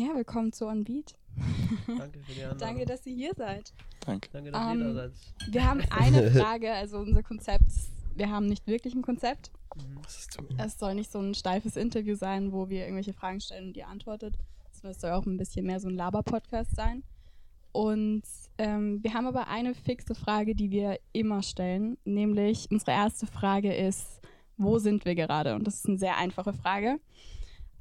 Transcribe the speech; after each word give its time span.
Ja, 0.00 0.14
willkommen 0.14 0.50
zu 0.50 0.66
On 0.66 0.82
Beat. 0.82 1.14
Danke 1.86 2.20
für 2.20 2.32
die 2.32 2.40
Einladung. 2.40 2.58
Danke, 2.58 2.86
dass 2.86 3.04
ihr 3.04 3.14
hier 3.14 3.32
seid. 3.36 3.74
Danke. 4.06 4.30
Danke, 4.32 4.50
dass 4.50 4.72
Ähm, 4.72 4.80
ihr 4.80 4.86
da 4.86 4.94
seid. 4.94 5.12
Wir 5.52 5.64
haben 5.66 5.82
eine 5.90 6.30
Frage, 6.40 6.72
also 6.72 7.00
unser 7.00 7.22
Konzept, 7.22 7.70
wir 8.14 8.30
haben 8.30 8.46
nicht 8.46 8.66
wirklich 8.66 8.94
ein 8.94 9.02
Konzept. 9.02 9.50
Mhm. 9.76 10.00
Es 10.56 10.78
soll 10.78 10.94
nicht 10.94 11.12
so 11.12 11.18
ein 11.18 11.34
steifes 11.34 11.76
Interview 11.76 12.14
sein, 12.14 12.50
wo 12.50 12.70
wir 12.70 12.84
irgendwelche 12.84 13.12
Fragen 13.12 13.42
stellen 13.42 13.68
und 13.68 13.76
ihr 13.76 13.88
antwortet, 13.88 14.38
sondern 14.72 14.92
es 14.92 15.02
soll 15.02 15.10
auch 15.10 15.26
ein 15.26 15.36
bisschen 15.36 15.66
mehr 15.66 15.80
so 15.80 15.88
ein 15.88 15.96
Laber-Podcast 15.96 16.74
sein. 16.74 17.02
Und 17.72 18.22
ähm, 18.56 19.02
wir 19.02 19.12
haben 19.12 19.26
aber 19.26 19.48
eine 19.48 19.74
fixe 19.74 20.14
Frage, 20.14 20.54
die 20.54 20.70
wir 20.70 20.98
immer 21.12 21.42
stellen, 21.42 21.98
nämlich 22.06 22.68
unsere 22.70 22.92
erste 22.92 23.26
Frage 23.26 23.74
ist, 23.74 24.22
wo 24.56 24.78
sind 24.78 25.04
wir 25.04 25.14
gerade? 25.14 25.54
Und 25.54 25.66
das 25.66 25.74
ist 25.74 25.88
eine 25.88 25.98
sehr 25.98 26.16
einfache 26.16 26.54
Frage. 26.54 26.98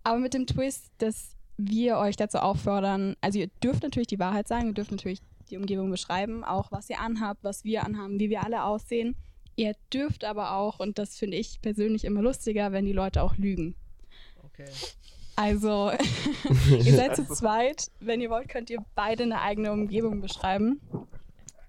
Aber 0.04 0.20
mit 0.20 0.34
dem 0.34 0.46
Twist, 0.48 0.92
dass 0.98 1.38
wir 1.60 1.98
euch 1.98 2.16
dazu 2.16 2.38
auffordern, 2.40 3.16
also 3.22 3.40
ihr 3.40 3.48
dürft 3.62 3.84
natürlich 3.84 4.08
die 4.08 4.20
Wahrheit 4.20 4.48
sagen, 4.48 4.68
ihr 4.68 4.74
dürft 4.74 4.92
natürlich 4.92 5.20
die 5.50 5.58
Umgebung 5.58 5.92
beschreiben, 5.92 6.44
auch 6.44 6.72
was 6.72 6.90
ihr 6.90 7.00
anhabt, 7.00 7.44
was 7.44 7.64
wir 7.64 7.84
anhaben, 7.84 8.20
wie 8.20 8.30
wir 8.30 8.44
alle 8.44 8.64
aussehen. 8.64 9.16
Ihr 9.56 9.74
dürft 9.94 10.24
aber 10.24 10.54
auch, 10.54 10.80
und 10.80 10.98
das 10.98 11.18
finde 11.18 11.38
ich 11.38 11.62
persönlich 11.62 12.06
immer 12.06 12.22
lustiger, 12.22 12.72
wenn 12.72 12.86
die 12.86 12.94
Leute 12.94 13.22
auch 13.22 13.36
lügen. 13.36 13.76
Okay. 14.46 14.70
Also, 15.36 15.92
ihr 16.70 16.96
seid 16.96 17.16
zu 17.16 17.26
zweit. 17.28 17.92
Wenn 18.00 18.22
ihr 18.22 18.30
wollt, 18.30 18.48
könnt 18.48 18.70
ihr 18.70 18.80
beide 18.96 19.24
eine 19.24 19.42
eigene 19.42 19.72
Umgebung 19.72 20.22
beschreiben. 20.22 20.80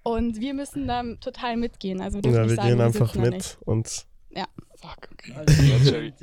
Und 0.03 0.39
wir 0.39 0.53
müssen 0.53 0.87
dann 0.87 1.19
total 1.19 1.57
mitgehen. 1.57 2.01
Also 2.01 2.23
wir 2.23 2.31
Ja, 2.31 2.47
wir 2.47 2.55
sagen, 2.55 2.67
gehen 2.69 2.77
wir 2.77 2.85
einfach 2.85 3.15
mit 3.15 3.33
Nicht. 3.33 3.57
und 3.65 4.05
Ja. 4.35 4.45
Fuck, 4.75 5.09
okay. 5.11 5.33
Also, 5.35 5.63
Jerry. 5.91 6.13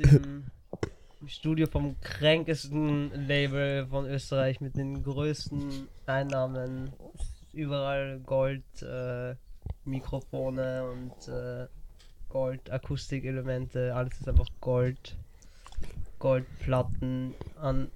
Studio 1.27 1.67
vom 1.67 1.99
kränkesten 2.01 3.11
Label 3.27 3.85
von 3.87 4.05
Österreich 4.05 4.61
mit 4.61 4.77
den 4.77 5.03
größten 5.03 5.87
Einnahmen. 6.05 6.93
Überall 7.51 8.19
Gold, 8.19 8.63
äh, 8.81 9.35
Mikrofone 9.85 10.89
und 10.89 11.27
äh, 11.27 11.67
Gold, 12.29 12.71
Akustikelemente. 12.71 13.93
Alles 13.95 14.19
ist 14.19 14.29
einfach 14.29 14.47
Gold. 14.61 15.17
Goldplatten 16.19 17.33
an 17.59 17.91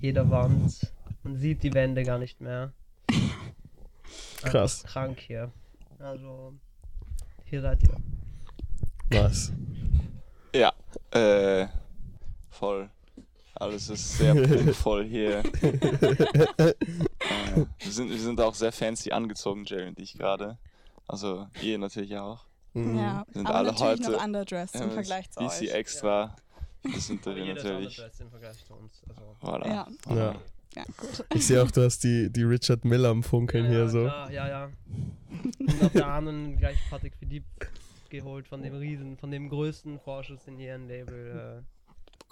jeder 0.00 0.30
Wand. 0.30 0.92
Man 1.22 1.36
sieht 1.36 1.62
die 1.62 1.72
Wände 1.72 2.02
gar 2.02 2.18
nicht 2.18 2.40
mehr. 2.40 2.72
Krass. 4.42 4.82
Krank 4.84 5.20
hier. 5.20 5.50
Also, 5.98 6.54
hier 7.44 7.62
seid 7.62 7.82
ihr. 7.82 7.96
was. 9.10 9.52
Ja, 10.54 10.72
äh, 11.10 11.66
voll. 12.56 12.90
Alles 13.54 13.88
ist 13.88 14.18
sehr 14.18 14.34
prunkvoll 14.34 15.04
hier. 15.04 15.38
äh, 15.62 16.74
wir, 17.78 17.92
sind, 17.92 18.10
wir 18.10 18.18
sind 18.18 18.40
auch 18.40 18.54
sehr 18.54 18.72
fancy 18.72 19.12
angezogen, 19.12 19.64
Jerry 19.64 19.88
und 19.88 19.98
ich 19.98 20.14
gerade. 20.14 20.58
Also 21.08 21.46
ihr 21.62 21.78
natürlich 21.78 22.16
auch. 22.18 22.44
Mhm. 22.74 22.98
Ja, 22.98 23.24
Sind 23.32 23.46
aber 23.46 23.54
alle 23.56 23.72
natürlich 23.72 24.00
heute- 24.00 24.12
noch 24.12 24.24
underdressed 24.24 24.74
im 24.76 24.88
Ja, 24.88 24.90
Vergleich 24.90 25.30
zu 25.30 25.40
DC 25.40 25.62
euch. 25.62 25.70
extra. 25.72 26.36
Das 26.82 27.06
sind 27.06 27.24
wir 27.24 27.54
natürlich. 27.54 27.98
im 28.20 28.30
Vergleich 28.30 28.64
zu 28.64 28.74
uns. 28.74 29.02
Also. 29.08 29.36
Voilà. 29.42 29.66
Ja. 29.66 29.86
Ja. 30.14 30.34
Ja, 30.76 30.84
gut. 30.98 31.24
Ich 31.34 31.46
sehe 31.46 31.62
auch, 31.62 31.70
du 31.70 31.82
hast 31.82 32.04
die, 32.04 32.30
die 32.30 32.42
Richard 32.42 32.84
Miller 32.84 33.08
am 33.08 33.22
Funkeln 33.22 33.64
ja, 33.64 33.70
hier 33.70 33.78
ja, 33.80 33.88
so. 33.88 34.02
Klar, 34.02 34.30
ja, 34.30 34.48
ja. 34.48 34.70
Und 35.58 35.82
auf 35.82 35.92
der 35.92 36.06
anderen 36.06 36.58
gleich 36.58 36.76
Patrick 36.90 37.14
Philippe 37.16 37.46
geholt 38.10 38.46
von 38.46 38.62
dem 38.62 38.74
Riesen, 38.74 39.16
von 39.16 39.30
dem 39.30 39.48
größten 39.48 39.98
Vorschuss, 40.00 40.44
den 40.44 40.58
hier 40.58 40.74
ein 40.74 40.86
Label 40.86 41.64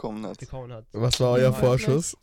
Bekommen 0.05 0.27
hat. 0.27 0.39
bekommen 0.39 0.73
hat. 0.73 0.85
Was 0.93 1.19
war 1.21 1.31
euer 1.33 1.53
Vorschuss? 1.53 2.17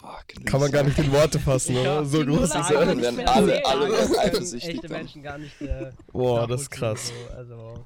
Boah, 0.00 0.18
Kann 0.46 0.60
man 0.60 0.70
gar 0.72 0.82
nicht 0.82 0.98
in 0.98 1.12
Worte 1.12 1.38
fassen, 1.38 1.76
oder? 1.76 2.04
So 2.04 2.24
groß 2.24 2.44
ist 2.54 2.70
er. 2.70 2.86
Dann 2.86 3.00
werden 3.00 3.20
alle, 3.28 3.64
alle 3.66 4.18
eifersüchtig 4.20 4.74
echte. 4.76 4.88
Menschen 4.88 5.22
gar 5.22 5.38
nicht. 5.38 5.60
Äh, 5.60 5.92
Boah, 6.12 6.46
das 6.46 6.62
ist 6.62 6.70
krass. 6.70 7.08
So, 7.08 7.36
also, 7.36 7.84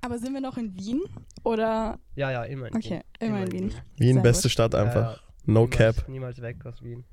Aber 0.00 0.18
sind 0.18 0.32
wir 0.32 0.40
noch 0.40 0.56
in 0.56 0.74
Wien? 0.76 1.02
Oder? 1.44 1.98
ja, 2.14 2.30
ja, 2.30 2.44
immer 2.44 2.68
in 2.68 2.76
Okay, 2.76 3.00
immer 3.18 3.42
in 3.42 3.52
Wien. 3.52 3.74
Wien, 3.96 4.14
Sehr 4.14 4.22
beste. 4.22 4.48
Stadt 4.48 4.74
Ja, 4.74 4.82
einfach. 4.82 5.12
ja. 5.14 5.20
No 5.46 5.60
niemals, 5.62 5.76
cap. 5.76 6.08
Niemals 6.08 6.40
weg 6.42 6.64
aus 6.64 6.82
Wien. 6.82 7.04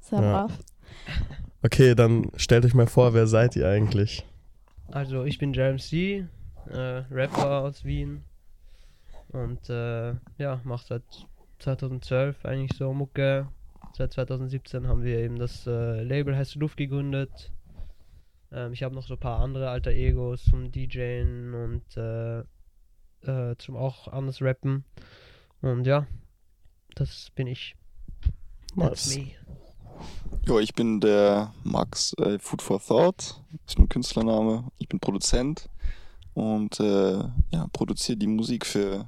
Sehr 0.00 0.20
Ja. 0.20 0.46
brav. 0.46 0.52
Okay, 1.62 1.94
dann 1.96 2.30
stellt 2.36 2.64
euch 2.64 2.74
mal 2.74 2.86
vor, 2.86 3.14
wer 3.14 3.26
seid 3.26 3.56
ihr 3.56 3.68
eigentlich? 3.68 4.24
Also, 4.92 5.24
ich 5.24 5.38
bin 5.38 5.52
Jeremy 5.52 5.78
C., 5.80 6.26
äh, 6.70 6.78
Rapper 7.10 7.62
aus 7.62 7.84
Wien. 7.84 8.22
Und 9.30 9.68
äh, 9.68 10.14
ja, 10.38 10.60
mach 10.64 10.82
seit 10.82 11.02
2012 11.58 12.44
eigentlich 12.44 12.76
so 12.76 12.92
Mucke. 12.92 13.48
Seit 13.92 14.12
2017 14.12 14.86
haben 14.86 15.02
wir 15.02 15.18
eben 15.18 15.38
das 15.38 15.66
äh, 15.66 16.02
Label 16.02 16.36
Heiße 16.36 16.58
Luft 16.58 16.76
gegründet. 16.76 17.52
Ähm, 18.52 18.72
ich 18.72 18.82
habe 18.82 18.94
noch 18.94 19.06
so 19.06 19.14
ein 19.14 19.20
paar 19.20 19.40
andere 19.40 19.70
alter 19.70 19.90
Egos 19.90 20.44
zum 20.44 20.70
DJen 20.70 21.54
und 21.54 21.96
äh, 21.96 22.40
äh, 23.22 23.56
zum 23.58 23.76
auch 23.76 24.08
anders 24.08 24.40
rappen. 24.40 24.84
Und 25.60 25.86
ja, 25.86 26.06
das 26.94 27.30
bin 27.34 27.46
ich. 27.46 27.76
That's 28.76 29.08
Nice. 29.08 29.16
me. 29.16 29.32
Jo, 30.46 30.60
ich 30.60 30.74
bin 30.74 31.00
der 31.00 31.52
Max 31.64 32.14
äh, 32.18 32.38
Food 32.38 32.62
for 32.62 32.80
Thought, 32.80 33.42
ist 33.66 33.78
mein 33.78 33.88
Künstlername. 33.88 34.70
Ich 34.78 34.88
bin 34.88 35.00
Produzent 35.00 35.68
und 36.34 36.78
äh, 36.80 37.18
ja, 37.50 37.66
produziere 37.72 38.18
die 38.18 38.26
Musik 38.26 38.66
für 38.66 39.06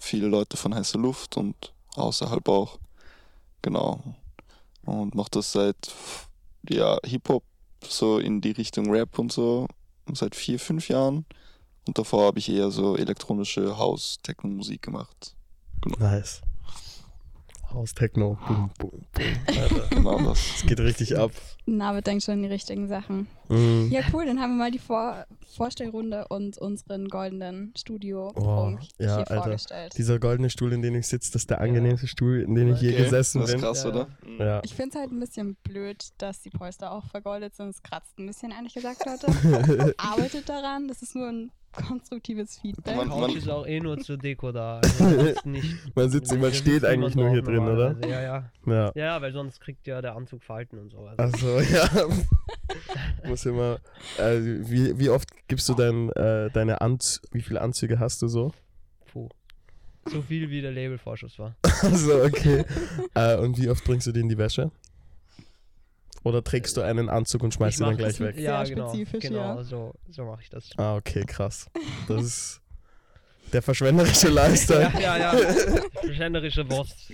viele 0.00 0.28
Leute 0.28 0.56
von 0.56 0.74
Heiße 0.74 0.98
Luft 0.98 1.36
und 1.36 1.72
außerhalb 1.94 2.48
auch. 2.48 2.78
Genau. 3.62 4.00
Und 4.84 5.14
mache 5.14 5.30
das 5.32 5.52
seit 5.52 5.94
ja, 6.68 6.98
Hip-Hop 7.04 7.44
so 7.86 8.18
in 8.18 8.40
die 8.40 8.52
Richtung 8.52 8.90
Rap 8.90 9.18
und 9.18 9.32
so 9.32 9.66
seit 10.12 10.34
vier, 10.34 10.58
fünf 10.58 10.88
Jahren. 10.88 11.24
Und 11.86 11.98
davor 11.98 12.26
habe 12.26 12.38
ich 12.38 12.48
eher 12.48 12.70
so 12.70 12.96
elektronische 12.96 13.76
House-Techno-Musik 13.76 14.82
gemacht. 14.82 15.34
Nice. 15.98 16.42
Haus 17.74 17.94
Techno. 17.94 18.38
Boom, 18.46 18.70
boom, 18.78 18.90
boom. 19.12 19.56
Alter, 19.62 19.86
Genau 19.90 20.18
das. 20.28 20.38
es 20.56 20.62
geht 20.66 20.80
richtig 20.80 21.16
ab. 21.18 21.30
Navid 21.66 22.06
denkt 22.06 22.24
schon 22.24 22.42
die 22.42 22.48
richtigen 22.48 22.88
Sachen. 22.88 23.28
Mhm. 23.48 23.88
Ja, 23.90 24.00
cool, 24.12 24.26
dann 24.26 24.40
haben 24.40 24.52
wir 24.56 24.64
mal 24.64 24.70
die 24.70 24.78
Vor 24.78 25.24
Vorstellrunde 25.54 26.26
und 26.28 26.56
unseren 26.58 27.08
goldenen 27.08 27.72
studio 27.76 28.32
Oh, 28.36 28.76
hier 28.98 29.06
ja, 29.06 29.16
Alter. 29.18 29.42
vorgestellt. 29.42 29.92
Dieser 29.96 30.18
goldene 30.18 30.48
Stuhl, 30.50 30.72
in 30.72 30.82
dem 30.82 30.94
ich 30.94 31.06
sitze, 31.06 31.30
das 31.32 31.42
ist 31.42 31.50
der 31.50 31.60
angenehmste 31.60 32.06
Stuhl, 32.08 32.40
in 32.40 32.54
dem 32.54 32.72
ich 32.72 32.80
je 32.80 32.92
Okay, 32.94 33.04
gesessen 33.04 33.40
das 33.40 33.50
ist 33.50 33.54
bin. 33.56 33.62
krass, 33.62 33.84
Ja, 33.84 33.90
oder? 33.90 34.08
Ja. 34.38 34.60
Ich 34.64 34.74
finde 34.74 34.90
es 34.96 35.00
halt 35.00 35.12
ein 35.12 35.20
bisschen 35.20 35.56
blöd, 35.62 36.08
dass 36.18 36.40
die 36.40 36.50
Polster 36.50 36.90
auch 36.92 37.04
vergoldet 37.06 37.54
sind. 37.54 37.68
Es 37.68 37.82
kratzt 37.82 38.18
ein 38.18 38.26
bisschen, 38.26 38.50
ehrlich 38.50 38.74
gesagt, 38.74 39.04
Leute. 39.06 39.94
Arbeitet 39.98 40.48
daran, 40.48 40.88
das 40.88 41.02
ist 41.02 41.14
nur 41.14 41.28
ein 41.28 41.50
konstruktives 41.72 42.58
Feedback. 42.58 42.96
Man- 42.96 43.08
Couch 43.08 43.34
ist 43.36 43.48
auch 43.48 43.66
eh 43.66 43.80
nur 43.80 43.98
zur 43.98 44.16
Deko 44.16 44.52
da. 44.52 44.80
Also 44.80 45.04
nicht, 45.48 45.96
Man 45.96 46.10
sitzt, 46.10 46.36
man 46.38 46.52
steht 46.52 46.84
eigentlich 46.84 47.14
nur 47.14 47.30
hier 47.30 47.42
drin, 47.42 47.60
oder? 47.60 47.96
Ja, 48.06 48.20
ja. 48.22 48.50
Ja. 48.66 48.92
Ja, 48.94 49.22
weil 49.22 49.32
sonst 49.32 49.60
kriegt 49.60 49.86
ja 49.86 50.00
der 50.02 50.14
Anzug 50.16 50.42
Falten 50.42 50.78
und 50.78 50.90
so. 50.90 51.06
Also, 51.06 51.22
Also, 51.22 51.60
ja. 51.60 51.88
Muss 53.28 53.44
immer. 53.46 53.78
Äh, 54.18 54.40
wie, 54.40 54.98
wie 54.98 55.08
oft 55.10 55.28
gibst 55.48 55.68
du 55.68 55.74
dein, 55.74 56.10
äh, 56.12 56.50
deine 56.50 56.80
Anz 56.80 57.20
wie 57.32 57.42
viele 57.42 57.60
Anzüge 57.60 57.98
hast 58.00 58.22
du 58.22 58.28
so? 58.28 58.52
puh. 59.12 59.28
So 60.06 60.20
viel 60.22 60.50
wie 60.50 60.60
der 60.62 60.72
Labelvorschuss 60.72 61.38
war. 61.38 61.54
Also, 61.82 62.22
okay. 62.22 62.64
äh, 63.14 63.36
und 63.36 63.58
wie 63.58 63.68
oft 63.68 63.84
bringst 63.84 64.06
du 64.06 64.12
den 64.12 64.22
in 64.22 64.28
die 64.30 64.38
Wäsche? 64.38 64.70
Oder 66.24 66.44
trägst 66.44 66.76
du 66.76 66.82
einen 66.82 67.08
Anzug 67.08 67.42
und 67.42 67.54
schmeißt 67.54 67.80
ihn 67.80 67.86
dann 67.86 67.96
gleich 67.96 68.18
das 68.18 68.20
weg? 68.20 68.38
Ja, 68.38 68.64
Sehr 68.64 68.76
genau. 68.76 68.88
spezifisch, 68.88 69.22
genau, 69.22 69.56
ja. 69.56 69.64
so, 69.64 69.94
so 70.10 70.24
mache 70.24 70.42
ich 70.42 70.50
das. 70.50 70.70
Ah, 70.76 70.96
okay, 70.96 71.24
krass. 71.26 71.66
Das 72.08 72.22
ist 72.24 72.60
der 73.52 73.62
verschwenderische 73.62 74.28
Lifestyle. 74.28 74.92
Ja, 74.94 75.16
ja, 75.18 75.34
ja. 75.34 75.82
Verschwenderische 76.00 76.68
Wurst. 76.70 77.12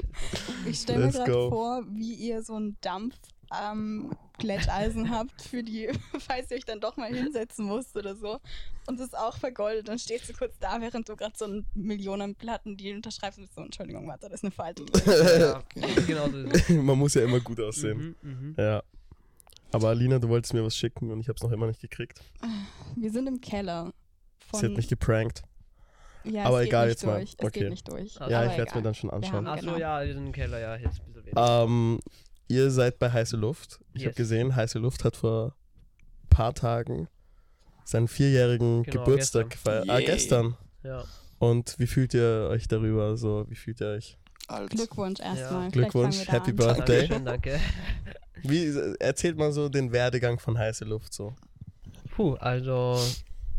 Ich 0.67 0.81
stelle 0.81 1.07
mir 1.07 1.13
gerade 1.13 1.49
vor, 1.49 1.83
wie 1.91 2.15
ihr 2.15 2.43
so 2.43 2.59
ein 2.59 2.77
Dampf 2.81 3.17
ähm, 3.53 4.11
Glätteisen 4.39 5.11
habt 5.17 5.43
für 5.43 5.63
die, 5.63 5.89
falls 6.19 6.51
ihr 6.51 6.59
euch 6.59 6.65
dann 6.65 6.81
doch 6.81 6.97
mal 6.97 7.13
hinsetzen 7.13 7.65
musst 7.65 7.97
oder 7.97 8.15
so. 8.15 8.39
Und 8.87 8.99
das 8.99 9.09
ist 9.09 9.19
auch 9.19 9.37
vergoldet. 9.37 9.89
Dann 9.89 9.99
stehst 9.99 10.29
du 10.29 10.33
kurz 10.33 10.59
da, 10.59 10.81
während 10.81 11.09
du 11.09 11.17
gerade 11.17 11.35
so 11.37 11.45
einen 11.45 11.67
Millionenplatten-Deal 11.75 12.97
unterschreibst 12.97 13.39
und 13.39 13.45
bist 13.45 13.55
so, 13.55 13.63
Entschuldigung, 13.63 14.07
warte, 14.07 14.29
da 14.29 14.35
ist 14.35 14.45
eine 14.45 14.51
Falte. 14.51 14.85
Ja, 15.39 15.63
genau 16.07 16.29
so 16.29 16.39
es. 16.39 16.69
Man 16.69 16.99
muss 16.99 17.15
ja 17.15 17.23
immer 17.23 17.41
gut 17.41 17.61
aussehen. 17.61 18.17
Mhm, 18.23 18.31
mhm. 18.31 18.55
Ja. 18.57 18.83
Aber 19.73 19.89
Alina, 19.89 20.19
du 20.19 20.29
wolltest 20.29 20.55
mir 20.55 20.65
was 20.65 20.77
schicken 20.77 21.11
und 21.11 21.21
ich 21.21 21.29
habe 21.29 21.37
es 21.37 21.43
noch 21.43 21.53
immer 21.53 21.67
nicht 21.67 21.81
gekriegt. 21.81 22.21
Wir 22.97 23.11
sind 23.11 23.27
im 23.27 23.41
Keller. 23.41 23.93
Sie 24.53 24.65
hat 24.67 24.73
mich 24.73 24.89
geprankt. 24.89 25.43
ja, 26.25 26.45
aber 26.45 26.59
es 26.59 26.65
geht 26.65 26.69
egal, 26.71 26.87
nicht 26.87 26.95
jetzt 26.95 27.07
mal. 27.07 27.17
durch. 27.19 27.35
Es 27.39 27.45
Okay. 27.47 27.61
geht 27.61 27.71
nicht 27.71 27.89
durch. 27.93 28.15
Ja, 28.15 28.29
Ja, 28.31 28.45
ich 28.47 28.57
werde 28.57 28.71
es 28.71 28.75
mir 28.75 28.83
dann 28.83 28.95
schon 28.95 29.11
anschauen. 29.11 29.47
Achso, 29.47 29.67
Genau. 29.67 29.79
ja, 29.79 30.05
wir 30.05 30.15
sind 30.15 30.27
im 30.27 30.33
Keller, 30.33 30.59
ja, 30.59 30.77
jetzt 30.77 31.01
ein 31.01 31.07
bisschen 31.07 31.27
weniger. 31.27 31.65
Ähm, 31.65 32.01
ihr 32.49 32.71
seid 32.71 32.99
bei 32.99 33.11
Heiße 33.13 33.37
Luft. 33.37 33.79
Ich 33.93 34.03
habe 34.03 34.11
Yes. 34.11 34.17
gesehen, 34.17 34.57
Heiße 34.57 34.79
Luft 34.79 35.05
hat 35.05 35.17
vor 35.17 35.55
ein 36.25 36.29
paar 36.31 36.55
Tagen 36.55 37.09
seinen 37.85 38.09
vierjährigen 38.09 38.85
Genau, 38.85 39.05
Geburtstag 39.05 39.51
gestern. 39.51 39.83
gefeiert. 39.85 39.91
Ah, 39.91 40.01
gestern. 40.01 40.57
Ja. 40.83 41.05
Und 41.39 41.79
wie 41.79 41.87
fühlt 41.87 42.15
ihr 42.15 42.49
euch 42.51 42.69
darüber? 42.69 43.17
So, 43.19 43.45
wie 43.49 43.55
fühlt 43.55 43.81
ihr 43.83 43.89
euch? 43.89 44.19
Alt. 44.49 44.71
Glückwunsch 44.71 45.21
erstmal. 45.21 45.71
Vielleicht 45.71 45.73
Glückwunsch, 45.75 46.27
Happy 46.27 46.51
an. 46.51 46.57
Birthday. 46.57 47.01
Dankeschön, 47.09 47.25
danke. 47.27 47.61
Wie 48.43 48.73
erzählt 49.01 49.37
mal 49.37 49.53
so 49.53 49.69
den 49.69 49.93
Werdegang 49.93 50.39
von 50.39 50.59
heiße 50.59 50.85
Luft 50.85 51.13
so? 51.13 51.35
Puh, 52.11 52.35
also 52.35 52.99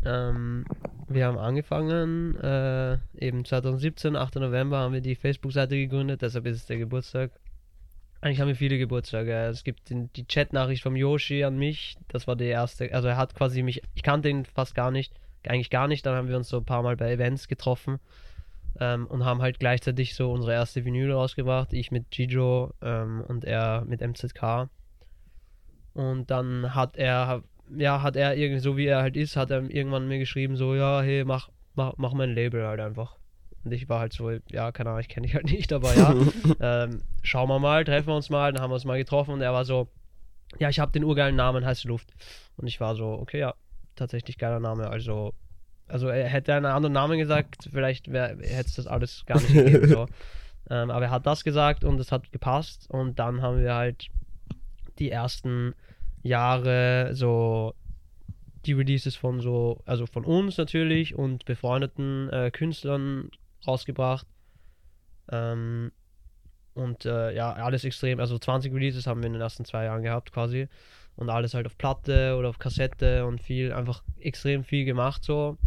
ähm, 0.04 0.64
wir 1.08 1.26
haben 1.26 1.38
angefangen, 1.38 2.36
äh, 2.36 2.98
eben 3.18 3.44
2017, 3.44 4.16
8. 4.16 4.36
November 4.36 4.78
haben 4.78 4.94
wir 4.94 5.00
die 5.00 5.14
Facebook-Seite 5.14 5.76
gegründet, 5.76 6.22
deshalb 6.22 6.46
ist 6.46 6.56
es 6.56 6.66
der 6.66 6.78
Geburtstag. 6.78 7.30
Eigentlich 8.20 8.40
haben 8.40 8.48
wir 8.48 8.56
viele 8.56 8.78
Geburtstage. 8.78 9.32
Es 9.46 9.64
gibt 9.64 9.88
den, 9.88 10.12
die 10.12 10.26
Chat-Nachricht 10.26 10.82
vom 10.82 10.94
Yoshi 10.94 11.42
an 11.44 11.58
mich, 11.58 11.96
das 12.08 12.26
war 12.26 12.36
die 12.36 12.44
erste, 12.44 12.92
also 12.92 13.08
er 13.08 13.16
hat 13.16 13.34
quasi 13.34 13.62
mich, 13.62 13.82
ich 13.94 14.02
kannte 14.02 14.28
ihn 14.28 14.44
fast 14.44 14.74
gar 14.74 14.90
nicht, 14.90 15.12
eigentlich 15.46 15.70
gar 15.70 15.88
nicht, 15.88 16.04
dann 16.04 16.14
haben 16.14 16.28
wir 16.28 16.36
uns 16.36 16.48
so 16.48 16.58
ein 16.58 16.64
paar 16.64 16.82
Mal 16.82 16.96
bei 16.96 17.12
Events 17.12 17.48
getroffen 17.48 17.98
ähm, 18.78 19.06
und 19.06 19.24
haben 19.24 19.42
halt 19.42 19.58
gleichzeitig 19.58 20.14
so 20.14 20.30
unsere 20.30 20.52
erste 20.52 20.84
Vinyl 20.84 21.12
rausgebracht, 21.12 21.72
ich 21.72 21.90
mit 21.90 22.10
Gijo 22.10 22.72
ähm, 22.82 23.24
und 23.26 23.44
er 23.44 23.84
mit 23.86 24.00
MZK. 24.00 24.68
Und 25.92 26.30
dann 26.30 26.74
hat 26.74 26.96
er, 26.96 27.42
ja, 27.76 28.02
hat 28.02 28.16
er 28.16 28.36
irgendwie, 28.36 28.60
so 28.60 28.76
wie 28.76 28.86
er 28.86 29.02
halt 29.02 29.16
ist, 29.16 29.36
hat 29.36 29.50
er 29.50 29.62
irgendwann 29.70 30.08
mir 30.08 30.18
geschrieben, 30.18 30.56
so, 30.56 30.74
ja, 30.74 31.02
hey, 31.02 31.24
mach, 31.24 31.50
mach, 31.74 31.94
mach 31.96 32.12
mein 32.12 32.34
Label 32.34 32.66
halt 32.66 32.80
einfach. 32.80 33.16
Und 33.64 33.72
ich 33.72 33.88
war 33.88 34.00
halt 34.00 34.12
so, 34.12 34.30
ja, 34.50 34.72
keine 34.72 34.90
Ahnung, 34.90 35.00
ich 35.00 35.08
kenne 35.08 35.26
dich 35.26 35.34
halt 35.34 35.50
nicht, 35.50 35.72
aber 35.72 35.94
ja, 35.94 36.14
ähm, 36.60 37.02
schauen 37.22 37.48
wir 37.48 37.58
mal, 37.58 37.84
treffen 37.84 38.08
wir 38.08 38.16
uns 38.16 38.30
mal, 38.30 38.52
dann 38.52 38.62
haben 38.62 38.70
wir 38.70 38.74
uns 38.74 38.84
mal 38.84 38.98
getroffen 38.98 39.34
und 39.34 39.42
er 39.42 39.52
war 39.52 39.64
so, 39.64 39.88
ja, 40.58 40.68
ich 40.68 40.80
habe 40.80 40.92
den 40.92 41.04
urgeilen 41.04 41.36
Namen, 41.36 41.64
heiße 41.64 41.86
Luft. 41.86 42.12
Und 42.56 42.66
ich 42.66 42.80
war 42.80 42.94
so, 42.94 43.12
okay, 43.12 43.40
ja, 43.40 43.54
tatsächlich 43.96 44.38
geiler 44.38 44.60
Name, 44.60 44.88
also, 44.88 45.34
also 45.90 46.08
er 46.08 46.28
hätte 46.28 46.54
einen 46.54 46.66
anderen 46.66 46.92
Namen 46.92 47.18
gesagt, 47.18 47.68
vielleicht 47.72 48.06
hätte 48.06 48.42
es 48.42 48.74
das 48.74 48.86
alles 48.86 49.24
gar 49.26 49.40
nicht 49.40 49.52
gegeben, 49.52 49.88
so. 49.88 50.06
Ähm, 50.72 50.90
aber 50.90 51.06
er 51.06 51.10
hat 51.10 51.26
das 51.26 51.42
gesagt 51.42 51.82
und 51.82 51.98
es 51.98 52.12
hat 52.12 52.30
gepasst 52.30 52.88
und 52.90 53.18
dann 53.18 53.42
haben 53.42 53.58
wir 53.58 53.74
halt 53.74 54.06
die 55.00 55.10
ersten 55.10 55.74
Jahre 56.22 57.10
so 57.12 57.74
die 58.66 58.74
Releases 58.74 59.16
von 59.16 59.40
so, 59.40 59.82
also 59.84 60.06
von 60.06 60.24
uns 60.24 60.58
natürlich 60.58 61.16
und 61.16 61.44
befreundeten 61.44 62.30
äh, 62.30 62.50
Künstlern 62.52 63.30
rausgebracht. 63.66 64.26
Ähm, 65.32 65.92
und 66.74 67.04
äh, 67.04 67.34
ja, 67.34 67.52
alles 67.52 67.84
extrem, 67.84 68.20
also 68.20 68.38
20 68.38 68.72
Releases 68.72 69.06
haben 69.06 69.22
wir 69.22 69.26
in 69.26 69.32
den 69.32 69.42
ersten 69.42 69.64
zwei 69.64 69.84
Jahren 69.84 70.02
gehabt 70.02 70.32
quasi. 70.32 70.68
Und 71.16 71.28
alles 71.28 71.54
halt 71.54 71.66
auf 71.66 71.76
Platte 71.76 72.36
oder 72.38 72.48
auf 72.48 72.58
Kassette 72.58 73.26
und 73.26 73.42
viel, 73.42 73.72
einfach 73.72 74.02
extrem 74.18 74.64
viel 74.64 74.84
gemacht 74.84 75.22
so. 75.22 75.58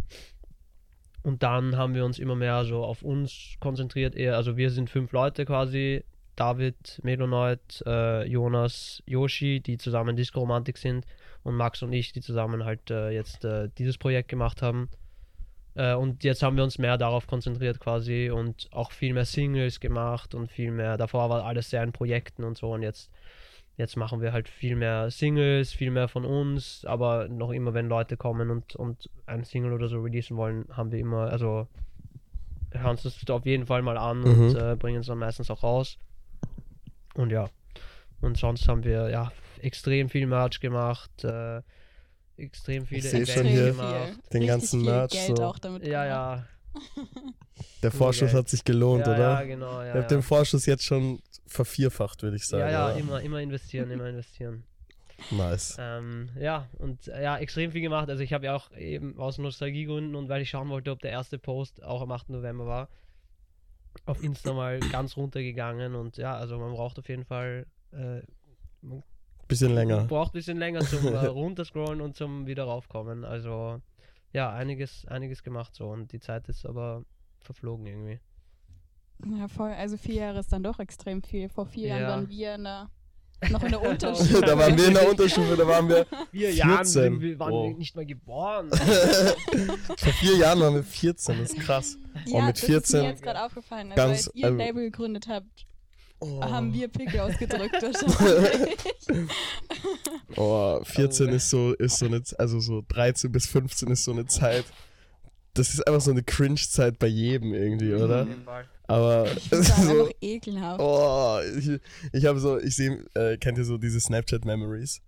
Und 1.22 1.42
dann 1.42 1.76
haben 1.76 1.94
wir 1.94 2.04
uns 2.04 2.18
immer 2.18 2.36
mehr 2.36 2.64
so 2.64 2.84
auf 2.84 3.02
uns 3.02 3.54
konzentriert, 3.58 4.14
eher, 4.14 4.36
also 4.36 4.56
wir 4.58 4.70
sind 4.70 4.90
fünf 4.90 5.12
Leute 5.12 5.46
quasi, 5.46 6.04
David, 6.36 7.00
Melonoid, 7.02 7.82
äh, 7.86 8.26
Jonas, 8.26 9.02
Yoshi, 9.06 9.60
die 9.60 9.78
zusammen 9.78 10.16
Disco 10.16 10.40
Romantik 10.40 10.76
sind 10.76 11.06
und 11.44 11.54
Max 11.54 11.82
und 11.82 11.92
ich, 11.92 12.12
die 12.12 12.20
zusammen 12.20 12.64
halt 12.64 12.90
äh, 12.90 13.10
jetzt 13.10 13.44
äh, 13.44 13.68
dieses 13.78 13.96
Projekt 13.96 14.28
gemacht 14.28 14.60
haben. 14.60 14.90
Äh, 15.74 15.94
und 15.94 16.24
jetzt 16.24 16.42
haben 16.42 16.56
wir 16.56 16.64
uns 16.64 16.78
mehr 16.78 16.98
darauf 16.98 17.26
konzentriert 17.26 17.80
quasi 17.80 18.30
und 18.30 18.68
auch 18.72 18.92
viel 18.92 19.14
mehr 19.14 19.24
Singles 19.24 19.80
gemacht 19.80 20.34
und 20.34 20.50
viel 20.50 20.72
mehr, 20.72 20.96
davor 20.96 21.30
war 21.30 21.44
alles 21.44 21.70
sehr 21.70 21.82
in 21.82 21.92
Projekten 21.92 22.44
und 22.44 22.58
so 22.58 22.72
und 22.72 22.82
jetzt, 22.82 23.10
jetzt 23.76 23.96
machen 23.96 24.20
wir 24.20 24.32
halt 24.32 24.48
viel 24.48 24.76
mehr 24.76 25.10
Singles, 25.10 25.72
viel 25.72 25.90
mehr 25.90 26.08
von 26.08 26.24
uns, 26.24 26.84
aber 26.86 27.28
noch 27.28 27.50
immer, 27.50 27.74
wenn 27.74 27.88
Leute 27.88 28.16
kommen 28.16 28.50
und, 28.50 28.76
und 28.76 29.10
ein 29.26 29.44
Single 29.44 29.72
oder 29.72 29.88
so 29.88 30.00
releasen 30.00 30.36
wollen, 30.36 30.66
haben 30.72 30.92
wir 30.92 30.98
immer, 31.00 31.30
also 31.30 31.66
hören 32.72 32.90
uns 32.90 33.02
das 33.02 33.16
auf 33.30 33.46
jeden 33.46 33.66
Fall 33.66 33.82
mal 33.82 33.96
an 33.98 34.20
Mhm. 34.20 34.24
und 34.48 34.54
äh, 34.56 34.76
bringen 34.76 35.00
es 35.00 35.06
dann 35.06 35.18
meistens 35.18 35.50
auch 35.50 35.62
raus. 35.62 35.98
Und 37.14 37.30
ja, 37.30 37.48
und 38.20 38.36
sonst 38.36 38.66
haben 38.68 38.84
wir 38.84 39.08
ja 39.10 39.32
extrem 39.60 40.08
viel 40.08 40.26
Merch 40.26 40.60
gemacht, 40.60 41.10
äh, 41.24 41.60
extrem 42.36 42.84
viele 42.86 43.02
seh 43.02 43.24
schon 43.26 43.46
Events 43.46 43.50
hier 43.52 43.66
gemacht. 43.72 44.08
den 44.32 44.42
Richtig 44.42 44.46
ganzen 44.48 44.80
viel 44.80 44.90
Merch 44.90 45.10
Geld 45.12 45.36
so. 45.36 45.44
auch 45.44 45.58
damit 45.58 45.86
Ja, 45.86 46.04
gemacht. 46.04 46.46
ja. 46.74 46.82
Der 47.84 47.92
Vorschuss 47.92 48.34
hat 48.34 48.48
sich 48.48 48.64
gelohnt, 48.64 49.06
ja, 49.06 49.12
oder? 49.14 49.30
Ja, 49.40 49.42
genau. 49.44 49.80
Ja, 49.82 49.86
Ihr 49.94 50.00
habt 50.00 50.10
ja. 50.10 50.16
den 50.16 50.22
Vorschuss 50.22 50.66
jetzt 50.66 50.82
schon 50.84 51.20
vervierfacht, 51.54 52.22
würde 52.22 52.36
ich 52.36 52.46
sagen. 52.46 52.70
ja, 52.70 52.90
ja, 52.90 52.96
immer, 52.96 53.20
immer 53.22 53.40
investieren, 53.40 53.90
immer 53.90 54.08
investieren. 54.08 54.64
Nice. 55.30 55.76
Ähm, 55.78 56.28
ja, 56.40 56.68
und 56.78 57.06
äh, 57.06 57.22
ja, 57.22 57.38
extrem 57.38 57.70
viel 57.70 57.80
gemacht. 57.82 58.10
Also 58.10 58.24
ich 58.24 58.32
habe 58.32 58.46
ja 58.46 58.56
auch 58.56 58.72
eben 58.76 59.16
aus 59.16 59.38
Nostalgiegründen 59.38 60.16
und 60.16 60.28
weil 60.28 60.42
ich 60.42 60.50
schauen 60.50 60.68
wollte, 60.70 60.90
ob 60.90 61.00
der 61.00 61.12
erste 61.12 61.38
Post 61.38 61.84
auch 61.84 62.02
am 62.02 62.10
8. 62.10 62.30
November 62.30 62.66
war, 62.66 62.88
auf 64.06 64.22
Insta 64.24 64.52
mal 64.52 64.80
ganz 64.80 65.16
runtergegangen 65.16 65.94
und 65.94 66.16
ja, 66.16 66.36
also 66.36 66.58
man 66.58 66.72
braucht 66.72 66.98
auf 66.98 67.08
jeden 67.08 67.24
Fall 67.24 67.66
äh, 67.92 68.22
Bisschen 69.46 69.74
länger. 69.74 70.04
braucht 70.04 70.30
ein 70.30 70.38
bisschen 70.38 70.58
länger 70.58 70.80
zum 70.80 71.06
äh, 71.06 71.26
runterscrollen 71.26 72.00
und 72.00 72.16
zum 72.16 72.46
wieder 72.46 72.64
raufkommen. 72.64 73.24
Also 73.24 73.80
ja, 74.32 74.52
einiges, 74.52 75.06
einiges 75.06 75.44
gemacht 75.44 75.76
so 75.76 75.88
und 75.90 76.12
die 76.12 76.20
Zeit 76.20 76.48
ist 76.48 76.66
aber 76.66 77.04
verflogen 77.38 77.86
irgendwie. 77.86 78.20
Ja, 79.38 79.48
voll. 79.48 79.72
Also 79.72 79.96
vier 79.96 80.14
Jahre 80.16 80.40
ist 80.40 80.52
dann 80.52 80.62
doch 80.62 80.78
extrem 80.78 81.22
viel. 81.22 81.48
Vor 81.48 81.66
vier 81.66 81.88
Ja. 81.88 81.98
Jahren 81.98 82.08
waren 82.10 82.28
wir 82.28 82.54
in 82.56 82.64
der, 82.64 82.90
noch 83.50 83.62
in 83.62 83.70
der 83.70 83.82
Unterstufe. 83.90 84.40
da 84.40 84.58
waren 84.58 84.76
wir 84.76 84.86
in 84.88 84.94
der 84.94 85.08
Unterstufe, 85.10 85.56
da 85.56 85.66
waren 85.66 85.88
wir. 85.88 86.06
Vier 86.30 86.48
14. 86.50 86.56
Jahren 86.56 86.84
sind 86.84 87.20
wir, 87.20 87.38
waren 87.38 87.52
Oh. 87.52 87.68
wir 87.70 87.76
nicht 87.78 87.94
mal 87.96 88.04
geboren. 88.06 88.70
Vor 89.96 90.12
vier 90.14 90.36
Jahren 90.36 90.60
waren 90.60 90.74
wir 90.74 90.84
14, 90.84 91.38
das 91.38 91.52
ist 91.52 91.60
krass. 91.60 91.96
Ja, 92.26 92.38
Und 92.40 92.46
mit 92.46 92.56
das 92.56 92.62
ist 92.62 92.68
14 92.68 93.00
mir 93.02 93.08
jetzt 93.08 93.22
gerade 93.22 93.42
aufgefallen. 93.42 93.92
Also 93.92 93.96
ganz- 93.96 94.26
als 94.26 94.34
ihr 94.34 94.44
also- 94.46 94.58
Label 94.58 94.82
gegründet 94.84 95.26
habt, 95.28 95.66
Oh, 96.20 96.40
haben 96.42 96.72
wir 96.72 96.88
Pickel 96.88 97.20
ausgedrückt 97.20 97.74
wahrscheinlich. 97.82 98.76
oh 100.36 100.80
14 100.84 101.28
Oh. 101.28 101.32
ist 101.32 101.50
so, 101.50 101.72
ist 101.74 101.98
so 101.98 102.06
eine, 102.06 102.22
also 102.38 102.60
so 102.60 102.82
13 102.88 103.30
bis 103.32 103.46
15 103.46 103.88
ist 103.90 104.04
so 104.04 104.12
eine 104.12 104.24
Zeit. 104.26 104.64
Das 105.54 105.72
ist 105.72 105.86
einfach 105.86 106.00
so 106.00 106.10
eine 106.10 106.22
Cringe-Zeit 106.22 106.98
bei 106.98 107.06
jedem 107.06 107.54
irgendwie, 107.54 107.94
oder? 107.94 108.22
Auf 108.22 108.28
jeden 108.28 108.44
Fall. 108.44 108.68
Aber 108.86 109.26
Das 109.50 109.70
war 109.78 109.84
so, 109.84 109.90
einfach 110.02 110.14
ekelhaft. 110.20 110.80
oh, 110.80 111.38
ich, 111.58 111.80
ich 112.12 112.26
habe 112.26 112.38
so, 112.40 112.58
ich 112.58 112.76
sehe, 112.76 113.04
äh, 113.14 113.36
kennt 113.38 113.56
ihr 113.58 113.64
so 113.64 113.78
diese 113.78 114.00
Snapchat-Memories? 114.00 115.00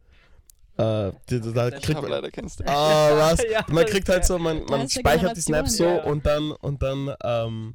Äh, 0.79 1.13
die, 1.31 1.41
da 1.41 1.69
Ich 1.69 1.75
kriegt 1.75 1.95
habe 1.97 2.03
man, 2.03 2.11
leider 2.11 2.31
kennst 2.31 2.61
du. 2.61 2.65
Ah, 2.67 3.11
was? 3.17 3.43
Ja, 3.51 3.65
man 3.69 3.87
kriegt 3.87 4.09
halt 4.09 4.25
so, 4.25 4.39
man, 4.39 4.65
man 4.67 4.83
ist 4.83 4.93
speichert 4.99 5.37
die 5.37 5.41
Snaps 5.41 5.77
so 5.79 5.85
ja. 5.85 6.03
und 6.05 6.25
dann 6.27 6.53
und 6.53 6.83
dann 6.83 7.15
ähm, 7.25 7.75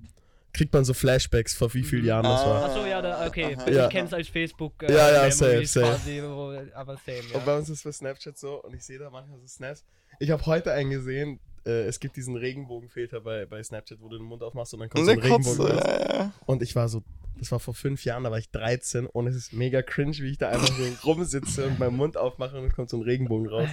kriegt 0.54 0.72
man 0.74 0.86
so 0.86 0.94
Flashbacks 0.94 1.54
vor 1.56 1.74
wie 1.74 1.84
vielen 1.84 2.06
Jahren 2.06 2.24
das 2.24 2.46
war. 2.46 2.66
Achso, 2.66 2.86
ja, 2.86 3.02
da, 3.02 3.26
okay. 3.26 3.56
Aha. 3.56 3.64
Also 3.64 3.78
Ja. 3.78 3.86
Ich 3.88 3.92
kenn's 3.92 4.14
als 4.14 4.28
Facebook. 4.28 4.84
Äh, 4.84 4.92
Ja, 4.94 5.08
ja, 5.08 5.14
Memories 5.30 5.38
safe, 5.38 5.66
safe. 5.66 5.86
Quasi, 5.88 6.22
wo, 6.24 6.54
aber 6.76 6.98
same, 7.06 7.18
ja. 7.32 7.38
Und 7.38 7.46
bei 7.46 7.58
uns 7.58 7.70
ist 7.70 7.82
für 7.82 7.92
Snapchat 7.92 8.38
so 8.38 8.62
und 8.62 8.76
ich 8.76 8.84
sehe 8.84 9.00
da 9.00 9.10
manchmal 9.10 9.40
so 9.40 9.48
Snaps. 9.48 9.84
Ich 10.20 10.30
habe 10.30 10.46
heute 10.46 10.72
einen 10.72 10.92
gesehen, 10.92 11.40
äh, 11.66 11.84
es 11.86 12.00
gibt 12.00 12.16
diesen 12.16 12.36
Regenbogenfilter 12.36 13.22
bei, 13.22 13.46
bei 13.46 13.62
Snapchat, 13.64 14.00
wo 14.02 14.10
du 14.10 14.18
den 14.18 14.26
Mund 14.28 14.42
aufmachst 14.44 14.74
und 14.74 14.80
dann 14.82 14.90
kommt 14.90 15.02
Und 15.02 15.06
so 15.06 15.12
ein 15.12 15.20
Regenbogen 15.20 15.62
raus. 15.78 15.84
ja, 15.86 16.14
ja. 16.18 16.34
Und 16.46 16.62
ich 16.62 16.76
war 16.76 16.90
so, 16.90 17.04
das 17.38 17.52
war 17.52 17.60
vor 17.60 17.74
fünf 17.74 18.04
Jahren, 18.06 18.24
da 18.24 18.32
war 18.32 18.38
ich 18.38 18.52
13 18.52 19.08
und 19.08 19.26
es 19.28 19.36
ist 19.36 19.54
mega 19.54 19.82
cringe, 19.82 20.18
wie 20.18 20.32
ich 20.32 20.38
da 20.38 20.50
einfach 20.50 20.68
so 20.68 20.84
rumsitze 21.10 21.66
und 21.66 21.80
meinen 21.80 21.98
Mund 21.98 22.18
aufmache 22.18 22.58
und 22.60 22.66
es 22.66 22.74
kommt 22.74 22.90
so 22.90 22.98
ein 22.98 23.04
Regenbogen 23.04 23.48
raus. 23.50 23.70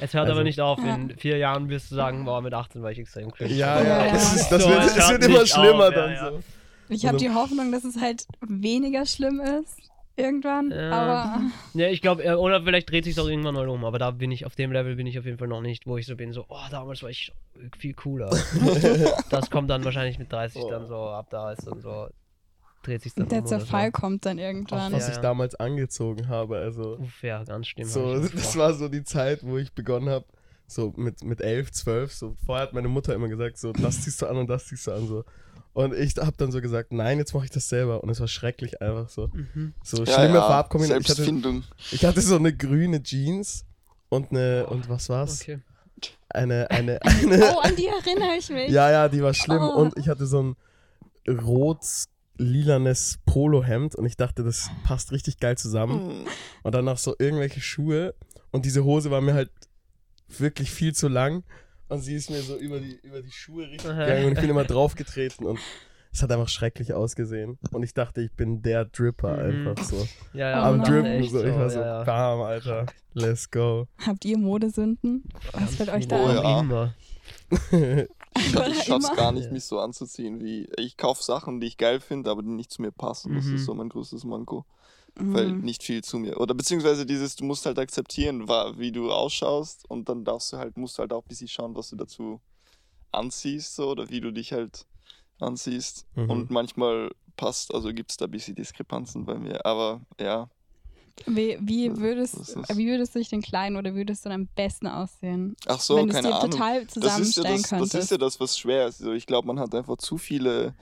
Es 0.00 0.12
hört 0.14 0.22
Also- 0.22 0.32
aber 0.32 0.44
nicht 0.44 0.60
auf. 0.60 0.78
In 0.78 1.16
vier 1.18 1.36
Jahren 1.38 1.68
wirst 1.68 1.90
du 1.90 1.94
sagen, 1.94 2.24
boah, 2.24 2.40
mit 2.42 2.52
18 2.54 2.82
war 2.82 2.90
ich 2.90 2.98
extrem 2.98 3.30
cringe. 3.30 3.52
Ja, 3.54 3.82
ja. 3.82 4.12
Das, 4.12 4.34
ist, 4.34 4.48
das 4.50 4.62
So, 4.62 4.68
wird, 4.70 4.84
es 4.84 5.08
wird 5.10 5.24
immer 5.24 5.46
schlimmer 5.46 5.88
auf, 5.88 5.94
dann 5.94 6.12
ja. 6.12 6.30
so. 6.32 6.42
Ich 6.88 7.06
habe 7.06 7.16
Oder- 7.16 7.24
die 7.26 7.30
Hoffnung, 7.34 7.70
dass 7.72 7.84
es 7.84 7.96
halt 8.00 8.26
weniger 8.40 9.06
schlimm 9.06 9.40
ist. 9.40 9.76
Irgendwann. 10.16 10.70
Ja. 10.70 10.90
Aber 10.90 11.40
Ja, 11.74 11.88
ich 11.88 12.02
glaube, 12.02 12.22
äh, 12.24 12.34
oder 12.34 12.62
vielleicht 12.62 12.90
dreht 12.90 13.04
sich 13.04 13.14
doch 13.14 13.28
irgendwann 13.28 13.54
mal 13.54 13.68
um, 13.68 13.84
aber 13.84 13.98
da 13.98 14.10
bin 14.10 14.30
ich, 14.30 14.44
auf 14.46 14.54
dem 14.54 14.72
Level 14.72 14.96
bin 14.96 15.06
ich 15.06 15.18
auf 15.18 15.24
jeden 15.24 15.38
Fall 15.38 15.48
noch 15.48 15.62
nicht, 15.62 15.86
wo 15.86 15.96
ich 15.96 16.06
so 16.06 16.16
bin, 16.16 16.32
so, 16.32 16.44
oh, 16.48 16.58
damals 16.70 17.02
war 17.02 17.10
ich 17.10 17.32
viel 17.78 17.94
cooler. 17.94 18.28
das 19.30 19.50
kommt 19.50 19.70
dann 19.70 19.84
wahrscheinlich 19.84 20.18
mit 20.18 20.30
30 20.30 20.62
dann 20.68 20.86
so, 20.86 20.96
ab 21.08 21.28
da 21.30 21.52
ist 21.52 21.66
dann 21.66 21.80
so, 21.80 22.08
dreht 22.82 23.02
sich 23.02 23.14
dann 23.14 23.28
der 23.28 23.40
um 23.40 23.46
Zerfall 23.46 23.86
so. 23.86 23.92
kommt 24.00 24.26
dann 24.26 24.38
Auch 24.38 24.42
irgendwann. 24.42 24.92
was 24.92 25.04
Ja, 25.04 25.08
ich 25.10 25.16
ja. 25.16 25.22
damals 25.22 25.54
angezogen 25.54 26.28
habe, 26.28 26.58
also 26.58 26.98
Uff, 26.98 27.22
ja, 27.22 27.42
ganz 27.44 27.68
hab 27.68 27.84
so, 27.84 28.18
das 28.20 28.56
war 28.56 28.74
so 28.74 28.88
die 28.88 29.04
Zeit, 29.04 29.42
wo 29.42 29.56
ich 29.56 29.72
begonnen 29.72 30.10
habe, 30.10 30.26
so 30.66 30.92
mit, 30.96 31.22
mit 31.24 31.40
11, 31.40 31.72
12, 31.72 32.12
so 32.12 32.36
vorher 32.44 32.66
hat 32.66 32.72
meine 32.74 32.88
Mutter 32.88 33.14
immer 33.14 33.28
gesagt, 33.28 33.58
so 33.58 33.72
das 33.72 34.02
ziehst 34.02 34.20
du 34.20 34.26
an 34.26 34.36
und 34.36 34.48
das 34.50 34.66
ziehst 34.66 34.86
du 34.86 34.92
an, 34.92 35.06
so. 35.06 35.24
Und 35.74 35.94
ich 35.94 36.16
habe 36.18 36.34
dann 36.36 36.52
so 36.52 36.60
gesagt, 36.60 36.92
nein, 36.92 37.18
jetzt 37.18 37.32
mache 37.32 37.46
ich 37.46 37.50
das 37.50 37.68
selber. 37.68 38.02
Und 38.02 38.10
es 38.10 38.20
war 38.20 38.28
schrecklich 38.28 38.82
einfach 38.82 39.08
so. 39.08 39.28
Mhm. 39.32 39.72
So 39.82 40.04
Ja, 40.04 40.14
schlimme 40.14 40.34
ja, 40.34 40.42
Farbkombinationen. 40.42 41.64
Ich 41.78 41.94
ich 41.94 42.04
hatte 42.04 42.20
so 42.20 42.36
eine 42.36 42.54
grüne 42.54 43.02
Jeans 43.02 43.64
und 44.10 44.30
eine, 44.30 44.66
und 44.66 44.90
was 44.90 45.08
war's? 45.08 45.40
Okay. 45.40 45.60
Eine, 46.28 46.70
eine, 46.70 47.00
eine. 47.02 47.54
Oh, 47.54 47.60
an 47.60 47.74
die 47.76 47.86
erinnere 47.86 48.36
ich 48.38 48.50
mich. 48.50 48.70
Ja, 48.70 48.90
ja, 48.90 49.08
die 49.08 49.22
war 49.22 49.32
schlimm. 49.32 49.62
Oh. 49.62 49.80
Und 49.80 49.96
ich 49.96 50.08
hatte 50.08 50.26
so 50.26 50.42
ein 50.42 50.56
rot-lilanes 51.26 53.20
Polohemd 53.24 53.94
und 53.94 54.04
ich 54.04 54.16
dachte, 54.16 54.44
das 54.44 54.68
passt 54.84 55.12
richtig 55.12 55.38
geil 55.38 55.56
zusammen. 55.56 56.10
Hm. 56.10 56.26
Und 56.64 56.74
dann 56.74 56.84
noch 56.84 56.98
so 56.98 57.14
irgendwelche 57.18 57.62
Schuhe. 57.62 58.14
Und 58.50 58.66
diese 58.66 58.84
Hose 58.84 59.10
war 59.10 59.22
mir 59.22 59.32
halt 59.32 59.50
wirklich 60.28 60.70
viel 60.70 60.94
zu 60.94 61.08
lang. 61.08 61.44
Und 61.92 62.00
sie 62.00 62.14
ist 62.14 62.30
mir 62.30 62.40
so 62.42 62.56
über 62.56 62.80
die, 62.80 62.98
über 63.02 63.20
die 63.22 63.30
Schuhe 63.30 63.64
richtig 63.68 63.88
gegangen 63.90 64.24
und 64.26 64.32
ich 64.32 64.40
bin 64.40 64.50
immer 64.50 64.64
draufgetreten. 64.64 65.46
Und 65.46 65.58
Es 66.10 66.22
hat 66.22 66.30
einfach 66.30 66.48
schrecklich 66.48 66.92
ausgesehen. 66.92 67.58
Und 67.70 67.82
ich 67.82 67.94
dachte, 67.94 68.20
ich 68.22 68.32
bin 68.32 68.62
der 68.62 68.84
Dripper 68.86 69.36
Mhm. 69.36 69.68
einfach 69.68 69.84
so. 69.84 70.06
Ja, 70.32 70.50
ja, 70.50 70.62
Oh 70.62 70.72
Am 70.72 70.78
nein. 70.78 70.90
Drippen 70.90 71.28
so. 71.28 71.42
Ich 71.44 71.54
war 71.54 71.70
so, 71.70 71.80
ja, 71.80 71.86
ja. 72.00 72.04
bam, 72.04 72.40
Alter. 72.42 72.86
Let's 73.14 73.50
go. 73.50 73.86
Habt 74.06 74.24
ihr 74.24 74.36
Modesünden? 74.38 75.24
Was 75.52 75.76
fällt 75.76 75.90
euch 75.90 76.08
da 76.08 76.16
Oh 76.16 76.28
ein? 76.28 76.70
ja. 76.70 76.94
Ich, 78.34 78.46
ich 78.56 78.84
schaff's 78.84 79.14
gar 79.14 79.30
nicht, 79.30 79.52
mich 79.52 79.64
so 79.64 79.78
anzuziehen, 79.78 80.40
wie 80.42 80.66
ich 80.78 80.96
kaufe 80.96 81.22
Sachen, 81.22 81.60
die 81.60 81.66
ich 81.66 81.76
geil 81.76 82.00
finde, 82.00 82.30
aber 82.30 82.42
die 82.42 82.48
nicht 82.48 82.70
zu 82.72 82.80
mir 82.80 82.90
passen. 82.90 83.34
Das 83.34 83.44
Mhm. 83.44 83.56
ist 83.56 83.66
so 83.66 83.74
mein 83.74 83.90
größtes 83.90 84.24
Manko. 84.24 84.64
Weil 85.14 85.52
Mhm. 85.52 85.60
nicht 85.62 85.82
viel 85.82 86.02
zu 86.02 86.18
mir. 86.18 86.40
Oder 86.40 86.54
beziehungsweise 86.54 87.04
dieses, 87.04 87.36
du 87.36 87.44
musst 87.44 87.66
halt 87.66 87.78
akzeptieren, 87.78 88.48
wie 88.48 88.92
du 88.92 89.12
ausschaust 89.12 89.88
und 89.90 90.08
dann 90.08 90.24
darfst 90.24 90.52
du 90.52 90.56
halt, 90.56 90.76
musst 90.76 90.96
du 90.98 91.00
halt 91.00 91.12
auch 91.12 91.22
ein 91.22 91.28
bisschen 91.28 91.48
schauen, 91.48 91.74
was 91.76 91.90
du 91.90 91.96
dazu 91.96 92.40
anziehst, 93.12 93.74
so, 93.76 93.90
oder 93.90 94.08
wie 94.08 94.20
du 94.20 94.32
dich 94.32 94.52
halt 94.52 94.86
anziehst. 95.38 96.06
Mhm. 96.14 96.30
Und 96.30 96.50
manchmal 96.50 97.10
passt, 97.36 97.74
also 97.74 97.92
gibt 97.92 98.10
es 98.10 98.16
da 98.16 98.24
ein 98.24 98.30
bisschen 98.30 98.54
Diskrepanzen 98.54 99.24
bei 99.26 99.34
mir. 99.38 99.64
Aber 99.66 100.00
ja, 100.18 100.48
Wie, 101.26 101.56
wie, 101.60 101.96
würdest, 101.96 102.56
wie 102.74 102.86
würdest 102.86 103.14
du 103.14 103.18
dich 103.18 103.28
denn 103.28 103.42
kleiden 103.42 103.76
oder 103.76 103.94
würdest 103.94 104.24
du 104.24 104.30
dann 104.30 104.42
am 104.42 104.48
besten 104.54 104.86
aussehen? 104.86 105.54
ach 105.66 105.80
so, 105.80 105.96
wenn 105.96 106.08
keine 106.08 106.28
dir 106.28 106.34
Ahnung. 106.34 106.50
total 106.50 106.86
Das 106.94 107.18
ist, 107.18 107.36
ja 107.36 107.44
zusammenstellen 107.44 107.62
das, 107.62 107.90
das 107.92 108.04
ist 108.04 108.10
ja 108.10 108.18
das, 108.18 108.40
was 108.40 108.58
schwer 108.58 108.86
ist. 108.88 109.00
Also 109.00 109.12
ich 109.12 109.26
glaube, 109.26 109.46
man 109.46 109.58
hat 109.60 109.74
einfach 109.74 109.96
zu 109.98 110.18
viele 110.18 110.74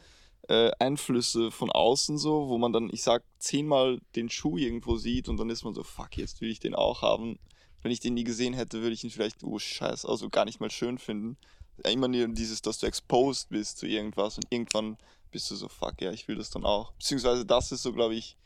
äh, 0.50 0.72
Einflüsse 0.80 1.52
von 1.52 1.70
außen 1.70 2.18
so, 2.18 2.48
wo 2.48 2.58
man 2.58 2.72
dann, 2.72 2.90
ich 2.92 3.04
sag, 3.04 3.22
zehnmal 3.38 4.00
den 4.16 4.28
Schuh 4.28 4.58
irgendwo 4.58 4.96
sieht 4.96 5.28
und 5.28 5.36
dann 5.36 5.48
ist 5.48 5.62
man 5.62 5.74
so, 5.74 5.84
fuck, 5.84 6.16
jetzt 6.16 6.40
will 6.40 6.50
ich 6.50 6.58
den 6.58 6.74
auch 6.74 7.02
haben. 7.02 7.38
Wenn 7.82 7.92
ich 7.92 8.00
den 8.00 8.14
nie 8.14 8.24
gesehen 8.24 8.52
hätte, 8.52 8.82
würde 8.82 8.92
ich 8.92 9.04
ihn 9.04 9.10
vielleicht, 9.10 9.44
oh 9.44 9.60
scheiße, 9.60 10.08
also 10.08 10.28
gar 10.28 10.44
nicht 10.44 10.58
mal 10.58 10.70
schön 10.70 10.98
finden. 10.98 11.36
Immer 11.84 12.08
dieses, 12.08 12.62
dass 12.62 12.78
du 12.78 12.86
exposed 12.86 13.48
bist 13.50 13.78
zu 13.78 13.86
irgendwas 13.86 14.38
und 14.38 14.46
irgendwann 14.50 14.98
bist 15.30 15.48
du 15.52 15.54
so, 15.54 15.68
fuck, 15.68 16.02
ja, 16.02 16.10
ich 16.10 16.26
will 16.26 16.34
das 16.34 16.50
dann 16.50 16.64
auch. 16.64 16.92
Beziehungsweise 16.94 17.46
das 17.46 17.70
ist 17.70 17.84
so, 17.84 17.92
glaube 17.92 18.16
ich, 18.16 18.36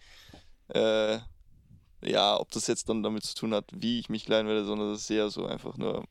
äh, 0.69 1.19
ja, 2.03 2.39
ob 2.39 2.51
das 2.51 2.67
jetzt 2.67 2.91
dann 2.91 3.03
damit 3.03 3.25
zu 3.25 3.35
tun 3.35 3.55
hat, 3.55 3.71
wie 3.75 3.99
ich 3.99 4.11
mich 4.11 4.27
kleiden 4.27 4.47
werde, 4.47 4.67
sondern 4.67 4.93
das 4.93 5.01
ist 5.01 5.11
eher 5.11 5.31
so 5.31 5.47
einfach 5.47 5.79
nur, 5.79 6.05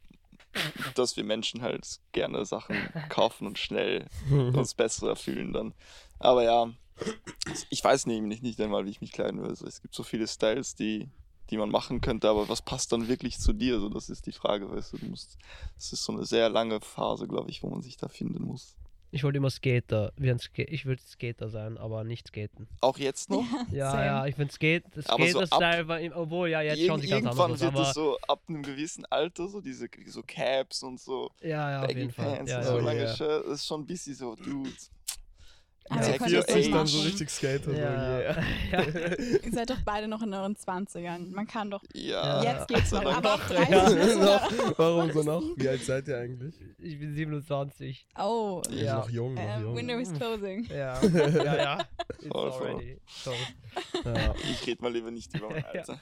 dass 0.96 1.18
wir 1.18 1.24
Menschen 1.24 1.62
halt 1.62 1.86
gerne 2.12 2.46
Sachen 2.46 2.78
kaufen 3.10 3.48
und 3.48 3.60
schnell 3.60 4.08
uns 4.30 4.74
besser 4.74 5.10
erfüllen 5.10 5.54
dann. 5.54 5.74
Aber 6.20 6.44
ja, 6.44 6.72
ich 7.70 7.84
weiß 7.84 8.06
nämlich 8.06 8.42
nicht 8.42 8.60
einmal, 8.62 8.86
wie 8.86 8.92
ich 8.92 9.02
mich 9.02 9.12
kleiden 9.12 9.42
will. 9.42 9.50
Also 9.50 9.66
es 9.66 9.82
gibt 9.82 9.96
so 9.96 10.04
viele 10.04 10.28
Styles, 10.28 10.76
die, 10.76 11.10
die 11.50 11.58
man 11.58 11.70
machen 11.70 12.02
könnte, 12.02 12.30
aber 12.30 12.50
was 12.50 12.62
passt 12.62 12.92
dann 12.92 13.08
wirklich 13.08 13.38
zu 13.40 13.54
dir? 13.54 13.80
So, 13.80 13.90
das 13.90 14.10
ist 14.10 14.26
die 14.26 14.32
Frage, 14.32 14.70
weißt 14.70 14.94
du. 14.94 14.98
du 14.98 15.08
musst, 15.08 15.38
das 15.76 15.92
ist 15.92 16.04
so 16.04 16.14
eine 16.14 16.26
sehr 16.26 16.50
lange 16.50 16.80
Phase, 16.82 17.28
glaube 17.28 17.50
ich, 17.50 17.64
wo 17.64 17.70
man 17.70 17.82
sich 17.82 17.98
da 17.98 18.08
finden 18.08 18.44
muss. 18.44 18.76
Ich 19.14 19.24
wollte 19.24 19.38
immer 19.38 19.52
Skater. 19.52 20.12
Ich 20.18 20.86
würde 20.86 21.02
Skater 21.04 21.48
sein, 21.48 21.78
aber 21.78 22.04
nicht 22.04 22.30
skaten. 22.30 22.68
Auch 22.82 22.98
jetzt 22.98 23.30
noch? 23.30 23.46
Ja, 23.72 23.92
Same. 23.92 24.06
ja, 24.06 24.26
ich 24.26 24.36
finde 24.36 24.52
Skate, 24.52 24.84
das 24.96 25.06
Aber 25.08 25.28
so 25.28 25.40
ab- 25.42 25.48
Skater-Style 25.48 26.12
obwohl 26.16 26.50
ja 26.50 26.62
jetzt 26.62 26.80
Irg 26.80 27.00
sie 27.00 27.08
ganz 27.10 27.24
irgendwann 27.26 27.52
anders 27.52 27.62
wird 27.62 27.78
es 27.88 27.94
so 27.94 28.18
ab 28.28 28.42
einem 28.50 28.64
gewissen 28.64 29.06
Alter, 29.06 29.48
so 29.48 29.62
diese 29.62 29.88
so 30.08 30.24
Caps 30.26 30.82
und 30.82 31.00
so 31.00 31.30
ja, 31.42 31.70
ja, 31.72 31.82
auf 31.82 31.88
Baggy 31.88 32.00
jeden 32.00 32.12
Fall. 32.12 32.38
Pants 32.38 32.52
Ja, 32.52 32.58
und 32.58 32.64
ja, 32.64 32.70
so 32.72 32.76
Oh, 32.78 32.80
lange 32.80 33.00
yeah. 33.02 33.16
Shirt, 33.16 33.46
das 33.46 33.54
ist 33.60 33.66
schon 33.68 33.82
ein 33.82 33.86
bisschen 33.86 34.16
so, 34.16 34.36
dude. 34.36 34.72
Also 35.98 36.10
Ja, 36.12 36.28
ihr 36.28 36.38
das 36.42 36.50
euch 36.50 36.56
nicht 36.56 36.74
dann 36.74 36.88
so 36.88 37.00
richtig 37.02 37.30
Skater. 37.30 37.72
Ja, 37.74 38.20
yeah. 38.20 38.44
ja. 38.72 38.84
Ihr 39.44 39.52
seid 39.52 39.70
doch 39.70 39.82
beide 39.86 40.08
noch 40.08 40.22
in 40.22 40.34
euren 40.34 40.56
20ern. 40.56 41.32
Man 41.34 41.48
kann 41.48 41.70
doch. 41.72 41.82
Ja. 41.94 42.42
Jetzt 42.44 42.68
geht's 42.68 42.92
noch. 42.92 43.04
Gott 43.04 43.14
sei 43.14 43.18
Aber 43.18 43.30
Dank. 43.30 43.42
ab 43.42 43.48
30 43.50 43.70
Ja. 43.70 43.90
müssen 43.90 44.20
wir- 44.22 44.26
noch, 44.26 44.78
warum 44.80 45.12
so 45.12 45.24
noch? 45.24 45.44
Wie 45.58 45.68
alt 45.70 45.84
seid 45.84 46.08
ihr 46.08 46.18
eigentlich? 46.18 46.56
Ich 46.80 47.00
bin 47.00 47.14
27. 47.16 48.08
Oh. 48.20 48.62
Ja. 48.72 48.96
Noch 48.98 49.10
jung, 49.10 49.34
noch 49.36 49.42
Äh, 49.42 49.62
jung. 49.62 49.76
window 49.76 49.98
is 50.00 50.12
closing. 50.14 50.66
Ja, 50.66 51.02
ja, 51.04 51.56
ja. 51.56 51.86
It's 52.22 52.32
already. 52.32 52.98
So. 53.24 53.32
Ja. 54.06 54.34
Ich 54.52 54.66
rede 54.68 54.82
mal 54.82 54.92
lieber 54.92 55.12
nicht 55.12 55.36
über 55.36 55.50
mein 55.50 55.64
Alter. 55.66 56.00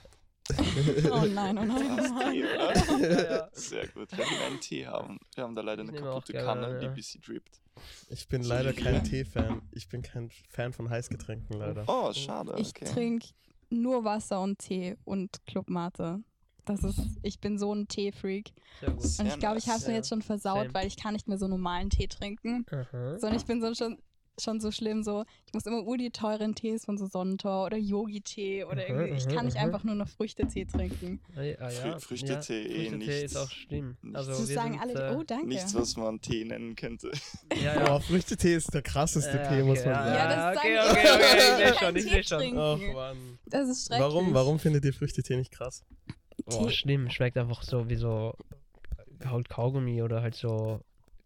Oh 1.12 1.26
nein, 1.26 1.58
oh 1.58 1.64
nein. 1.66 2.00
Oh 2.00 2.32
Tee, 2.32 2.44
nein. 2.44 2.44
oder? 2.56 3.00
Ja, 3.10 3.36
ja. 3.38 3.50
Sehr 3.54 3.88
gut. 3.88 4.16
Wir 4.18 4.26
haben 4.26 4.46
einen 4.48 4.60
Tee 4.60 4.86
haben. 4.88 5.20
Wir 5.36 5.44
haben 5.44 5.56
da 5.56 5.62
leider 5.62 5.84
Ich 5.84 5.90
eine 5.90 6.00
kaputte 6.02 6.34
gerne, 6.34 6.62
Kanne, 6.62 6.80
die 6.80 6.86
ein 6.88 6.94
bisschen 6.94 7.22
drippt. 7.22 7.62
Ich 8.10 8.28
bin 8.28 8.44
leider 8.44 8.74
kein 8.74 9.04
Tee-Fan. 9.04 9.62
Ich 9.72 9.88
bin 9.90 10.02
kein 10.02 10.30
Fan 10.50 10.74
von 10.74 10.90
Heißgetränken, 10.90 11.58
leider. 11.58 11.84
Oh, 11.88 12.12
schade. 12.14 12.54
Ich 12.58 12.70
Okay. 12.70 12.86
trinke 12.86 13.28
nur 13.70 14.04
Wasser 14.04 14.42
und 14.42 14.60
Tee 14.60 14.98
und 15.06 15.46
Clubmate. 15.48 16.20
Das 16.66 16.84
ist, 16.84 17.00
ich 17.24 17.40
bin 17.40 17.58
so 17.58 17.74
ein 17.74 17.88
Teefreak. 17.88 18.52
Und 18.86 19.04
ich 19.04 19.40
glaube, 19.40 19.58
ich 19.58 19.68
habe 19.68 19.80
es 19.80 19.88
mir 19.88 19.96
jetzt 19.96 20.10
schon 20.10 20.22
versaut, 20.22 20.60
Same. 20.66 20.74
weil 20.74 20.88
ich 20.88 20.96
kann 20.96 21.14
nicht 21.14 21.28
mehr 21.28 21.38
so 21.40 21.48
normalen 21.48 21.90
Tee 21.90 22.08
trinken. 22.08 22.66
Aha. 22.72 23.18
Sondern 23.18 23.40
ich 23.40 23.46
bin 23.46 23.62
so 23.62 23.74
schon, 23.74 23.98
schon 24.40 24.60
so 24.60 24.72
schlimm, 24.72 25.04
so, 25.04 25.24
ich 25.46 25.54
muss 25.54 25.66
immer 25.66 25.84
ur 25.86 25.98
die 25.98 26.10
teuren 26.10 26.56
Tees 26.56 26.86
von 26.86 26.98
so 26.98 27.06
Sonnentor 27.06 27.66
oder 27.66 27.78
Yogi-Tee 27.78 28.64
oder 28.64 28.82
Aha, 28.84 28.88
irgendwie. 28.88 29.18
Ich 29.18 29.28
aha, 29.28 29.36
kann 29.36 29.46
nicht 29.46 29.58
aha. 29.58 29.66
einfach 29.66 29.84
nur 29.84 29.96
noch 29.96 30.08
Früchtetee 30.08 30.66
trinken. 30.66 31.20
Ah, 31.36 31.42
ja, 31.42 31.52
ja. 31.60 31.68
Frü- 31.70 32.00
Früchtetee, 32.00 32.62
eh 32.64 32.90
Früchtetee 32.90 32.98
nichts. 32.98 33.24
ist 33.34 33.38
auch 33.38 33.50
schlimm. 33.52 33.98
Nichts. 34.02 34.18
Also 34.18 34.48
wir 34.48 34.56
sagen 34.56 34.72
sind, 34.74 34.82
alle, 34.82 34.94
äh, 35.12 35.16
oh 35.16 35.24
danke. 35.24 35.48
Nichts, 35.48 35.76
was 35.76 35.96
man 35.98 36.22
Tee 36.22 36.46
nennen 36.46 36.76
könnte. 36.76 37.12
Ja, 37.62 37.76
ja. 37.76 37.96
Oh, 37.96 38.00
Früchtetee 38.00 38.56
ist 38.56 38.74
der 38.74 38.82
krasseste 38.82 39.38
Ja, 39.38 39.48
Tee, 39.50 39.64
muss 39.64 39.80
okay, 39.82 39.90
man 39.90 40.08
ja. 40.08 40.14
sagen. 40.14 40.16
Ja, 40.32 40.52
das 40.52 40.58
okay, 40.58 40.76
sagen 40.76 40.90
okay, 40.92 41.02
die. 41.04 41.52
okay, 41.52 41.70
ich 41.72 41.80
schon, 41.80 41.96
ich 41.96 42.04
Tee 42.06 42.10
seh 42.12 42.24
schon. 42.24 42.58
Och, 42.58 42.94
Mann. 42.94 43.40
Das 43.46 43.70
ist 43.70 43.88
schrecklich. 43.88 44.08
Warum, 44.08 44.34
warum 44.34 44.60
findet 44.60 44.86
ihr 44.86 44.94
Früchtetee 44.94 45.36
nicht 45.38 45.52
krass? 45.52 45.84
Oh, 46.46 46.70
schlimm. 46.70 47.10
Schmeckt 47.10 47.38
einfach 47.38 47.62
so 47.62 47.88
wie 47.90 47.96
so 47.96 48.34
halt 49.24 49.50
Kaugummi 49.50 50.02
oder 50.02 50.22
halt 50.24 50.34
so 50.36 50.82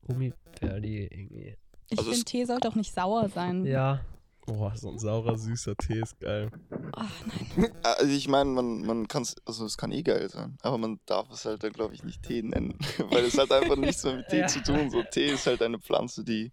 Gummibärli 0.08 1.06
irgendwie. 1.06 1.56
Ich 1.90 2.00
Also 2.00 2.12
finde, 2.12 2.26
Tee 2.26 2.46
sollte 2.46 2.68
auch 2.68 2.76
nicht 2.76 2.94
sauer 2.94 3.30
sein. 3.30 3.66
Ja. 3.66 4.02
Boah, 4.48 4.76
so 4.76 4.90
ein 4.90 5.00
saurer, 5.00 5.38
süßer 5.38 5.76
Tee 5.76 6.02
ist 6.02 6.20
geil. 6.20 6.52
Ach 6.96 7.10
nein. 7.58 7.72
Also 7.84 8.12
ich 8.12 8.28
meine, 8.28 8.50
man, 8.52 8.86
man 8.86 9.08
kann 9.08 9.24
es, 9.24 9.36
also 9.46 9.66
es 9.66 9.76
kann 9.78 9.92
eh 9.92 10.04
geil 10.04 10.30
sein, 10.30 10.58
aber 10.62 10.78
man 10.78 11.00
darf 11.08 11.32
es 11.32 11.46
halt 11.46 11.64
dann, 11.64 11.74
glaube 11.74 11.96
ich, 11.96 12.04
nicht 12.04 12.22
Tee 12.24 12.44
nennen, 12.44 12.78
weil 13.10 13.26
es 13.26 13.38
hat 13.38 13.52
einfach 13.52 13.76
nichts 13.76 14.04
mehr 14.04 14.18
mit 14.18 14.28
Tee 14.28 14.42
Ja. 14.42 14.48
zu 14.48 14.62
tun. 14.62 14.90
So 14.92 15.02
Tee 15.04 15.32
ist 15.32 15.48
halt 15.48 15.62
eine 15.64 15.80
Pflanze, 15.80 16.24
die, 16.24 16.52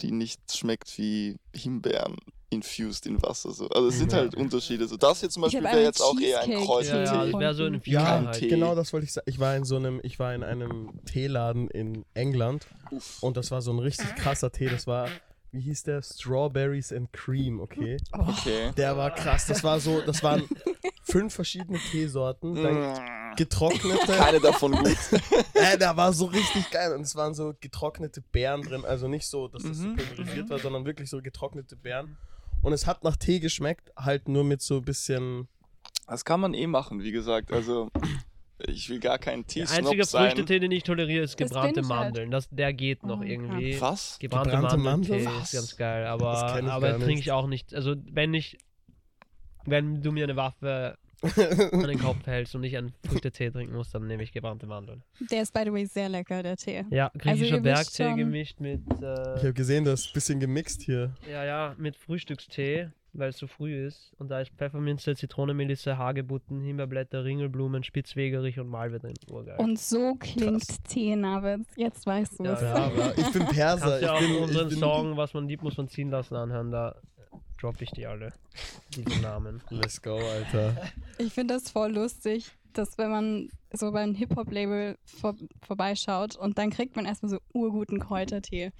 die 0.00 0.10
nicht 0.10 0.40
schmeckt 0.56 0.98
wie 0.98 1.36
Himbeeren 1.54 2.16
infused 2.54 3.06
in 3.06 3.20
Wasser. 3.22 3.52
So. 3.52 3.68
Also 3.68 3.88
es 3.88 3.98
sind 3.98 4.12
Ja. 4.12 4.18
halt 4.18 4.34
Unterschiede. 4.34 4.86
So 4.88 4.96
das 4.96 5.20
jetzt 5.22 5.34
zum 5.34 5.42
Ich 5.44 5.52
Beispiel 5.52 5.64
wäre 5.64 5.82
jetzt 5.82 6.00
auch 6.00 6.18
eher 6.18 6.40
ein 6.40 6.50
Kräutertee. 6.64 7.30
ja, 7.32 7.38
wäre 7.38 7.54
so 7.54 7.64
ein 7.64 7.80
Ja, 7.84 8.04
halt. 8.26 8.38
Tee. 8.38 8.48
genau 8.48 8.74
das 8.74 8.92
wollte 8.92 9.04
ich 9.04 9.12
sagen. 9.12 9.26
Ich 9.28 9.38
war 9.38 9.54
in 9.56 9.64
so 9.64 9.76
einem, 9.76 10.00
ich 10.02 10.18
war 10.18 10.34
in 10.34 10.42
einem 10.42 11.00
Teeladen 11.04 11.68
in 11.68 12.04
England 12.14 12.66
Uff. 12.90 13.22
und 13.22 13.36
das 13.36 13.50
war 13.50 13.60
so 13.62 13.72
ein 13.72 13.78
richtig 13.78 14.14
krasser 14.16 14.50
Tee. 14.52 14.68
Das 14.68 14.86
war, 14.86 15.08
wie 15.52 15.60
hieß 15.60 15.82
der? 15.84 16.02
Strawberries 16.02 16.92
and 16.92 17.12
Cream, 17.12 17.60
okay? 17.60 17.96
Okay. 18.12 18.72
Der 18.76 18.96
war 18.96 19.10
krass. 19.14 19.46
Das 19.46 19.62
war 19.62 19.78
so, 19.80 20.00
das 20.00 20.22
waren 20.22 20.48
fünf 21.04 21.34
verschiedene 21.34 21.78
Teesorten, 21.90 22.54
dann 22.62 23.34
getrocknete. 23.36 24.12
Keine 24.12 24.40
davon 24.40 24.72
gut. 24.72 24.96
Äh, 25.56 25.78
der 25.78 25.96
war 25.96 26.12
so 26.12 26.26
richtig 26.26 26.68
geil 26.70 26.92
und 26.94 27.02
es 27.02 27.14
waren 27.16 27.32
so 27.32 27.54
getrocknete 27.58 28.20
Beeren 28.20 28.62
drin, 28.62 28.84
also 28.84 29.06
nicht 29.08 29.26
so, 29.26 29.46
dass 29.48 29.62
das 29.62 29.78
so 29.78 29.86
Mhm. 29.86 29.96
pulverisiert 29.96 30.50
war, 30.50 30.58
sondern 30.58 30.84
wirklich 30.84 31.08
so 31.08 31.22
getrocknete 31.22 31.76
Beeren. 31.76 32.16
Und 32.64 32.72
es 32.72 32.86
hat 32.86 33.04
nach 33.04 33.16
Tee 33.16 33.40
geschmeckt, 33.40 33.92
halt 33.96 34.28
nur 34.28 34.42
mit 34.42 34.62
so 34.62 34.76
ein 34.78 34.82
bisschen. 34.82 35.48
Das 36.06 36.24
kann 36.24 36.40
man 36.40 36.54
eh 36.54 36.66
machen, 36.66 37.02
wie 37.02 37.12
gesagt. 37.12 37.52
Also 37.52 37.90
ich 38.58 38.88
will 38.88 39.00
gar 39.00 39.18
kein 39.18 39.40
Der 39.40 39.46
Tee-Snob 39.48 39.78
einzige 39.78 40.04
sein. 40.04 40.30
Früchtetee, 40.30 40.60
den 40.60 40.70
ich 40.72 40.82
toleriere, 40.82 41.24
ist 41.24 41.38
Das 41.38 41.48
gebrannte 41.48 41.80
ich 41.80 41.88
halt. 41.88 42.04
Mandeln. 42.04 42.30
Das, 42.30 42.48
der 42.50 42.72
geht 42.72 43.02
noch 43.02 43.20
Oh, 43.20 43.22
irgendwie. 43.22 43.78
Was? 43.80 44.18
Gebrannte, 44.18 44.50
Gebrannte 44.50 44.76
Mandeln? 44.78 45.28
ist 45.42 45.52
ganz 45.52 45.76
geil, 45.76 46.04
Das 46.04 46.12
aber, 46.12 46.52
kenn 46.54 46.66
ich 46.66 46.72
aber 46.72 46.98
trinke 46.98 47.20
ich 47.20 47.32
auch 47.32 47.46
nicht. 47.46 47.74
Also 47.74 47.96
wenn 48.10 48.32
ich, 48.32 48.56
wenn 49.66 50.02
du 50.02 50.12
mir 50.12 50.24
eine 50.24 50.36
Waffe 50.36 50.96
an 51.24 51.86
den 51.88 51.98
Kopf 51.98 52.18
hältst 52.26 52.54
und 52.54 52.64
ich 52.64 52.76
einen 52.76 52.92
Früchtetee 53.08 53.50
trinken 53.50 53.74
muss, 53.74 53.90
dann 53.90 54.06
nehme 54.06 54.22
ich 54.22 54.32
gebrannte 54.32 54.66
Mandeln. 54.66 55.02
Der 55.30 55.42
ist, 55.42 55.52
by 55.52 55.62
the 55.64 55.72
way, 55.72 55.86
sehr 55.86 56.08
lecker, 56.08 56.42
der 56.42 56.56
Tee. 56.56 56.84
Ja, 56.90 57.10
griechischer 57.16 57.56
ihr 57.56 57.64
wisst 57.64 57.96
Bergtee 57.96 58.04
schon- 58.04 58.16
gemischt 58.16 58.60
mit, 58.60 58.80
Ich 58.96 59.02
äh, 59.02 59.06
habe 59.38 59.52
gesehen, 59.54 59.84
das 59.84 60.00
ist 60.02 60.06
ein 60.08 60.12
bisschen 60.14 60.40
gemixt 60.40 60.82
hier. 60.82 61.14
ja, 61.30 61.44
ja, 61.44 61.74
mit 61.78 61.96
Frühstückstee, 61.96 62.88
weil 63.16 63.28
es 63.30 63.38
so 63.38 63.46
früh 63.46 63.86
ist. 63.86 64.12
Und 64.18 64.28
da 64.30 64.40
ist 64.40 64.50
Pfefferminze, 64.56 65.14
Zitronenmelisse, 65.14 65.96
Hagebutten, 65.98 66.60
Himbeerblätter, 66.62 67.24
Ringelblumen, 67.24 67.84
Spitzwegerich 67.84 68.58
und 68.58 68.68
Malve 68.68 68.98
drin. 68.98 69.14
Urgeil. 69.30 69.56
Und 69.58 69.78
so 69.78 70.14
klingt 70.18 70.84
Tee, 70.88 71.14
Navid. 71.14 71.60
Jetzt 71.76 72.06
weißt 72.06 72.40
du 72.40 72.44
Ja, 72.44 72.52
es. 72.54 72.62
ja. 72.62 72.74
aber 72.74 73.16
ich 73.16 73.30
bin 73.32 73.46
Perser. 73.46 73.86
Kannst 73.86 74.02
ja 74.02 74.12
auch 74.14 74.20
Ich 74.20 74.26
bin, 74.26 74.36
unseren 74.42 74.64
ich 74.68 74.70
bin, 74.74 74.78
Song, 74.80 75.16
was 75.16 75.32
man 75.32 75.46
liebt, 75.48 75.62
muss 75.62 75.76
man 75.76 75.86
ziehen 75.88 76.10
lassen, 76.10 76.34
anhören. 76.34 76.72
Da 76.72 76.96
droppe 77.64 77.84
ich 77.84 77.92
die 77.92 78.06
alle. 78.06 78.32
Diese 78.94 79.20
Namen. 79.20 79.62
Let's 79.70 80.02
go, 80.02 80.18
Alter. 80.18 80.76
Ich 81.16 81.32
finde 81.32 81.54
das 81.54 81.70
voll 81.70 81.92
lustig, 81.92 82.52
dass 82.78 82.98
wenn 82.98 83.10
man 83.10 83.48
so 83.72 83.90
beim 83.92 84.14
Hip-Hop-Label 84.14 84.96
vor, 85.04 85.34
vorbeischaut 85.66 86.36
und 86.36 86.58
dann 86.58 86.70
kriegt 86.70 86.94
man 86.96 87.06
erstmal 87.06 87.30
so 87.30 87.38
urguten 87.52 87.98
Kräutertee. 87.98 88.70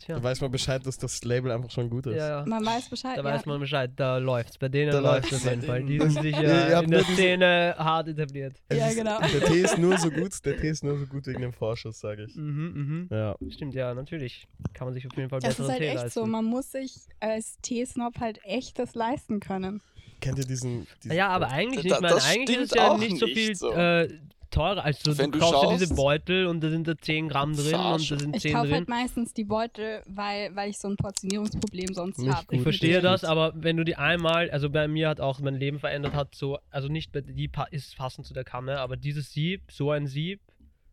Tja. 0.00 0.16
Da 0.16 0.22
weiß 0.22 0.40
man 0.40 0.50
Bescheid, 0.50 0.84
dass 0.84 0.98
das 0.98 1.22
Label 1.24 1.52
einfach 1.52 1.70
schon 1.70 1.88
gut 1.88 2.06
ist. 2.06 2.16
Ja, 2.16 2.40
ja. 2.40 2.46
Man 2.46 2.66
weiß 2.66 2.90
Bescheid. 2.90 3.16
Da 3.16 3.22
ja. 3.22 3.24
weiß 3.24 3.46
man 3.46 3.60
Bescheid, 3.60 3.92
da 3.94 4.18
läuft's. 4.18 4.58
Bei 4.58 4.68
denen 4.68 4.90
Da 4.90 4.98
läuft's 4.98 5.30
läuft's. 5.30 5.46
auf 5.46 5.52
jeden 5.52 5.62
Fall. 5.66 5.82
Die 5.84 5.98
Das- 5.98 6.12
sind 6.14 6.22
sich 6.24 6.36
Ihr 6.36 6.42
äh, 6.42 6.82
in 6.82 6.90
nur 6.90 7.00
der 7.00 7.04
Szene 7.04 7.74
hart 7.78 8.08
etabliert. 8.08 8.56
Es 8.68 8.76
Ja, 8.78 8.88
ist- 8.88 8.96
genau. 8.96 9.18
Der 9.20 9.40
Tee 9.44 9.60
ist 9.60 9.78
nur 9.78 9.96
so 9.96 10.10
gut, 10.10 10.44
der 10.44 10.56
Tee 10.60 10.68
ist 10.68 10.82
nur 10.82 10.98
so 10.98 11.06
gut 11.06 11.26
wegen 11.28 11.40
dem 11.42 11.52
Vorschuss, 11.52 12.00
sage 12.00 12.24
ich. 12.24 12.34
Mhm, 12.34 13.08
Ja. 13.10 13.36
mhm. 13.38 13.50
Stimmt, 13.52 13.74
ja, 13.74 13.94
natürlich. 13.94 14.46
Kann 14.74 14.88
man 14.88 14.94
sich 14.94 15.06
auf 15.06 15.16
jeden 15.16 15.30
Fall 15.30 15.38
Das 15.40 15.50
besseren 15.56 15.66
ist 15.66 15.70
halt 15.72 15.80
Tee 15.82 15.86
echt 15.88 16.02
leisten. 16.02 16.20
so, 16.20 16.26
man 16.26 16.44
muss 16.44 16.72
sich 16.72 16.92
als 17.20 17.56
Teesnob 17.62 18.18
halt 18.18 18.40
echt 18.44 18.78
das 18.80 18.94
leisten 18.96 19.38
können. 19.40 19.80
Kennt 20.20 20.38
ihr 20.38 20.44
diesen. 20.46 20.86
diesen 21.02 21.16
Ja, 21.16 21.28
aber 21.28 21.48
eigentlich 21.48 21.86
Da- 21.86 21.96
nicht. 21.96 22.00
Man, 22.02 22.10
das 22.10 22.26
eigentlich 22.26 22.56
ist 22.58 22.72
es 22.72 22.76
ja 22.76 22.96
nicht 22.96 23.18
so 23.18 23.26
viel 23.26 23.54
so. 23.54 23.70
Äh, 23.72 24.08
teurer. 24.50 24.84
Also 24.84 25.18
Wenn 25.18 25.32
du 25.32 25.38
du 25.40 25.44
kaufst 25.44 25.62
ja 25.64 25.76
diese 25.76 25.94
Beutel 25.96 26.46
und 26.46 26.60
da 26.62 26.70
sind 26.70 26.86
da 26.86 26.96
10 26.96 27.28
Gramm 27.28 27.54
drin 27.56 27.64
und 27.64 27.70
Verarsche. 27.70 28.14
da 28.14 28.20
sind 28.20 28.36
Ich 28.36 28.42
10 28.42 28.52
kaufe 28.54 28.66
drin. 28.68 28.76
halt 28.76 28.88
meistens 28.88 29.34
die 29.34 29.42
Beutel, 29.44 30.02
weil, 30.06 30.54
weil 30.54 30.70
ich 30.70 30.78
so 30.78 30.86
ein 30.88 30.96
Portionierungsproblem 30.96 31.92
sonst 31.92 32.24
habe. 32.28 32.54
Ich 32.54 32.62
verstehe 32.62 32.96
Gut. 32.96 33.04
das, 33.04 33.24
aber 33.24 33.52
wenn 33.56 33.76
du 33.76 33.84
die 33.84 33.96
einmal, 33.96 34.50
also 34.50 34.70
bei 34.70 34.86
mir 34.86 35.08
hat 35.08 35.20
auch 35.20 35.40
mein 35.40 35.56
Leben 35.56 35.80
verändert 35.80 36.14
hat, 36.14 36.36
so, 36.36 36.58
also 36.70 36.86
nicht 36.88 37.10
bei- 37.10 37.22
die 37.22 37.50
ist 37.72 37.96
passend 37.96 38.26
zu 38.26 38.32
der 38.34 38.44
Kanne, 38.44 38.78
aber 38.78 38.96
dieses 38.96 39.32
Sieb, 39.32 39.62
so 39.72 39.90
ein 39.90 40.06
Sieb 40.06 40.40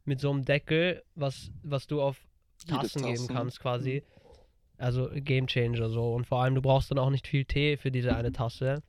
mit 0.05 0.19
so 0.19 0.31
einem 0.31 0.43
Deckel, 0.43 1.03
was, 1.13 1.51
was 1.61 1.85
du 1.85 2.01
auf 2.01 2.17
Jede 2.65 2.79
Tassen 2.79 3.03
geben 3.05 3.27
kannst 3.27 3.59
quasi. 3.59 4.01
Also 4.79 5.09
Game 5.13 5.45
Changer 5.45 5.89
so. 5.91 6.13
Und 6.15 6.25
vor 6.25 6.41
allem, 6.41 6.55
du 6.55 6.61
brauchst 6.63 6.89
dann 6.89 6.97
auch 6.97 7.11
nicht 7.11 7.27
viel 7.27 7.45
Tee 7.45 7.77
für 7.77 7.91
diese 7.91 8.15
eine 8.15 8.31
Tasse. 8.31 8.81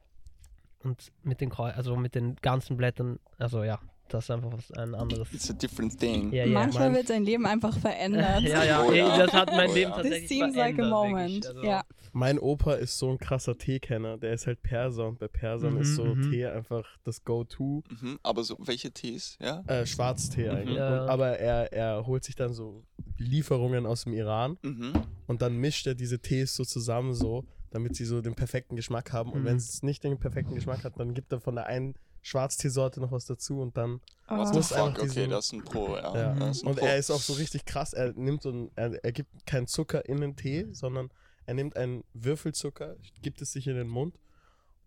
Und 0.84 1.12
mit 1.22 1.40
den 1.40 1.50
Kreu 1.50 1.70
also 1.70 1.96
mit 1.96 2.14
den 2.14 2.36
ganzen 2.42 2.76
Blättern, 2.76 3.18
also 3.38 3.62
ja, 3.62 3.78
das 4.08 4.24
ist 4.24 4.30
einfach 4.30 4.52
was 4.52 4.70
ein 4.72 4.94
anderes. 4.94 5.32
It's 5.32 5.48
a 5.50 5.54
different 5.54 5.98
thing. 5.98 6.32
Ja, 6.32 6.44
ja. 6.44 6.52
Manchmal 6.52 6.88
mein- 6.90 6.96
wird 6.96 7.10
dein 7.10 7.24
Leben 7.24 7.46
einfach 7.46 7.76
verändert. 7.78 8.42
Ja, 8.42 8.62
ja, 8.64 8.82
Oh 8.84 8.90
ey, 8.90 8.98
ja. 8.98 9.16
das 9.18 9.32
hat 9.32 9.48
mein 9.52 9.70
Oh 9.70 9.74
Leben 9.74 9.90
ja. 9.90 9.96
tatsächlich 9.96 10.28
This 10.28 10.38
seems 10.38 10.56
like 10.56 10.74
a 10.74 10.76
verändert, 10.76 10.90
moment. 11.10 11.46
Also, 11.46 11.62
Ja. 11.64 11.82
Mein 12.14 12.38
Opa 12.38 12.74
ist 12.74 12.98
so 12.98 13.08
ein 13.10 13.18
krasser 13.18 13.56
Teekenner. 13.56 14.18
Der 14.18 14.34
ist 14.34 14.46
halt 14.46 14.62
Perser 14.62 15.08
und 15.08 15.18
bei 15.18 15.28
Persern 15.28 15.74
Mhm, 15.76 15.80
ist 15.80 15.94
so 15.94 16.04
mhm. 16.04 16.30
Tee 16.30 16.44
einfach 16.44 16.84
das 17.04 17.24
Go-To. 17.24 17.82
Mhm. 17.88 18.18
Aber 18.22 18.44
so, 18.44 18.58
welche 18.60 18.90
Tees, 18.90 19.38
ja? 19.40 19.62
Äh, 19.66 19.86
Schwarztee 19.86 20.50
eigentlich. 20.50 20.76
Ja. 20.76 21.04
Und, 21.04 21.08
aber 21.08 21.38
er, 21.38 21.72
er 21.72 22.06
holt 22.06 22.22
sich 22.24 22.34
dann 22.34 22.52
so 22.52 22.82
Lieferungen 23.16 23.86
aus 23.86 24.04
dem 24.04 24.12
Iran 24.12 24.58
Mhm. 24.62 24.92
und 25.26 25.40
dann 25.40 25.56
mischt 25.56 25.86
er 25.86 25.94
diese 25.94 26.18
Tees 26.18 26.54
so 26.54 26.64
zusammen 26.64 27.14
so, 27.14 27.44
damit 27.72 27.96
sie 27.96 28.04
so 28.04 28.20
den 28.20 28.34
perfekten 28.34 28.76
Geschmack 28.76 29.12
haben. 29.12 29.32
Und 29.32 29.40
Mhm. 29.42 29.44
wenn 29.46 29.56
es 29.56 29.82
nicht 29.82 30.04
den 30.04 30.18
perfekten 30.18 30.54
Geschmack 30.54 30.84
hat, 30.84 30.98
dann 31.00 31.14
gibt 31.14 31.32
er 31.32 31.40
von 31.40 31.54
der 31.56 31.66
einen 31.66 31.94
Schwarzteesorte 32.20 33.00
noch 33.00 33.10
was 33.10 33.26
dazu 33.26 33.60
und 33.60 33.76
dann. 33.76 34.00
Oh. 34.28 34.36
What 34.36 34.54
ist 34.56 34.72
einfach 34.72 34.88
fuck, 34.94 34.98
okay, 34.98 35.14
diesen- 35.14 35.30
das 35.30 35.46
ist 35.46 35.52
ein 35.54 35.64
Pro, 35.64 35.96
ja. 35.96 36.14
Ja. 36.16 36.30
Ein 36.32 36.42
Und 36.42 36.62
Pro. 36.76 36.86
er 36.86 36.96
ist 36.96 37.10
auch 37.10 37.20
so 37.20 37.32
richtig 37.32 37.64
krass. 37.64 37.92
Er 37.92 38.12
nimmt 38.12 38.42
so 38.42 38.50
ein, 38.50 38.70
er, 38.76 39.02
er 39.04 39.10
gibt 39.12 39.44
keinen 39.46 39.66
Zucker 39.66 40.06
in 40.08 40.20
den 40.20 40.36
Tee, 40.36 40.68
sondern 40.72 41.10
er 41.46 41.54
nimmt 41.54 41.76
einen 41.76 42.04
Würfelzucker, 42.14 42.94
gibt 43.22 43.42
es 43.42 43.52
sich 43.52 43.66
in 43.66 43.74
den 43.74 43.88
Mund 43.88 44.20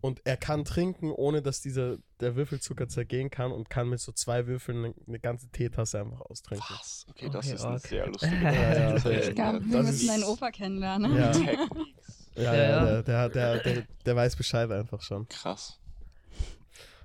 und 0.00 0.22
er 0.24 0.38
kann 0.38 0.64
trinken, 0.64 1.10
ohne 1.12 1.42
dass 1.42 1.60
dieser, 1.60 1.98
der 2.20 2.36
Würfelzucker 2.36 2.88
zergehen 2.88 3.28
kann 3.28 3.52
und 3.52 3.68
kann 3.68 3.90
mit 3.90 4.00
so 4.00 4.12
zwei 4.12 4.46
Würfeln 4.46 4.84
eine, 4.86 4.94
eine 5.06 5.18
ganze 5.20 5.48
Teetasse 5.50 6.00
einfach 6.00 6.22
austrinken. 6.22 6.64
Was? 6.70 7.04
Okay, 7.10 7.28
das 7.30 7.44
Okay, 7.44 7.54
ist 7.54 7.64
eine 7.64 7.72
arg. 7.74 7.86
sehr 7.86 8.06
lustige 8.12 8.34
Ja, 8.36 8.52
ja, 8.52 8.96
Ich 8.96 9.34
glaube, 9.34 9.64
wir 9.66 9.76
das 9.76 9.86
müssen 9.86 9.88
ist- 9.90 10.08
deinen 10.08 10.24
Opa 10.24 10.50
kennenlernen. 10.50 11.14
Ja. 11.14 11.32
ja, 12.36 12.54
Ja, 12.54 12.54
ja, 12.54 12.68
ja. 12.70 12.84
Der, 12.84 13.02
der, 13.02 13.28
der, 13.28 13.58
der, 13.74 13.82
der 14.04 14.16
weiß 14.16 14.36
Bescheid 14.36 14.70
einfach 14.70 15.00
schon. 15.02 15.28
Krass. 15.28 15.78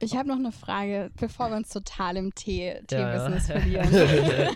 Ich 0.04 0.16
habe 0.16 0.28
noch 0.28 0.38
eine 0.38 0.52
Frage, 0.52 1.12
bevor 1.20 1.50
wir 1.50 1.58
uns 1.58 1.70
total 1.70 2.18
im 2.18 2.34
Tee- 2.34 2.74
Ja, 2.74 2.82
Tee-Business 2.88 3.48
ja. 3.50 3.60
verlieren. 3.60 4.56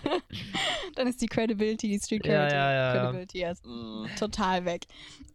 Dann 0.96 1.06
ist 1.06 1.20
die 1.22 1.26
Credibility, 1.26 1.88
die 1.88 1.98
Street 2.00 2.22
Credibility, 2.24 2.54
ja, 2.54 2.72
ja, 2.72 2.94
ja. 2.94 3.10
Credibility 3.12 3.68
Mm, 3.68 4.06
total 4.18 4.64
weg. 4.64 4.86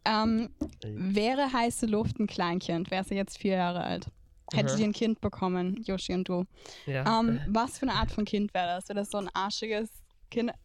Ähm, 0.04 0.50
wäre 0.82 1.50
heiße 1.52 1.86
Luft 1.86 2.18
ein 2.18 2.26
Kleinkind, 2.26 2.90
wärst 2.90 3.10
du 3.10 3.14
jetzt 3.14 3.38
vier 3.38 3.54
Jahre 3.56 3.82
alt. 3.84 4.06
Hättet 4.52 4.72
Aha. 4.72 4.78
ihr 4.80 4.84
ein 4.84 4.92
Kind 4.92 5.20
bekommen, 5.22 5.82
Yoshi 5.86 6.12
und 6.12 6.28
du. 6.28 6.44
Ja. 6.84 7.20
Ähm, 7.20 7.40
was 7.48 7.78
für 7.78 7.88
eine 7.88 7.94
Art 7.98 8.10
von 8.10 8.26
Kind 8.26 8.52
wäre 8.52 8.66
das? 8.66 8.88
Wäre 8.90 8.98
das 8.98 9.10
so 9.10 9.16
ein 9.16 9.30
arschiges 9.32 9.88
Kind? 10.32 10.50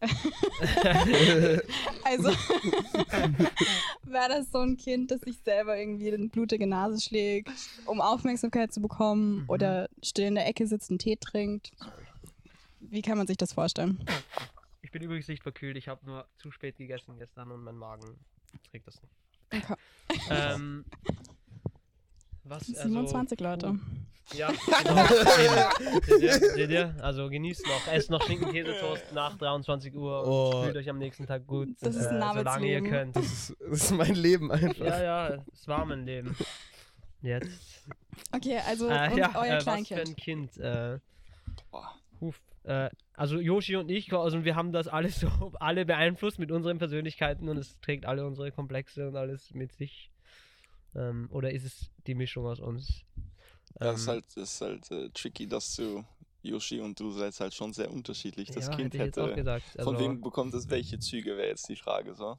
also, 2.04 2.28
wäre 4.04 4.28
das 4.28 4.50
so 4.50 4.58
ein 4.58 4.76
Kind, 4.76 5.10
das 5.10 5.20
sich 5.20 5.38
selber 5.44 5.78
irgendwie 5.78 6.12
eine 6.12 6.28
blutige 6.28 6.66
Nase 6.66 7.00
schlägt, 7.00 7.50
um 7.84 8.00
Aufmerksamkeit 8.00 8.72
zu 8.72 8.80
bekommen 8.80 9.42
Mhm. 9.42 9.44
oder 9.48 9.88
still 10.02 10.26
in 10.26 10.34
der 10.36 10.46
Ecke 10.46 10.66
sitzt 10.66 10.90
und 10.90 10.98
Tee 11.00 11.16
trinkt? 11.16 11.70
Wie 12.80 13.02
kann 13.02 13.18
man 13.18 13.26
sich 13.26 13.36
das 13.36 13.52
vorstellen? 13.52 13.98
Ich 14.82 14.90
bin 14.90 15.02
übrigens 15.02 15.28
nicht 15.28 15.42
verkühlt, 15.42 15.76
ich 15.76 15.88
habe 15.88 16.04
nur 16.06 16.26
zu 16.38 16.50
spät 16.50 16.78
gegessen 16.78 17.18
gestern 17.18 17.50
und 17.52 17.62
mein 17.62 17.76
Magen 17.76 18.18
trägt 18.70 18.86
das 18.86 19.00
nicht. 19.02 19.14
Okay. 19.52 19.74
ähm, 20.30 20.84
was, 22.44 22.68
also, 22.76 22.82
27 22.82 23.40
Leute. 23.40 23.78
Ja, 24.34 24.48
genau. 24.82 25.06
Seht, 26.02 26.20
ihr, 26.22 26.32
seht 26.34 26.70
ihr? 26.70 26.94
Also 27.00 27.28
genießt 27.28 27.66
noch, 27.66 27.92
esst 27.92 28.10
noch 28.10 28.22
Schinken-Käsetoast 28.26 29.12
nach 29.14 29.36
23 29.38 29.94
Uhr 29.94 30.22
und 30.22 30.28
Oh. 30.28 30.62
fühlt 30.64 30.76
euch 30.76 30.88
am 30.90 30.98
nächsten 30.98 31.26
Tag 31.26 31.46
gut, 31.46 31.68
Das 31.80 31.96
ist 31.96 32.06
ein 32.08 32.16
äh, 32.20 32.34
solange 32.34 32.66
ihr 32.66 32.82
könnt. 32.82 33.16
Das 33.16 33.24
ist, 33.24 33.56
das 33.60 33.84
ist 33.84 33.90
mein 33.92 34.14
Leben 34.14 34.52
einfach. 34.52 34.84
Ja, 34.84 35.02
ja, 35.02 35.44
es 35.52 35.66
war 35.66 35.84
mein 35.86 36.04
Leben. 36.04 36.36
Jetzt. 37.22 37.84
Okay, 38.32 38.58
also 38.66 38.88
Äh, 38.88 39.10
und 39.12 39.16
ja, 39.18 39.32
euer 39.34 39.46
äh, 39.46 39.56
was 39.56 39.64
für 39.64 39.70
Kleinkind. 39.94 40.08
ein 40.08 40.16
Kind. 40.16 40.56
Äh. 40.58 40.98
Huf. 42.20 42.40
Äh, 42.64 42.90
also 43.14 43.38
Yoshi 43.40 43.76
und 43.76 43.88
ich, 43.90 44.12
also 44.12 44.44
wir 44.44 44.54
haben 44.56 44.72
das 44.72 44.88
alles 44.88 45.20
so 45.20 45.28
alle 45.60 45.84
beeinflusst 45.86 46.38
mit 46.38 46.50
unseren 46.52 46.78
Persönlichkeiten 46.78 47.48
und 47.48 47.56
es 47.56 47.78
trägt 47.80 48.04
alle 48.06 48.26
unsere 48.26 48.52
Komplexe 48.52 49.08
und 49.08 49.16
alles 49.16 49.54
mit 49.54 49.72
sich. 49.72 50.10
Ähm, 50.94 51.28
oder 51.32 51.50
ist 51.52 51.64
es 51.64 51.90
die 52.06 52.14
Mischung 52.14 52.46
aus 52.46 52.60
uns? 52.60 53.04
Ja, 53.80 53.92
es 53.92 54.00
ist 54.00 54.06
Ähm, 54.06 54.12
halt, 54.14 54.36
ist 54.36 54.60
halt 54.60 54.90
äh, 54.90 55.10
tricky, 55.10 55.46
dass 55.46 55.74
du, 55.76 56.04
Yoshi 56.42 56.80
und 56.80 56.98
du 56.98 57.10
seid 57.12 57.38
halt 57.40 57.54
schon 57.54 57.72
sehr 57.72 57.90
unterschiedlich. 57.90 58.50
Das 58.50 58.68
ja, 58.68 58.76
Kind 58.76 58.94
hätte 58.94 59.22
hätte. 59.26 59.34
gesagt. 59.34 59.64
Von 59.82 59.94
Also, 59.96 60.06
wem 60.06 60.20
bekommt 60.20 60.54
es 60.54 60.68
welche 60.70 60.98
Züge, 60.98 61.36
wäre 61.36 61.48
jetzt 61.48 61.68
die 61.68 61.76
Frage, 61.76 62.14
so. 62.14 62.38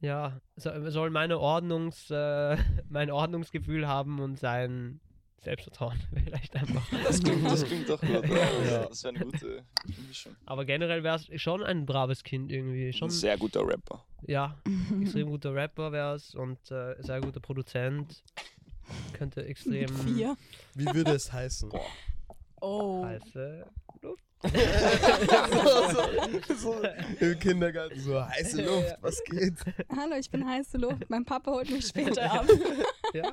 Ja, 0.00 0.40
so- 0.56 0.90
soll 0.90 1.10
meine 1.10 1.38
Ordnungs, 1.38 2.10
äh, 2.10 2.56
mein 2.88 3.10
Ordnungsgefühl 3.10 3.86
haben 3.88 4.20
und 4.20 4.38
sein 4.38 5.00
Selbstvertrauen 5.40 5.98
vielleicht 6.24 6.54
einfach. 6.56 6.86
Das 7.04 7.20
klingt, 7.22 7.44
das 7.46 7.64
klingt 7.64 7.88
doch 7.88 8.00
gut. 8.00 8.10
Ja. 8.28 8.86
Das 8.86 9.02
wäre 9.04 9.14
eine 9.14 9.24
gute 9.24 9.64
Mischung. 10.06 10.36
Aber 10.46 10.64
generell 10.64 11.02
wäre 11.04 11.16
es 11.16 11.40
schon 11.40 11.62
ein 11.62 11.86
braves 11.86 12.22
Kind 12.24 12.50
irgendwie. 12.52 12.92
Schon, 12.92 13.08
Ein 13.08 13.12
sehr 13.12 13.36
guter 13.38 13.66
Rapper. 13.66 14.04
ja, 14.26 14.60
extrem 15.00 15.28
guter 15.28 15.54
Rapper 15.54 15.92
wäre 15.92 16.14
es 16.16 16.34
und 16.34 16.58
äh, 16.70 17.00
sehr 17.02 17.20
guter 17.20 17.40
Produzent. 17.40 18.22
Könnte 19.12 19.44
extrem 19.44 19.88
Vier. 19.88 20.36
Wie 20.74 20.86
würde 20.86 21.12
es 21.12 21.32
heißen? 21.32 21.70
Oh. 22.60 23.04
heiße 23.04 23.66
Luft. 24.02 24.22
so, 26.48 26.54
so, 26.54 26.82
Im 27.20 27.38
Kindergarten 27.38 28.00
so 28.00 28.24
heiße 28.24 28.62
Luft, 28.62 28.96
was 29.00 29.22
geht? 29.24 29.54
Hallo, 29.96 30.16
ich 30.16 30.30
bin 30.30 30.48
heiße 30.48 30.78
Luft. 30.78 31.08
Mein 31.08 31.24
Papa 31.24 31.50
holt 31.50 31.70
mich 31.70 31.86
später 31.86 32.30
ab. 32.40 32.46
Ja. 33.14 33.32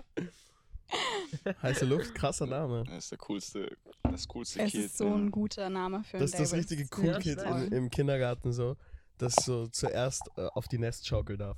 Heiße 1.62 1.86
Luft, 1.86 2.14
krasser 2.16 2.46
Name. 2.46 2.84
Er 2.90 2.98
ist 2.98 3.12
der 3.12 3.18
coolste, 3.18 3.76
das 4.04 4.28
coolste 4.28 4.62
Es 4.62 4.72
Kid. 4.72 4.86
ist 4.86 4.98
so 4.98 5.14
ein 5.14 5.32
guter 5.32 5.70
Name 5.70 6.04
für 6.04 6.18
ein 6.18 6.22
Das 6.22 6.32
ist 6.32 6.40
das 6.40 6.54
richtige 6.54 6.86
Das 6.88 6.98
Cool-Kid 7.00 7.40
toll. 7.40 7.64
im, 7.72 7.74
im 7.74 7.90
Kindergarten 7.90 8.54
so, 8.54 8.76
das 9.18 9.36
so 9.36 9.68
zuerst 9.68 10.22
äh, 10.38 10.46
auf 10.54 10.68
die 10.68 10.78
Nestschaukel 10.78 11.38
darf. 11.38 11.58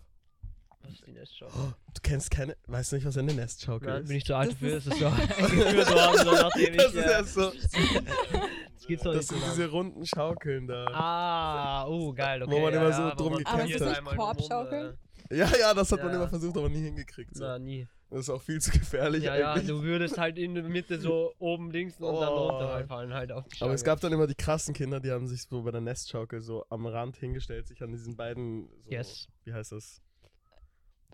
Was 0.87 0.93
ist 0.93 1.07
die 1.07 1.11
Nestschau? 1.11 1.47
Du 1.47 2.01
kennst 2.01 2.31
keine, 2.31 2.55
weißt 2.67 2.91
du 2.91 2.95
nicht, 2.97 3.05
was 3.05 3.17
eine 3.17 3.33
Nestschaukel 3.33 3.87
Nein, 3.89 4.01
ist? 4.03 4.07
bin 4.07 4.17
ich 4.17 4.25
zu 4.25 4.35
alt 4.35 4.51
Das 4.51 4.57
für. 4.57 4.67
ist- 4.67 4.87
ist 4.87 4.99
so 4.99 5.05
eingeführt 5.07 5.89
worden, 5.91 6.17
so 6.25 6.31
nachdem 6.31 6.77
das 6.77 6.93
ich. 6.93 6.99
ist 6.99 7.05
Äh, 7.05 7.11
ja 7.11 7.23
so, 7.23 7.51
das 7.51 8.87
gibt's 8.87 9.03
doch 9.03 9.13
das 9.13 9.27
sind 9.27 9.39
so 9.41 9.45
diese 9.51 9.69
runden 9.69 10.05
Schaukeln 10.05 10.67
da. 10.67 10.85
Ah, 10.93 11.87
oh, 11.87 12.13
geil, 12.13 12.41
okay. 12.43 12.51
Wo 12.51 12.59
man 12.59 12.73
ja, 12.73 12.81
immer 12.81 12.93
so 12.93 13.01
ja, 13.03 13.15
drum 13.15 13.33
man 13.33 13.37
gekämpft 13.43 13.61
Aber 13.63 13.69
ist 13.71 13.81
das 13.81 14.01
nicht 14.01 14.15
Korbschaukeln? 14.17 14.97
Ja, 15.29 15.49
ja, 15.59 15.73
das 15.73 15.91
hat 15.91 15.99
man 16.01 16.09
Ja. 16.09 16.15
immer 16.15 16.29
versucht, 16.29 16.55
aber 16.57 16.69
nie 16.69 16.81
hingekriegt. 16.83 17.31
Äh, 17.31 17.37
So. 17.37 17.43
na, 17.45 17.59
nie. 17.59 17.87
Das 18.09 18.21
ist 18.21 18.29
auch 18.29 18.41
viel 18.41 18.61
zu 18.61 18.71
gefährlich 18.71 19.23
Ja, 19.25 19.35
ja, 19.35 19.51
eigentlich. 19.51 19.67
du 19.67 19.83
würdest 19.83 20.17
halt 20.17 20.37
in 20.37 20.55
der 20.55 20.63
Mitte 20.63 20.97
so 20.97 21.33
oben 21.39 21.71
links 21.71 21.99
und 21.99 22.15
dann 22.21 22.29
Oh. 22.29 22.47
runterfallen 22.51 23.13
halt 23.13 23.33
auf 23.33 23.45
die 23.49 23.61
Aber 23.61 23.73
es 23.73 23.83
gab 23.83 23.99
dann 23.99 24.13
immer 24.13 24.27
die 24.27 24.35
krassen 24.35 24.73
Kinder, 24.73 25.01
die 25.01 25.11
haben 25.11 25.27
sich 25.27 25.43
so 25.43 25.61
bei 25.63 25.71
der 25.71 25.81
Nestschaukel 25.81 26.39
so 26.39 26.65
am 26.69 26.85
Rand 26.85 27.17
hingestellt, 27.17 27.67
sich 27.67 27.83
an 27.83 27.91
diesen 27.91 28.15
beiden, 28.15 28.69
so, 28.85 28.91
Yes. 28.91 29.27
wie 29.43 29.51
heißt 29.51 29.73
das, 29.73 30.01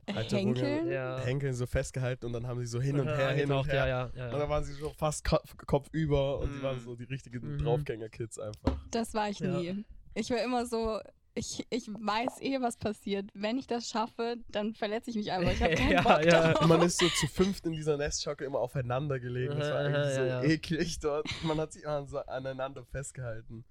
Henkeln? 0.08 0.89
ja. 0.92 1.20
Henkeln 1.20 1.54
so 1.54 1.66
festgehalten 1.66 2.26
und 2.26 2.34
dann 2.34 2.48
haben 2.48 2.60
sie 2.60 2.66
so 2.68 2.82
hin 2.82 3.00
und 3.00 3.08
Ja, 3.08 3.16
her, 3.16 3.32
hin 3.32 3.52
und 3.52 3.66
her. 3.68 3.76
ja, 3.76 3.88
ja, 3.88 4.12
ja, 4.16 4.34
Und 4.34 4.39
dann 4.39 4.50
waren 4.50 4.63
sie 4.63 4.76
schon 4.76 4.94
fast 4.94 5.24
Kopf, 5.24 5.56
Kopf 5.66 5.88
über 5.92 6.39
und 6.39 6.52
die 6.52 6.58
Mhm. 6.60 6.63
waren 6.63 6.80
so 6.80 6.96
die 6.96 7.06
richtigen 7.06 7.54
Mhm. 7.54 7.58
Draufgänger-Kids 7.60 8.39
einfach. 8.39 8.78
Das 8.92 9.13
war 9.13 9.30
ich 9.30 9.39
Ja. 9.39 9.58
nie. 9.58 9.86
Ich 10.13 10.30
war 10.30 10.44
immer 10.44 10.66
so 10.66 11.00
ich, 11.36 11.66
ich 11.72 11.88
weiß 11.88 12.42
eh, 12.42 12.62
was 12.62 12.78
passiert. 12.78 13.28
Wenn 13.34 13.58
ich 13.58 13.66
das 13.66 13.89
schaffe, 13.89 14.36
dann 14.50 14.76
verletze 14.76 15.10
ich 15.10 15.16
mich 15.16 15.32
einfach. 15.32 15.52
Ich 15.54 15.63
habe 15.63 15.74
keinen 15.76 15.92
Ja, 15.94 16.02
Bock 16.04 16.24
ja. 16.24 16.54
drauf. 16.54 16.68
Man 16.68 16.84
ist 16.84 17.00
so 17.00 17.10
zu 17.10 17.26
fünft 17.26 17.66
in 17.66 17.72
dieser 17.72 17.98
Nestschaukel 17.98 18.46
immer 18.46 18.60
aufeinander 18.60 19.20
gelegen. 19.20 19.58
Das 19.58 19.72
war 19.72 19.80
eigentlich 19.80 20.13
so 20.13 20.20
ja, 20.22 20.28
ja. 20.28 20.44
eklig 20.44 21.00
dort. 21.00 21.26
Man 21.44 21.60
hat 21.60 21.74
sich 21.74 21.88
an, 21.88 22.06
so 22.06 22.20
aneinander 22.20 22.86
festgehalten. 22.86 23.66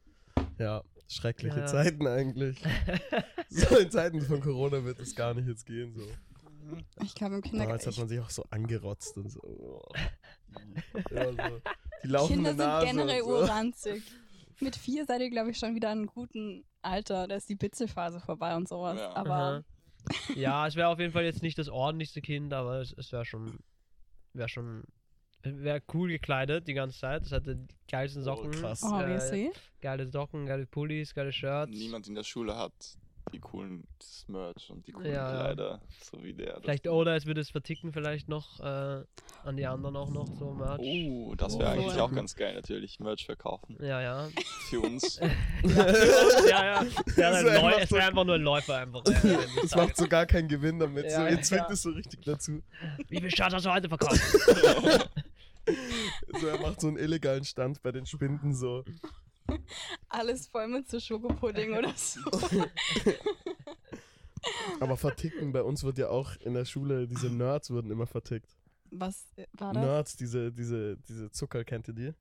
Ja, 0.58 0.82
schreckliche 1.14 1.60
Ja. 1.60 1.66
Zeiten 1.66 2.06
eigentlich. 2.06 2.62
so 3.48 3.76
in 3.76 3.90
Zeiten 3.90 4.20
von 4.22 4.40
Corona 4.40 4.84
wird 4.84 4.98
es 5.00 5.14
gar 5.14 5.34
nicht 5.34 5.48
jetzt 5.48 5.66
gehen. 5.66 5.94
So. 5.94 6.06
Ich 7.02 7.14
glaube, 7.14 7.36
im 7.36 7.40
Damals 7.42 7.50
Kindergarten. 7.50 7.86
hat 7.86 7.98
man 7.98 8.08
sich 8.08 8.20
auch 8.20 8.30
so 8.30 8.44
angerotzt 8.50 9.16
und 9.16 9.30
so. 9.30 9.82
Ja, 11.10 11.24
so. 11.32 11.60
Die 12.04 12.08
laufende 12.08 12.34
Kinder 12.34 12.50
sind 12.50 12.58
Nase 12.58 12.86
generell 12.86 13.22
so. 13.22 13.28
urranzig. 13.30 14.02
Mit 14.60 14.76
vier 14.76 15.06
seid 15.06 15.22
ihr, 15.22 15.30
glaube 15.30 15.50
ich, 15.50 15.58
schon 15.58 15.74
wieder 15.74 15.90
in 15.92 15.98
einem 16.00 16.06
guten 16.08 16.64
Alter. 16.82 17.26
Da 17.26 17.36
ist 17.36 17.48
die 17.48 17.54
Bitzelphase 17.54 18.20
vorbei 18.20 18.54
und 18.54 18.68
sowas. 18.68 18.98
Ja. 18.98 19.16
Aber. 19.16 19.64
Ja, 20.34 20.66
es 20.66 20.76
wäre 20.76 20.88
auf 20.88 20.98
jeden 20.98 21.12
Fall 21.12 21.24
jetzt 21.24 21.42
nicht 21.42 21.56
das 21.58 21.68
ordentlichste 21.68 22.20
Kind, 22.20 22.52
aber 22.52 22.80
es, 22.80 22.92
es 22.98 23.12
wäre 23.12 23.24
schon, 23.24 23.60
wäre 24.34 24.48
schon, 24.48 24.84
wäre 25.42 25.82
cool 25.94 26.08
gekleidet 26.08 26.66
die 26.68 26.74
ganze 26.74 26.98
Zeit. 26.98 27.22
Es 27.22 27.32
hatte 27.32 27.56
die 27.56 27.74
geilsten 27.90 28.22
Oh, 28.22 28.24
Socken, 28.26 28.50
krass. 28.52 28.82
oh, 28.84 29.00
äh, 29.00 29.50
geile 29.80 30.06
Socken, 30.08 30.46
geile 30.46 30.66
Pullis, 30.66 31.14
geile 31.14 31.32
Shirts. 31.32 31.70
Niemand 31.76 32.06
in 32.08 32.14
der 32.14 32.24
Schule 32.24 32.56
hat 32.56 32.72
die 33.32 33.38
coolen 33.38 33.84
das 34.00 34.24
Merch 34.28 34.68
und 34.68 34.84
die 34.86 34.90
coolen 34.92 35.06
Ja, 35.12 35.32
ja. 35.32 35.42
Kleider, 35.44 35.80
so 36.02 36.22
wie 36.24 36.34
der. 36.34 36.54
das 36.54 36.62
Vielleicht 36.62 36.88
oder 36.88 37.14
es 37.14 37.24
würde 37.24 37.40
es 37.40 37.50
verticken 37.50 37.92
vielleicht 37.92 38.28
noch 38.28 38.58
äh, 38.58 39.04
an 39.44 39.56
die 39.56 39.64
anderen 39.64 39.94
auch 39.96 40.10
noch 40.10 40.26
so 40.36 40.52
Merch. 40.52 40.80
Oh, 40.80 41.32
das 41.36 41.56
wäre 41.56 41.68
Oh. 41.68 41.72
eigentlich 41.72 42.00
auch 42.00 42.12
ganz 42.12 42.34
geil, 42.34 42.54
natürlich. 42.54 42.98
Merch 42.98 43.24
verkaufen. 43.24 43.76
Ja, 43.80 44.02
ja. 44.02 44.28
Für 44.68 44.80
uns. 44.80 45.18
ja, 45.62 46.64
ja. 46.64 46.82
Wäre 46.82 46.90
Das 47.16 47.42
Läu- 47.44 47.50
einfach 47.50 47.78
es 47.80 47.88
so- 47.90 47.96
wär 47.96 48.06
einfach 48.08 48.24
nur 48.24 48.34
ein 48.34 48.42
Läufer 48.42 48.76
einfach. 48.78 49.04
äh, 49.06 49.38
Das 49.62 49.74
macht 49.76 49.96
so 49.96 50.08
gar 50.08 50.26
keinen 50.26 50.48
Gewinn 50.48 50.80
damit. 50.80 51.08
so, 51.10 51.20
Ja, 51.20 51.28
ihr 51.28 51.40
zwingt 51.42 51.62
ja. 51.68 51.72
es 51.72 51.82
so 51.82 51.90
richtig 51.90 52.24
dazu. 52.24 52.60
Wie 53.08 53.20
viel 53.20 53.30
Shirts 53.30 53.54
hast 53.54 53.64
du 53.66 53.72
heute 53.72 53.88
verkauft? 53.88 54.20
So, 56.40 56.46
er 56.46 56.60
macht 56.60 56.80
so 56.80 56.88
einen 56.88 56.96
illegalen 56.96 57.44
Stand 57.44 57.82
bei 57.82 57.92
den 57.92 58.06
Spinden 58.06 58.54
so. 58.54 58.84
Alles 60.08 60.46
voll 60.46 60.68
mit 60.68 60.88
so 60.88 60.98
Schokopudding 60.98 61.76
oder 61.76 61.92
so. 61.94 62.20
Aber 64.80 64.96
verticken, 64.96 65.52
bei 65.52 65.62
uns 65.62 65.84
wird 65.84 65.98
ja 65.98 66.08
auch 66.08 66.34
in 66.40 66.54
der 66.54 66.64
Schule, 66.64 67.06
diese 67.06 67.30
Nerds 67.30 67.70
wurden 67.70 67.90
immer 67.90 68.06
vertickt. 68.06 68.56
Was 68.90 69.26
war 69.52 69.72
das? 69.72 69.84
Nerds, 69.84 70.16
diese, 70.16 70.52
diese, 70.52 70.96
diese 71.08 71.30
Zucker, 71.30 71.64
kennt 71.64 71.88
ihr 71.88 71.94
die? 71.94 72.14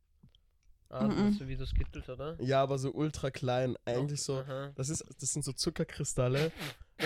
ah, 0.92 1.08
das 1.08 1.32
ist 1.32 1.40
so 1.40 1.48
wie 1.48 1.56
so 1.56 1.66
Skittles, 1.66 2.10
oder? 2.10 2.38
Ja, 2.42 2.62
aber 2.62 2.78
so 2.78 2.92
ultra 2.92 3.32
klein. 3.32 3.76
Eigentlich 3.86 4.22
so. 4.22 4.40
Aha. 4.40 4.72
Das, 4.76 4.90
ist, 4.90 5.04
das 5.20 5.32
sind 5.32 5.44
so 5.44 5.54
Zuckerkristalle, 5.54 6.52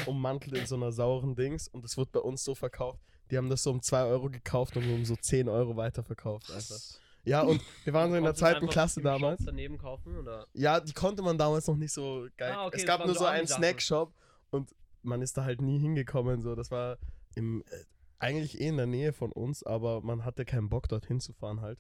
ummantelt 0.06 0.58
in 0.58 0.66
so 0.66 0.76
einer 0.76 0.92
sauren 0.92 1.36
Dings. 1.36 1.68
Und 1.68 1.84
das 1.84 1.98
wird 1.98 2.12
bei 2.12 2.20
uns 2.20 2.44
so 2.44 2.56
verkauft. 2.56 3.00
Die 3.32 3.38
haben 3.38 3.50
das 3.50 3.64
so 3.64 3.72
um 3.72 3.82
2 3.82 4.04
Euro 4.06 4.30
gekauft 4.30 4.78
und 4.78 4.90
um 4.92 5.06
so 5.06 5.16
10 5.16 5.50
Euro 5.50 5.76
weiterverkauft. 5.76 6.52
Einfach. 6.52 6.80
Ja, 7.24 7.42
und 7.42 7.60
wir 7.84 7.94
waren 7.94 8.12
so 8.12 8.18
in 8.18 8.24
der 8.24 8.36
zweiten 8.36 8.68
Klasse 8.68 9.02
damals. 9.02 9.44
daneben 9.44 9.78
kaufen, 9.80 10.16
oder? 10.18 10.46
Ja, 10.54 10.80
die 10.80 10.94
konnte 10.94 11.24
man 11.24 11.38
damals 11.38 11.68
noch 11.68 11.76
nicht 11.76 11.92
so 11.92 12.28
geil. 12.38 12.54
Ah, 12.56 12.68
okay, 12.68 12.78
es 12.78 12.86
gab 12.86 13.04
nur 13.04 13.16
so 13.16 13.26
einen. 13.26 13.48
Snackshop 13.48 14.14
und 14.52 14.76
man 15.02 15.22
ist 15.22 15.36
da 15.38 15.44
halt 15.44 15.62
nie 15.62 15.80
hingekommen. 15.80 16.44
So, 16.44 16.54
das 16.56 16.70
war 16.70 16.98
im, 17.34 17.64
äh, 17.72 17.84
eigentlich 18.20 18.62
eh 18.62 18.68
in 18.68 18.78
der 18.78 18.86
Nähe 18.86 19.12
von 19.12 19.32
uns, 19.32 19.64
aber 19.64 20.02
man 20.02 20.24
hatte 20.24 20.46
keinen 20.46 20.70
Bock 20.70 20.88
dorthin 20.88 21.20
zu 21.20 21.34
fahren 21.34 21.62
halt. 21.62 21.80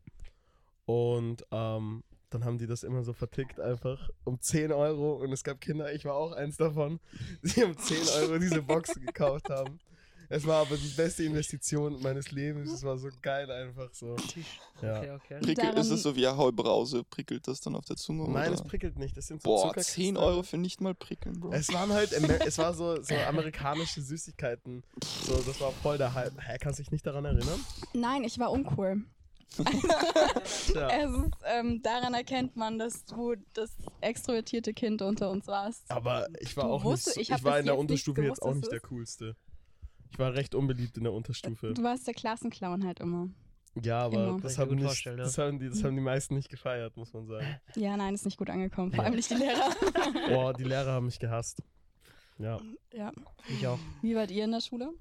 Und 0.85 1.45
ähm, 1.51 2.03
dann 2.29 2.43
haben 2.43 2.57
die 2.57 2.67
das 2.67 2.83
immer 2.83 3.03
so 3.03 3.13
vertickt 3.13 3.59
einfach 3.59 4.09
um 4.23 4.39
10 4.39 4.71
Euro 4.71 5.13
und 5.13 5.31
es 5.31 5.43
gab 5.43 5.61
Kinder, 5.61 5.93
ich 5.93 6.05
war 6.05 6.15
auch 6.15 6.33
eins 6.33 6.57
davon, 6.57 6.99
die 7.43 7.63
um 7.63 7.77
10 7.77 7.97
Euro 8.21 8.39
diese 8.39 8.61
Boxen 8.61 9.05
gekauft 9.05 9.49
haben. 9.49 9.79
Es 10.29 10.45
war 10.45 10.61
aber 10.61 10.77
die 10.77 10.87
beste 10.95 11.23
Investition 11.23 12.01
meines 12.01 12.31
Lebens. 12.31 12.71
Es 12.71 12.83
war 12.83 12.97
so 12.97 13.09
geil 13.21 13.49
einfach 13.51 13.89
so. 13.93 14.15
Ja. 14.81 14.97
Okay, 14.99 15.11
okay. 15.11 15.39
Prickel, 15.41 15.65
Daran- 15.65 15.77
ist 15.77 15.89
es 15.89 16.03
so 16.03 16.15
wie 16.15 16.25
Ahoi 16.27 16.51
Brause? 16.51 17.03
Prickelt 17.03 17.47
das 17.47 17.61
dann 17.61 17.75
auf 17.75 17.85
der 17.85 17.95
Zunge? 17.95 18.23
Nein, 18.29 18.47
oder? 18.47 18.53
es 18.53 18.63
prickelt 18.63 18.97
nicht. 18.97 19.15
Das 19.15 19.27
sind 19.27 19.41
so 19.41 19.49
Boah, 19.49 19.61
Zuckerkristalle. 19.67 20.05
10 20.07 20.17
Euro 20.17 20.43
für 20.43 20.57
nicht 20.57 20.81
mal 20.81 20.95
prickeln, 20.95 21.39
Bro. 21.39 21.51
Es 21.53 21.71
waren 21.73 21.91
halt, 21.91 22.11
es 22.11 22.57
war 22.57 22.73
so, 22.73 23.01
so 23.01 23.15
amerikanische 23.15 24.01
Süßigkeiten. 24.01 24.83
So, 25.25 25.35
das 25.41 25.59
war 25.61 25.71
voll 25.71 25.97
der 25.97 26.13
Hype. 26.13 26.33
Hä, 26.41 26.57
kannst 26.59 26.79
du 26.79 26.83
dich 26.83 26.91
nicht 26.91 27.05
daran 27.05 27.25
erinnern? 27.25 27.59
Nein, 27.93 28.23
ich 28.23 28.39
war 28.39 28.51
uncool. 28.51 29.03
Ja. 30.73 30.89
Es 30.89 31.11
ist, 31.11 31.31
ähm, 31.45 31.81
daran 31.81 32.13
erkennt 32.13 32.55
man, 32.55 32.77
dass 32.77 33.05
du 33.05 33.35
das 33.53 33.71
extrovertierte 34.01 34.73
Kind 34.73 35.01
unter 35.01 35.29
uns 35.29 35.47
warst. 35.47 35.89
Aber 35.89 36.27
ich 36.39 36.57
war 36.57 36.65
Du 36.65 36.71
auch 36.71 36.83
nicht, 36.83 37.07
ich 37.07 37.27
so, 37.27 37.35
ich, 37.35 37.43
war 37.43 37.59
in 37.59 37.65
der 37.65 37.77
Unterstufe 37.77 38.21
gewusst, 38.21 38.41
jetzt 38.41 38.45
auch 38.47 38.53
nicht 38.53 38.71
der 38.71 38.81
coolste. 38.81 39.35
Ich 40.15 40.19
war 40.19 40.33
recht 40.33 40.55
unbeliebt 40.55 40.95
in 40.95 41.03
der 41.03 41.11
Unterstufe. 41.11 41.73
Du 41.73 41.83
warst 41.83 42.07
der 42.07 42.13
Klassenclown 42.13 42.85
halt 42.85 43.01
immer. 43.01 43.27
Ja, 43.83 44.03
aber 44.03 44.29
Immer. 44.29 44.39
Das 44.39 44.57
haben, 44.57 44.75
nicht, 44.77 45.03
ja. 45.03 45.13
das, 45.13 45.37
haben 45.37 45.59
die, 45.59 45.67
das 45.67 45.83
haben 45.83 45.93
die 45.93 46.01
meisten 46.01 46.35
nicht 46.35 46.47
gefeiert, 46.47 46.95
muss 46.95 47.11
man 47.11 47.27
sagen. 47.27 47.59
Ja, 47.75 47.97
nein, 47.97 48.13
ist 48.13 48.23
nicht 48.23 48.37
gut 48.37 48.49
angekommen. 48.49 48.93
Vor 48.93 49.03
allem 49.03 49.15
nicht 49.15 49.29
die 49.29 49.33
Lehrer. 49.33 49.75
Boah, 50.29 50.53
die 50.53 50.63
Lehrer 50.63 50.93
haben 50.93 51.07
mich 51.07 51.19
gehasst. 51.19 51.61
Ja. 52.37 52.61
ja. 52.93 53.11
Ich 53.49 53.67
auch. 53.67 53.77
Wie 54.01 54.15
wart 54.15 54.31
ihr 54.31 54.45
in 54.45 54.53
der 54.53 54.61
Schule? 54.61 54.93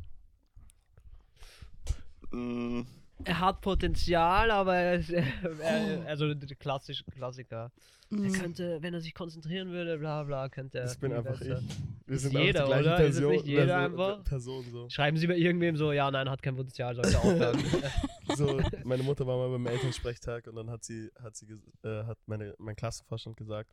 Mm, 2.32 2.80
Er 3.24 3.40
hat 3.40 3.60
Potenzial, 3.60 4.50
aber 4.50 4.74
er 4.76 4.94
ist, 4.94 5.10
er, 5.60 6.06
also 6.06 6.34
der 6.34 6.56
klassische 6.56 7.04
Klassiker. 7.04 7.70
Er 8.10 8.18
Mhm. 8.18 8.32
könnte, 8.32 8.78
wenn 8.82 8.94
er 8.94 9.00
sich 9.00 9.14
konzentrieren 9.14 9.70
würde, 9.70 9.98
bla 9.98 10.22
bla, 10.24 10.48
könnte 10.48 10.78
er. 10.78 10.84
Das 10.84 10.96
bin 10.98 11.12
einfach 11.12 11.38
besser. 11.38 11.58
ich. 11.58 11.76
Wir 12.06 12.18
sind 12.18 12.32
jeder, 12.38 12.66
die 12.66 12.72
oder? 12.72 12.96
Person. 12.96 13.32
nicht 13.32 13.46
jeder 13.46 13.64
Person, 13.64 13.84
einfach? 13.84 14.24
Person 14.24 14.64
so. 14.70 14.88
Schreiben 14.90 15.16
Sie 15.16 15.26
bei 15.26 15.36
irgendwem 15.36 15.76
so, 15.76 15.90
ja, 15.90 16.10
nein, 16.10 16.28
hat 16.30 16.42
kein 16.42 16.54
Potenzial, 16.54 16.94
sollte 16.94 17.18
aufhören. 17.18 17.58
so, 18.36 18.60
meine 18.84 19.02
Mutter 19.02 19.26
war 19.26 19.38
mal 19.38 19.50
beim 19.50 19.66
Elternsprechtag 19.66 20.46
und 20.46 20.54
dann 20.56 20.70
hat 20.70 20.84
sie, 20.84 21.10
hat 21.22 21.34
sie, 21.34 21.46
äh, 21.82 22.04
hat 22.04 22.18
meine, 22.26 22.54
mein 22.58 22.76
Klassenvorstand 22.76 23.36
gesagt, 23.36 23.72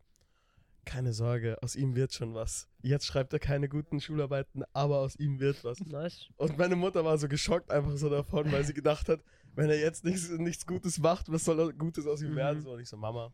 keine 0.86 1.14
Sorge, 1.14 1.62
aus 1.62 1.76
ihm 1.76 1.96
wird 1.96 2.14
schon 2.14 2.34
was. 2.34 2.68
Jetzt 2.82 3.06
schreibt 3.06 3.34
er 3.34 3.40
keine 3.40 3.70
guten 3.70 4.00
Schularbeiten, 4.02 4.64
aber 4.74 5.00
aus 5.00 5.16
ihm 5.16 5.40
wird 5.40 5.64
was. 5.64 5.80
nice. 5.82 6.28
Und 6.38 6.58
meine 6.58 6.76
Mutter 6.76 7.06
war 7.06 7.18
so 7.18 7.28
geschockt 7.28 7.70
einfach 7.72 7.96
so 7.98 8.10
davon, 8.10 8.52
weil 8.52 8.64
sie 8.66 8.74
gedacht 8.74 9.08
hat, 9.10 9.22
wenn 9.56 9.70
er 9.70 9.80
jetzt 9.80 10.04
nichts, 10.04 10.30
nichts 10.30 10.66
Gutes 10.66 10.98
macht, 11.00 11.32
was 11.32 11.46
soll 11.46 11.74
Gutes 11.74 12.08
aus 12.08 12.22
ihm 12.22 12.32
Mhm. 12.32 12.36
werden? 12.36 12.62
So, 12.62 12.72
und 12.72 12.80
ich 12.80 12.90
so, 12.90 12.98
Mama, 12.98 13.32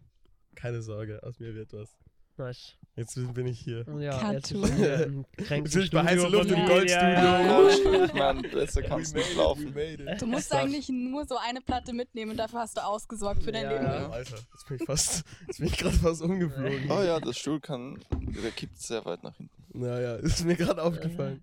keine 0.55 0.81
Sorge, 0.81 1.21
aus 1.23 1.39
mir 1.39 1.53
wird 1.55 1.71
was. 1.73 1.95
Nice. 2.37 2.77
Jetzt 2.95 3.15
bin 3.33 3.45
ich 3.45 3.59
hier. 3.59 3.85
Ja, 3.99 4.17
Cartoon. 4.17 4.63
jetzt 4.63 5.01
im 5.01 5.25
bin 5.63 5.81
ich 5.83 5.91
bei 5.91 6.03
heißer 6.03 6.29
Luft 6.29 6.49
im. 6.49 6.65
Goldstudio. 6.65 8.15
Ja, 8.15 8.33
besser 8.33 8.81
kann 8.81 9.01
es 9.01 9.13
We 9.13 9.19
nicht 9.19 9.35
laufen. 9.35 9.73
Du 10.19 10.25
musst 10.25 10.53
eigentlich 10.53 10.89
nur 10.89 11.25
so 11.25 11.37
eine 11.37 11.61
Platte 11.61 11.93
mitnehmen 11.93 12.31
und 12.31 12.37
dafür 12.37 12.59
hast 12.61 12.77
du 12.77 12.83
ausgesorgt 12.83 13.43
für 13.43 13.51
dein 13.51 13.63
Ja. 13.63 13.71
Leben. 13.71 13.85
Ja, 13.85 14.09
Alter, 14.09 14.37
jetzt 14.51 14.67
bin 14.67 14.77
ich 14.79 14.85
fast, 14.85 15.23
jetzt 15.47 15.59
bin 15.59 15.67
ich 15.67 15.77
gerade 15.77 15.95
fast 15.95 16.21
umgeflogen. 16.21 16.89
Oh 16.89 17.01
ja, 17.03 17.19
das 17.19 17.37
Stuhl 17.37 17.59
kann, 17.59 17.99
der 18.11 18.51
kippt 18.51 18.79
sehr 18.79 19.05
weit 19.05 19.23
nach 19.23 19.35
hinten. 19.35 19.63
Naja, 19.73 20.15
ist 20.15 20.43
mir 20.45 20.55
gerade 20.55 20.81
aufgefallen. 20.81 21.41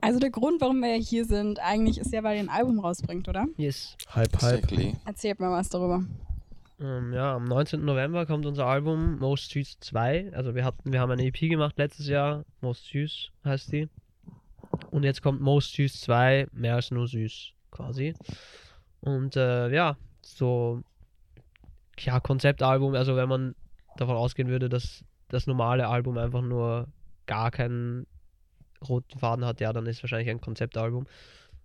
Also 0.00 0.18
der 0.18 0.30
Grund, 0.30 0.60
warum 0.60 0.80
wir 0.80 0.94
hier 0.94 1.24
sind, 1.24 1.58
eigentlich 1.58 1.98
ist 1.98 2.12
ja, 2.12 2.22
weil 2.22 2.36
ihr 2.36 2.42
ein 2.42 2.48
Album 2.48 2.78
rausbringt, 2.78 3.28
oder? 3.28 3.46
Yes. 3.56 3.96
Hype, 4.14 4.32
Exactly. 4.34 4.96
Erzählt 5.04 5.40
mir 5.40 5.50
was 5.50 5.68
darüber. 5.68 6.04
Ähm, 6.80 7.12
ja, 7.12 7.34
am 7.34 7.44
19. 7.44 7.84
November 7.84 8.24
kommt 8.24 8.46
unser 8.46 8.66
Album 8.66 9.18
Most 9.18 9.50
Süß 9.50 9.80
2. 9.80 10.32
Also 10.32 10.54
wir 10.54 10.64
hatten, 10.64 10.92
wir 10.92 11.00
haben 11.00 11.10
eine 11.10 11.26
EP 11.26 11.38
gemacht 11.38 11.76
letztes 11.76 12.08
Jahr. 12.08 12.44
Most 12.62 12.86
Süß 12.86 13.30
heißt 13.44 13.72
die. 13.72 13.88
Und 14.90 15.04
jetzt 15.04 15.20
kommt 15.20 15.42
Most 15.42 15.74
Süß 15.74 16.00
2, 16.00 16.48
mehr 16.52 16.76
als 16.76 16.90
nur 16.90 17.06
süß, 17.06 17.52
quasi. 17.70 18.14
Und 19.00 19.36
äh, 19.36 19.68
ja, 19.70 19.96
so 20.22 20.82
ja, 21.98 22.18
Konzeptalbum, 22.18 22.94
also 22.94 23.14
wenn 23.16 23.28
man 23.28 23.54
davon 23.96 24.16
ausgehen 24.16 24.48
würde, 24.48 24.68
dass 24.68 25.04
das 25.28 25.46
normale 25.46 25.86
Album 25.86 26.16
einfach 26.16 26.42
nur 26.42 26.88
gar 27.26 27.50
keinen 27.50 28.06
roten 28.88 29.18
Faden 29.18 29.44
hat, 29.44 29.60
ja, 29.60 29.72
dann 29.72 29.86
ist 29.86 30.02
wahrscheinlich 30.02 30.30
ein 30.30 30.40
Konzeptalbum. 30.40 31.06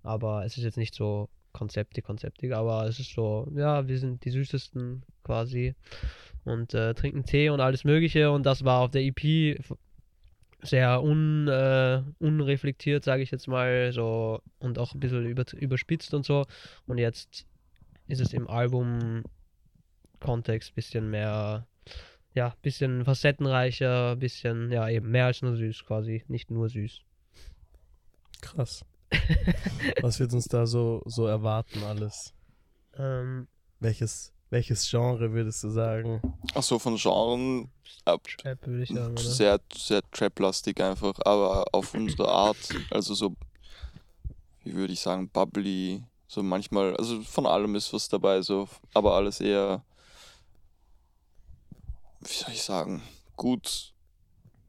Aber 0.04 0.46
es 0.46 0.58
ist 0.58 0.64
jetzt 0.64 0.78
nicht 0.78 0.94
so 0.94 1.30
konzeptig, 1.56 2.04
konzeptig, 2.04 2.54
aber 2.54 2.86
es 2.86 3.00
ist 3.00 3.14
so, 3.14 3.50
ja, 3.56 3.88
wir 3.88 3.98
sind 3.98 4.26
die 4.26 4.30
süßesten 4.30 5.04
quasi 5.24 5.74
und 6.44 6.74
äh, 6.74 6.94
trinken 6.94 7.24
Tee 7.24 7.48
und 7.50 7.62
alles 7.62 7.86
Mögliche 7.86 8.30
und 8.30 8.46
das 8.46 8.66
war 8.66 8.82
auf 8.82 8.92
der 8.92 9.04
EP 9.04 9.58
sehr 10.62 11.02
un, 11.02 11.48
äh, 11.48 12.04
unreflektiert, 12.20 13.06
sage 13.06 13.24
ich 13.24 13.32
jetzt 13.32 13.48
mal, 13.48 13.94
so 13.94 14.42
und 14.60 14.78
auch 14.78 14.94
ein 14.94 15.00
bisschen 15.00 15.26
über, 15.26 15.46
überspitzt 15.54 16.14
und 16.14 16.26
so 16.26 16.46
und 16.88 16.98
jetzt 16.98 17.48
ist 18.08 18.20
es 18.20 18.34
im 18.34 18.50
Album-Kontext 18.50 20.76
bisschen 20.76 21.10
mehr, 21.10 21.66
ja, 22.34 22.54
bisschen 22.64 23.06
facettenreicher, 23.06 24.18
bisschen, 24.18 24.74
ja, 24.74 24.90
eben 24.90 25.10
mehr 25.10 25.28
als 25.28 25.42
nur 25.42 25.56
süß 25.56 25.86
quasi, 25.86 26.26
nicht 26.28 26.52
nur 26.52 26.68
süß. 26.68 27.00
Krass. 28.42 28.84
Was 30.02 30.20
wird 30.20 30.34
uns 30.34 30.46
da 30.46 30.66
so, 30.66 31.02
so 31.06 31.26
erwarten 31.28 31.84
alles? 31.84 32.34
Ähm, 32.98 33.48
Welches 33.80 34.34
Welches 34.50 34.90
Genre 34.90 35.34
würdest 35.34 35.64
du 35.64 35.70
sagen? 35.70 36.22
Achso, 36.54 36.80
von 36.80 36.98
Genren 36.98 37.70
ab, 38.06 38.22
Trap 38.38 38.66
würde 38.68 38.84
ich 38.84 38.90
sagen, 38.90 39.12
oder? 39.12 39.22
sehr, 39.22 39.60
sehr 39.74 40.02
Trap-lastig 40.12 40.80
einfach, 40.82 41.14
aber 41.26 41.66
auf 41.72 41.94
unsere 41.94 42.30
Art, 42.30 42.58
also 42.92 43.14
so, 43.16 43.36
wie 44.64 44.74
würde 44.74 44.94
ich 44.94 45.00
sagen, 45.00 45.30
bubbly, 45.30 46.04
so 46.28 46.44
manchmal, 46.44 46.96
also 46.96 47.22
von 47.24 47.46
allem 47.48 47.76
ist 47.76 47.92
was 47.92 48.08
dabei, 48.08 48.42
so, 48.42 48.70
aber 48.94 49.16
alles 49.16 49.42
eher, 49.42 49.84
wie 52.22 52.34
soll 52.34 52.54
ich 52.54 52.62
sagen, 52.62 53.02
gut, 53.36 53.94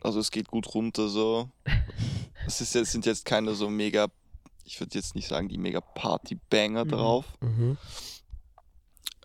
also 0.01 0.21
es 0.21 0.31
geht 0.31 0.49
gut 0.49 0.75
runter, 0.75 1.09
so. 1.09 1.51
Es 2.47 2.61
ist 2.61 2.75
jetzt, 2.75 2.93
sind 2.93 3.07
jetzt 3.07 3.25
keine 3.25 3.55
so 3.55 3.69
mega, 3.69 4.07
ich 4.67 4.81
würde 4.81 4.99
jetzt 4.99 5.15
nicht 5.15 5.29
sagen, 5.29 5.49
die 5.49 5.59
mega 5.59 5.81
Party-Banger 5.81 6.85
Mhm. 6.85 6.89
drauf. 6.91 7.25
Mhm. 7.41 7.79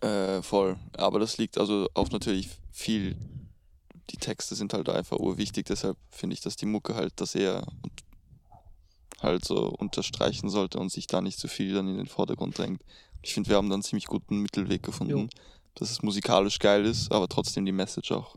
Äh, 0.02 0.42
voll. 0.42 0.78
Aber 0.98 1.20
das 1.20 1.38
liegt 1.38 1.58
also 1.58 1.88
auf 1.94 2.12
natürlich 2.12 2.50
viel. 2.72 3.18
Die 4.12 4.18
Texte 4.18 4.56
sind 4.56 4.74
halt 4.74 4.90
einfach 4.90 5.18
urwichtig, 5.18 5.66
deshalb 5.66 5.98
finde 6.10 6.34
ich, 6.36 6.42
dass 6.42 6.56
die 6.56 6.66
Mucke 6.66 6.96
halt 6.96 7.14
das 7.22 7.36
eher 7.36 7.66
halt 9.22 9.46
so 9.46 9.68
unterstreichen 9.70 10.50
sollte 10.50 10.80
und 10.80 10.92
sich 10.92 11.08
da 11.08 11.22
nicht 11.22 11.40
zu 11.40 11.48
viel 11.48 11.74
dann 11.74 11.88
in 11.88 11.98
den 11.98 12.08
Vordergrund 12.08 12.58
drängt. 12.58 12.84
Ich 13.22 13.34
finde, 13.34 13.50
wir 13.50 13.58
haben 13.58 13.68
dann 13.70 13.76
einen 13.76 13.84
ziemlich 13.84 14.06
guten 14.08 14.40
Mittelweg 14.40 14.82
gefunden, 14.84 15.12
Jo. 15.18 15.28
dass 15.76 15.92
es 15.92 16.02
musikalisch 16.02 16.58
geil 16.60 16.86
ist, 16.86 17.12
aber 17.12 17.28
trotzdem 17.28 17.66
die 17.66 17.72
Message 17.72 18.12
auch 18.12 18.36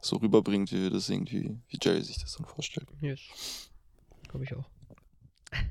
so 0.00 0.16
rüberbringt, 0.16 0.72
wie 0.72 0.82
wir 0.82 0.90
das 0.90 1.08
irgendwie, 1.08 1.56
wie 1.68 1.78
Jerry 1.80 2.02
sich 2.02 2.18
das 2.18 2.32
dann 2.34 2.44
vorstellt. 2.46 2.88
Yes. 3.00 3.20
Glaube 4.28 4.44
ich 4.44 4.52
auch. 4.54 4.64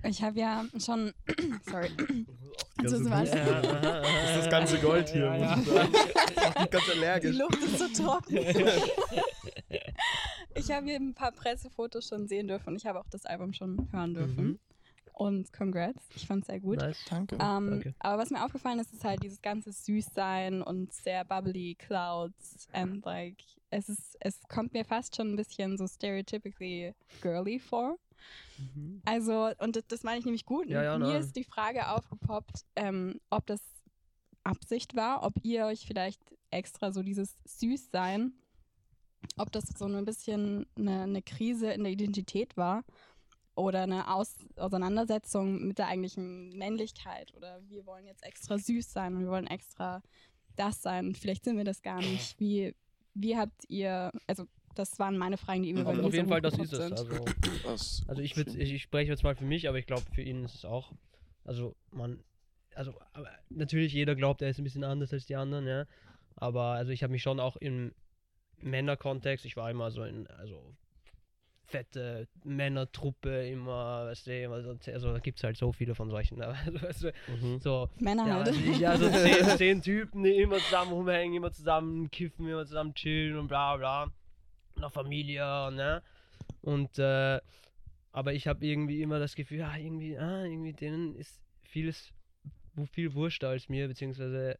Ich 0.04 0.22
habe 0.24 0.39
ja 0.39 0.65
schon. 0.80 1.13
Sorry. 1.70 1.89
Die 1.98 2.88
Ja, 2.88 2.89
aha, 2.89 3.60
aha, 3.62 4.02
Das 4.02 4.30
ist 4.30 4.38
das 4.38 4.50
ganze 4.50 4.78
Gold 4.80 5.10
hier, 5.10 5.26
Ja, 5.36 5.56
muss 5.56 5.67
ja. 5.67 5.84
ich 5.84 5.94
sagen. 5.94 5.94
Ich 5.94 6.54
bin 6.54 6.70
ganz 6.70 6.86
Die 6.86 6.91
allergisch. 6.98 7.38
Luft 7.38 7.63
ist 7.63 7.78
so 7.96 8.04
trocken. 8.04 8.38
ich 10.56 10.72
habe 10.72 10.86
hier 10.88 10.96
ein 10.98 11.13
paar 11.13 11.32
Pressefotos 11.32 12.08
schon 12.08 12.28
sehen 12.28 12.48
dürfen 12.48 12.70
und 12.70 12.76
ich 12.76 12.86
habe 12.86 13.00
auch 13.00 13.08
das 13.10 13.26
Album 13.26 13.54
schon 13.54 13.88
hören 13.91 14.13
dürfen. 14.13 14.44
Mhm. 14.48 14.60
Und 15.13 15.54
congrats, 15.54 16.02
ich 16.15 16.26
fand 16.26 16.41
es 16.41 16.48
sehr 16.48 16.60
gut. 16.60 16.78
Nice. 16.80 16.98
Danke. 17.10 17.36
Ähm, 17.36 17.39
Danke. 17.70 17.94
aber 18.00 18.22
was 18.24 18.32
mir 18.32 18.44
aufgefallen 18.44 18.80
ist, 18.80 18.91
ist 18.94 19.04
halt 19.04 19.22
dieses 19.22 19.41
ganze 19.41 19.72
Süßsein 19.72 20.62
und 20.63 20.91
sehr 20.94 21.24
bubbly 21.26 21.76
Clouds 21.76 22.67
and 22.74 23.06
like 23.06 23.38
es 23.70 23.88
ist, 23.88 24.17
es 24.20 24.39
kommt 24.50 24.74
mir 24.74 24.84
fast 24.84 25.15
schon 25.15 25.32
ein 25.32 25.36
bisschen 25.38 25.78
so 25.78 25.88
stereotypically 25.88 26.94
girly 27.22 27.60
vor. 27.60 27.98
Mhm. 28.57 29.01
Also, 29.05 29.51
und 29.60 29.75
das, 29.75 29.88
das 29.88 30.03
meine 30.03 30.19
ich 30.19 30.25
nämlich 30.25 30.45
gut. 30.45 30.67
Ja, 30.67 30.84
ja, 30.84 30.97
Mir 30.97 31.05
nein. 31.05 31.21
ist 31.21 31.36
die 31.36 31.43
Frage 31.43 31.89
aufgepoppt, 31.89 32.65
ähm, 32.75 33.19
ob 33.29 33.45
das 33.47 33.62
Absicht 34.43 34.95
war, 34.95 35.23
ob 35.23 35.34
ihr 35.43 35.65
euch 35.65 35.86
vielleicht 35.86 36.21
extra 36.49 36.91
so 36.91 37.03
dieses 37.03 37.36
Süßsein, 37.45 38.34
ob 39.38 39.51
das 39.51 39.65
so 39.77 39.86
ein 39.86 40.05
bisschen 40.05 40.65
eine, 40.75 41.03
eine 41.03 41.21
Krise 41.21 41.71
in 41.71 41.84
der 41.84 41.91
Identität 41.91 42.57
war 42.57 42.84
oder 43.55 43.84
eine 43.84 44.13
Aus 44.13 44.38
Auseinandersetzung 44.55 45.67
mit 45.67 45.77
der 45.77 45.88
eigentlichen 45.88 46.57
Männlichkeit 46.57 47.34
oder 47.36 47.62
wir 47.67 47.86
wollen 47.86 48.05
jetzt 48.05 48.23
extra 48.23 48.57
süß 48.57 48.91
sein 48.91 49.15
und 49.15 49.21
wir 49.21 49.29
wollen 49.29 49.47
extra 49.47 50.01
das 50.55 50.81
sein. 50.81 51.15
Vielleicht 51.15 51.43
sind 51.43 51.57
wir 51.57 51.63
das 51.63 51.81
gar 51.81 51.99
nicht. 51.99 52.39
Wie, 52.39 52.75
wie 53.13 53.38
habt 53.38 53.69
ihr, 53.69 54.12
also 54.27 54.45
das 54.75 54.97
waren 54.99 55.17
meine 55.17 55.38
Fragen, 55.38 55.63
die 55.63 55.73
mir 55.73 55.84
bei 55.84 55.91
Auf, 55.99 56.05
auf 56.05 56.13
jeden 56.13 56.27
Fall, 56.29 56.41
das 56.41 56.57
ist 56.57 56.73
es. 56.73 56.91
Also, 56.91 57.25
Das- 57.63 58.03
also 58.07 58.21
ich, 58.21 58.36
würd, 58.38 58.47
ich, 58.55 58.73
ich 58.73 58.81
spreche 58.84 59.12
jetzt 59.12 59.23
mal 59.23 59.36
für 59.36 59.45
mich, 59.45 59.67
aber 59.69 59.77
ich 59.79 59.86
glaube, 59.86 60.03
für 60.13 60.21
ihn 60.21 60.43
ist 60.43 60.55
es 60.55 60.65
auch. 60.65 60.91
Also, 61.45 61.75
man. 61.91 62.23
Also, 62.73 62.93
natürlich, 63.49 63.91
jeder 63.93 64.15
glaubt, 64.15 64.41
er 64.41 64.49
ist 64.49 64.57
ein 64.60 64.63
bisschen 64.63 64.84
anders 64.86 65.12
als 65.12 65.25
die 65.25 65.36
anderen, 65.36 65.67
ja. 65.67 65.86
Aber 66.36 66.63
also 66.71 66.91
ich 66.91 67.03
habe 67.03 67.12
mich 67.12 67.21
schon 67.21 67.39
auch 67.39 67.57
im 67.57 67.93
Männerkontext, 68.57 69.45
ich 69.45 69.57
war 69.57 69.69
immer 69.69 69.91
so 69.91 70.03
in, 70.03 70.27
also 70.27 70.73
fette 71.65 72.27
Männertruppe, 72.43 73.47
immer, 73.47 74.05
weißt 74.07 74.27
du, 74.27 74.43
immer 74.43 74.62
so, 74.62 74.77
also 74.91 75.13
da 75.13 75.19
gibt 75.19 75.38
es 75.38 75.43
halt 75.43 75.57
so 75.57 75.71
viele 75.71 75.95
von 75.95 76.10
solchen. 76.10 76.41
aber 76.41 76.53
Also, 76.65 76.81
weißt 76.81 77.03
du, 77.03 77.12
Mhm. 77.27 77.60
so, 77.60 77.89
Männer 77.99 78.27
ja, 78.27 78.36
halt. 78.36 78.47
also 78.47 78.60
ich, 78.62 78.88
also 78.88 79.10
zehn, 79.10 79.57
zehn 79.57 79.81
Typen, 79.81 80.23
die 80.23 80.36
immer 80.41 80.57
zusammen 80.57 80.91
rumhängen, 80.93 81.36
immer 81.36 81.51
zusammen 81.51 82.10
kiffen, 82.12 82.47
immer 82.47 82.65
zusammen 82.65 82.93
chillen 82.93 83.38
und 83.38 83.47
bla 83.47 83.77
bla. 83.77 84.12
Noch 84.75 84.91
Familie, 84.91 85.71
ne? 85.71 86.01
Und 86.62 86.97
äh, 86.99 87.39
aber 88.12 88.34
ich 88.34 88.47
habe 88.47 88.65
irgendwie 88.65 89.01
immer 89.01 89.19
das 89.19 89.36
Gefühl, 89.36 89.60
ja, 89.60 89.75
irgendwie, 89.75 90.17
ah, 90.17 90.43
irgendwie 90.43 90.73
denen 90.73 91.15
ist 91.15 91.39
vieles 91.62 92.13
viel 92.91 93.13
wurschter 93.13 93.49
als 93.49 93.69
mir, 93.69 93.88
beziehungsweise 93.88 94.57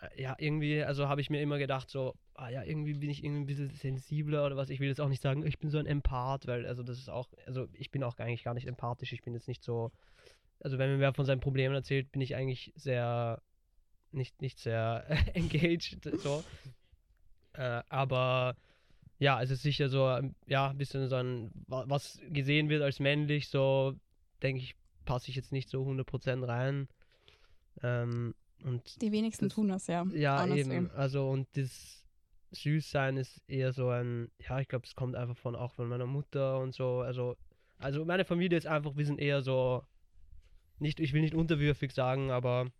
äh, 0.00 0.22
ja, 0.22 0.34
irgendwie, 0.38 0.82
also 0.82 1.08
habe 1.08 1.20
ich 1.20 1.30
mir 1.30 1.40
immer 1.40 1.58
gedacht, 1.58 1.88
so, 1.88 2.14
ah 2.34 2.48
ja, 2.48 2.62
irgendwie 2.62 2.94
bin 2.94 3.10
ich 3.10 3.24
irgendwie 3.24 3.42
ein 3.42 3.46
bisschen 3.46 3.70
sensibler 3.70 4.46
oder 4.46 4.56
was. 4.56 4.70
Ich 4.70 4.80
will 4.80 4.88
jetzt 4.88 5.00
auch 5.00 5.08
nicht 5.08 5.22
sagen, 5.22 5.46
ich 5.46 5.58
bin 5.58 5.70
so 5.70 5.78
ein 5.78 5.86
Empath, 5.86 6.46
weil, 6.46 6.66
also 6.66 6.82
das 6.82 6.98
ist 6.98 7.08
auch, 7.08 7.28
also 7.46 7.68
ich 7.72 7.90
bin 7.90 8.02
auch 8.02 8.16
eigentlich 8.18 8.44
gar 8.44 8.54
nicht 8.54 8.66
empathisch, 8.66 9.12
ich 9.12 9.22
bin 9.22 9.34
jetzt 9.34 9.48
nicht 9.48 9.62
so, 9.62 9.92
also 10.60 10.78
wenn 10.78 10.90
mir 10.90 11.00
wer 11.00 11.14
von 11.14 11.24
seinen 11.24 11.40
Problemen 11.40 11.74
erzählt, 11.74 12.10
bin 12.12 12.20
ich 12.20 12.34
eigentlich 12.34 12.72
sehr, 12.76 13.42
nicht, 14.12 14.40
nicht 14.42 14.58
sehr 14.58 15.04
engaged, 15.34 16.04
so. 16.20 16.44
Äh, 17.54 17.82
aber 17.88 18.56
ja, 19.18 19.40
es 19.42 19.50
ist 19.50 19.62
sicher 19.62 19.88
so, 19.88 20.08
ähm, 20.08 20.34
ja, 20.46 20.68
ein 20.70 20.78
bisschen 20.78 21.08
so 21.08 21.16
ein, 21.16 21.50
wa- 21.68 21.84
was 21.88 22.20
gesehen 22.30 22.68
wird 22.68 22.82
als 22.82 23.00
männlich, 23.00 23.48
so, 23.48 23.94
denke 24.42 24.62
ich, 24.62 24.74
passe 25.04 25.30
ich 25.30 25.36
jetzt 25.36 25.52
nicht 25.52 25.68
so 25.70 25.82
100% 25.84 26.46
rein. 26.46 26.88
Ähm, 27.82 28.34
und 28.64 29.00
Die 29.02 29.12
wenigsten 29.12 29.46
Das- 29.46 29.54
tun 29.54 29.68
das 29.68 29.86
ja. 29.86 30.04
ja, 30.12 30.42
honestly. 30.42 30.74
eben. 30.74 30.90
Also 30.92 31.28
und 31.30 31.46
das 31.56 32.04
Süßsein 32.52 33.16
ist 33.16 33.42
eher 33.48 33.72
so 33.72 33.88
ein, 33.90 34.30
ja, 34.38 34.60
ich 34.60 34.68
glaube, 34.68 34.86
es 34.86 34.94
kommt 34.94 35.14
einfach 35.14 35.36
von 35.36 35.54
auch 35.56 35.72
von 35.72 35.88
meiner 35.88 36.06
Mutter 36.06 36.58
und 36.60 36.74
so. 36.74 37.00
Also, 37.00 37.36
also 37.78 38.04
meine 38.04 38.24
Familie 38.24 38.56
ist 38.56 38.66
einfach, 38.66 38.96
wir 38.96 39.04
sind 39.06 39.20
eher 39.20 39.42
so, 39.42 39.82
nicht, 40.78 41.00
ich 41.00 41.12
will 41.12 41.20
nicht 41.22 41.34
unterwürfig 41.34 41.92
sagen, 41.92 42.30
aber 42.30 42.70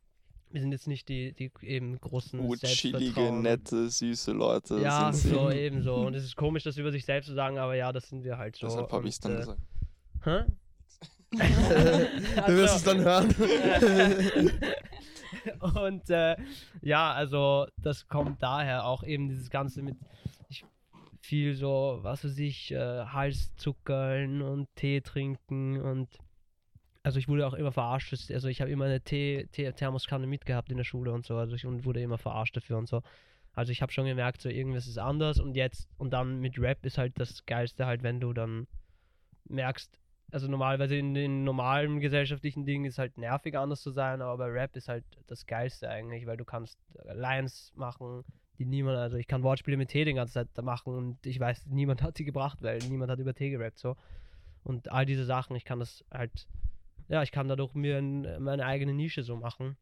wir 0.50 0.60
sind 0.60 0.72
jetzt 0.72 0.86
nicht 0.86 1.08
die, 1.08 1.32
die 1.32 1.50
eben 1.62 1.98
großen 2.00 2.38
Urchillige, 2.40 2.98
Selbstvertrauen- 3.14 3.42
nette, 3.42 3.90
süße 3.90 4.32
Leute 4.32 4.80
Ja, 4.80 5.12
so 5.12 5.50
eben 5.50 5.82
so. 5.82 5.94
Und 6.06 6.14
es 6.14 6.24
ist 6.24 6.36
komisch, 6.36 6.62
das 6.62 6.76
über 6.76 6.92
sich 6.92 7.04
selbst 7.04 7.26
zu 7.26 7.34
sagen, 7.34 7.58
aber 7.58 7.74
ja, 7.74 7.92
das 7.92 8.08
sind 8.08 8.24
wir 8.24 8.38
halt 8.38 8.56
so. 8.56 8.66
Deshalb 8.66 8.92
habe 8.92 9.08
ich 9.08 9.14
es 9.14 9.20
dann 9.20 9.34
äh, 9.34 9.36
gesagt. 9.38 9.60
Hä? 10.24 10.44
Du 12.46 12.56
wirst 12.56 12.76
es 12.76 12.84
dann 12.84 13.00
hören. 13.00 13.34
Und 15.74 16.08
äh, 16.10 16.36
ja, 16.82 17.12
also 17.12 17.66
das 17.76 18.06
kommt 18.08 18.42
daher 18.42 18.86
auch 18.86 19.02
eben 19.02 19.28
dieses 19.28 19.50
Ganze 19.50 19.82
mit 19.82 19.96
ich, 20.48 20.64
viel 21.20 21.54
so, 21.54 21.98
was 22.02 22.24
weiß 22.24 22.38
ich, 22.38 22.72
äh, 22.72 23.04
Halszuckern 23.06 24.42
und 24.42 24.68
Tee 24.76 25.00
trinken 25.00 25.80
und 25.80 26.08
also 27.06 27.20
ich 27.20 27.28
wurde 27.28 27.46
auch 27.46 27.54
immer 27.54 27.70
verarscht. 27.70 28.12
Also 28.32 28.48
ich 28.48 28.60
habe 28.60 28.72
immer 28.72 28.86
eine 28.86 29.00
Tee, 29.00 29.46
Tee 29.52 29.70
Thermoskanne 29.70 30.26
mitgehabt 30.26 30.72
in 30.72 30.76
der 30.76 30.82
Schule 30.82 31.12
und 31.12 31.24
so, 31.24 31.36
also 31.36 31.54
ich 31.54 31.64
und 31.64 31.84
wurde 31.84 32.02
immer 32.02 32.18
verarscht 32.18 32.56
dafür 32.56 32.78
und 32.78 32.88
so. 32.88 33.00
Also 33.52 33.70
ich 33.70 33.80
habe 33.80 33.92
schon 33.92 34.06
gemerkt, 34.06 34.42
so 34.42 34.48
irgendwas 34.48 34.88
ist 34.88 34.98
anders 34.98 35.38
und 35.38 35.54
jetzt 35.54 35.88
und 35.98 36.12
dann 36.12 36.40
mit 36.40 36.58
Rap 36.58 36.84
ist 36.84 36.98
halt 36.98 37.12
das 37.20 37.46
Geilste 37.46 37.86
halt, 37.86 38.02
wenn 38.02 38.18
du 38.18 38.32
dann 38.32 38.66
merkst, 39.44 40.00
also 40.32 40.48
normalerweise 40.48 40.96
in 40.96 41.14
den 41.14 41.44
normalen 41.44 42.00
gesellschaftlichen 42.00 42.66
Dingen 42.66 42.86
ist 42.86 42.98
halt 42.98 43.18
nervig 43.18 43.56
anders 43.56 43.82
zu 43.82 43.92
sein, 43.92 44.20
aber 44.20 44.38
bei 44.38 44.50
Rap 44.50 44.74
ist 44.74 44.88
halt 44.88 45.04
das 45.28 45.46
Geilste 45.46 45.88
eigentlich, 45.88 46.26
weil 46.26 46.36
du 46.36 46.44
kannst 46.44 46.76
Lines 47.14 47.72
machen, 47.76 48.24
die 48.58 48.64
niemand, 48.64 48.98
also 48.98 49.16
ich 49.16 49.28
kann 49.28 49.44
Wortspiele 49.44 49.76
mit 49.76 49.90
T 49.90 50.04
die 50.04 50.14
ganze 50.14 50.34
Zeit 50.34 50.48
machen 50.64 50.92
und 50.92 51.24
ich 51.24 51.38
weiß, 51.38 51.66
niemand 51.66 52.02
hat 52.02 52.16
sie 52.16 52.24
gebracht, 52.24 52.58
weil 52.62 52.78
niemand 52.78 53.12
hat 53.12 53.20
über 53.20 53.32
T 53.32 53.50
gerappt 53.50 53.78
so. 53.78 53.96
Und 54.64 54.90
all 54.90 55.06
diese 55.06 55.24
Sachen, 55.24 55.54
ich 55.54 55.64
kann 55.64 55.78
das 55.78 56.04
halt, 56.12 56.48
ja, 57.08 57.22
ich 57.22 57.32
kann 57.32 57.48
dadurch 57.48 57.74
mir 57.74 57.98
ein, 57.98 58.42
meine 58.42 58.66
eigene 58.66 58.94
Nische 58.94 59.22
so 59.22 59.36
machen. 59.36 59.76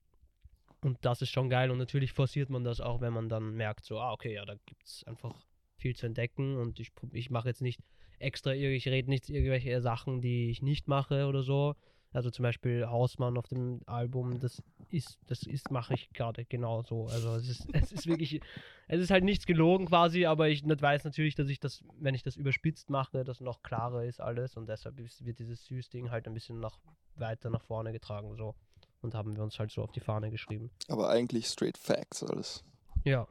Und 0.81 0.99
das 1.03 1.23
ist 1.23 1.31
schon 1.31 1.49
geil 1.49 1.71
und 1.71 1.79
natürlich 1.79 2.13
forciert 2.13 2.51
man 2.51 2.63
das 2.63 2.81
auch, 2.81 3.01
wenn 3.01 3.15
man 3.15 3.31
dann 3.31 3.55
merkt, 3.55 3.87
so, 3.87 3.99
ah, 3.99 4.13
okay, 4.13 4.35
ja, 4.35 4.45
da 4.45 4.55
gibt 4.67 4.85
es 4.85 5.03
einfach 5.05 5.35
viel 5.79 5.97
zu 5.97 6.07
entdecken 6.07 6.57
und 6.57 6.79
ich, 6.79 6.93
ich 7.13 7.31
mache 7.31 7.49
jetzt 7.49 7.63
nicht 7.63 7.81
extra, 8.19 8.53
ich 8.53 8.87
rede 8.87 9.09
nicht 9.09 9.31
irgendwelche 9.31 9.81
Sachen, 9.81 10.21
die 10.21 10.51
ich 10.51 10.63
nicht 10.63 10.87
mache 10.87 11.27
oder 11.27 11.43
so. 11.43 11.75
Also 12.15 12.31
zum 12.31 12.45
Beispiel 12.45 12.87
Hausmann 12.87 13.37
auf 13.37 13.49
dem 13.49 13.81
Album, 13.87 14.39
das 14.39 14.63
ist, 14.89 15.19
das 15.27 15.43
ist, 15.43 15.73
mache 15.73 15.95
ich 15.95 16.11
gerade 16.11 16.45
genau 16.45 16.83
so. 16.83 17.09
Also 17.09 17.35
es 17.35 17.49
ist, 17.49 17.67
es 17.73 17.91
ist 17.91 18.07
wirklich, 18.07 18.41
es 18.87 19.01
ist 19.01 19.11
halt 19.11 19.25
nichts 19.25 19.47
gelogen 19.47 19.87
quasi, 19.87 20.25
aber 20.25 20.49
ich 20.49 20.65
weiß 20.65 21.03
natürlich, 21.03 21.35
dass 21.35 21.49
ich 21.49 21.59
das, 21.59 21.83
wenn 21.99 22.15
ich 22.15 22.23
das 22.23 22.37
überspitzt 22.37 22.89
mache, 22.89 23.25
das 23.25 23.41
noch 23.41 23.65
klarer 23.65 24.05
ist 24.05 24.21
alles 24.21 24.57
und 24.57 24.69
deshalb 24.69 24.97
wird 24.97 25.39
dieses 25.41 25.65
Süß-Ding 25.67 26.13
halt 26.13 26.29
ein 26.29 26.35
bisschen 26.35 26.61
nach 26.61 26.79
weiter 27.17 27.51
nach 27.51 27.63
vorne 27.63 27.93
getragen 27.93 28.37
so. 28.37 28.55
Und 29.03 29.15
haben 29.15 29.35
wir 29.37 29.43
uns 29.43 29.59
halt 29.59 29.73
so 29.73 29.83
auf 29.83 29.91
die 29.91 30.01
Fahne 30.01 30.31
geschrieben. 30.31 30.71
Aber 30.89 31.11
eigentlich 31.11 31.47
straight 31.47 31.77
facts 31.77 32.23
alles. 32.23 32.65
Ja. 33.05 33.27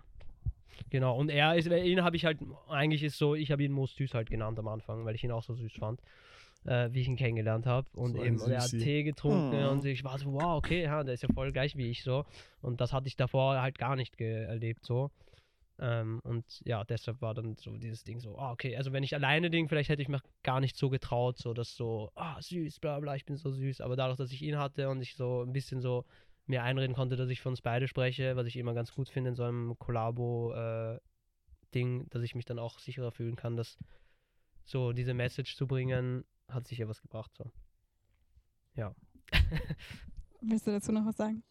Genau, 0.90 1.18
und 1.18 1.30
er 1.30 1.56
ist, 1.56 1.68
ihn 1.68 2.04
habe 2.04 2.18
ich 2.18 2.26
halt, 2.26 2.40
eigentlich 2.68 3.02
ist 3.02 3.18
so, 3.18 3.34
ich 3.34 3.50
habe 3.50 3.64
ihn 3.64 3.72
Most 3.72 3.96
Süß 3.96 4.14
halt 4.14 4.30
genannt 4.30 4.60
am 4.60 4.68
Anfang, 4.68 5.06
weil 5.06 5.16
ich 5.16 5.24
ihn 5.24 5.32
auch 5.32 5.44
so 5.44 5.56
süß 5.56 5.74
fand. 5.80 6.02
Äh, 6.66 6.90
wie 6.92 7.02
ich 7.02 7.08
ihn 7.08 7.16
kennengelernt 7.16 7.66
habe. 7.66 7.88
Und 7.94 8.14
So 8.18 8.24
eben, 8.24 8.40
und 8.40 8.52
er 8.52 8.62
hat. 8.62 8.70
Tee 8.70 9.04
getrunken 9.04 9.60
Hm. 9.60 9.70
und 9.70 9.86
ich 9.86 10.04
war 10.04 10.18
so, 10.18 10.34
wow, 10.34 10.58
okay, 10.58 10.84
ja, 10.84 11.04
der 11.04 11.14
ist 11.14 11.24
ja 11.24 11.30
voll 11.34 11.52
gleich 11.52 11.76
wie 11.76 11.90
ich 11.90 12.04
so. 12.04 12.26
Und 12.62 12.82
das 12.82 12.94
hatte 12.94 13.08
ich 13.08 13.16
davor 13.16 13.62
halt 13.62 13.78
gar 13.78 13.96
nicht 13.96 14.20
erlebt 14.20 14.86
so. 14.86 15.12
Ähm, 15.80 16.20
und 16.24 16.62
ja, 16.66 16.84
deshalb 16.84 17.22
war 17.22 17.34
dann 17.34 17.56
so 17.58 17.76
dieses 17.78 18.04
Ding 18.04 18.20
so, 18.20 18.38
ah, 18.38 18.52
okay, 18.52 18.78
also 18.78 18.94
wenn 18.94 19.02
ich 19.04 19.16
alleine 19.16 19.50
Ding, 19.50 19.68
vielleicht 19.68 19.90
hätte 19.90 20.04
ich 20.04 20.08
mir 20.08 20.22
gar 20.44 20.60
nicht 20.60 20.78
so 20.78 20.90
getraut, 20.90 21.40
so 21.40 21.54
dass 21.54 21.76
so, 21.76 22.12
ah, 22.16 22.40
süß, 22.40 22.80
bla 22.80 23.00
bla, 23.00 23.16
ich 23.16 23.26
bin 23.26 23.38
so 23.38 23.50
süß. 23.52 23.82
Aber 23.82 23.96
dadurch, 23.96 24.18
dass 24.18 24.32
ich 24.32 24.44
ihn 24.44 24.58
hatte 24.60 24.88
und 24.90 25.02
ich 25.02 25.16
so 25.16 25.42
ein 25.42 25.52
bisschen 25.52 25.82
so 25.82 26.06
mir 26.46 26.62
einreden 26.64 26.96
konnte, 26.96 27.16
dass 27.16 27.30
ich 27.30 27.42
für 27.42 27.50
uns 27.50 27.62
beide 27.62 27.88
spreche, 27.88 28.36
was 28.36 28.46
ich 28.48 28.58
immer 28.58 28.74
ganz 28.74 28.94
gut 28.94 29.10
finde 29.10 29.30
in 29.30 29.36
so 29.36 29.44
einem 29.44 29.78
Kollabo-Ding, 29.80 31.00
dass 32.10 32.22
ich 32.22 32.36
mich 32.36 32.46
dann 32.46 32.60
auch 32.60 32.80
sicherer 32.80 33.12
fühlen 33.12 33.36
kann, 33.36 33.56
dass 33.56 33.78
so 34.66 34.94
diese 34.94 35.14
Message 35.14 35.56
zu 35.56 35.68
bringen, 35.68 36.24
hat 36.54 36.68
sicher 36.68 36.88
was 36.88 37.02
gebracht. 37.02 37.32
So. 37.36 37.52
Ja. 38.76 38.96
Willst 40.42 40.68
du 40.68 40.72
dazu 40.72 40.92
noch 40.92 41.06
was 41.06 41.18
sagen? 41.18 41.44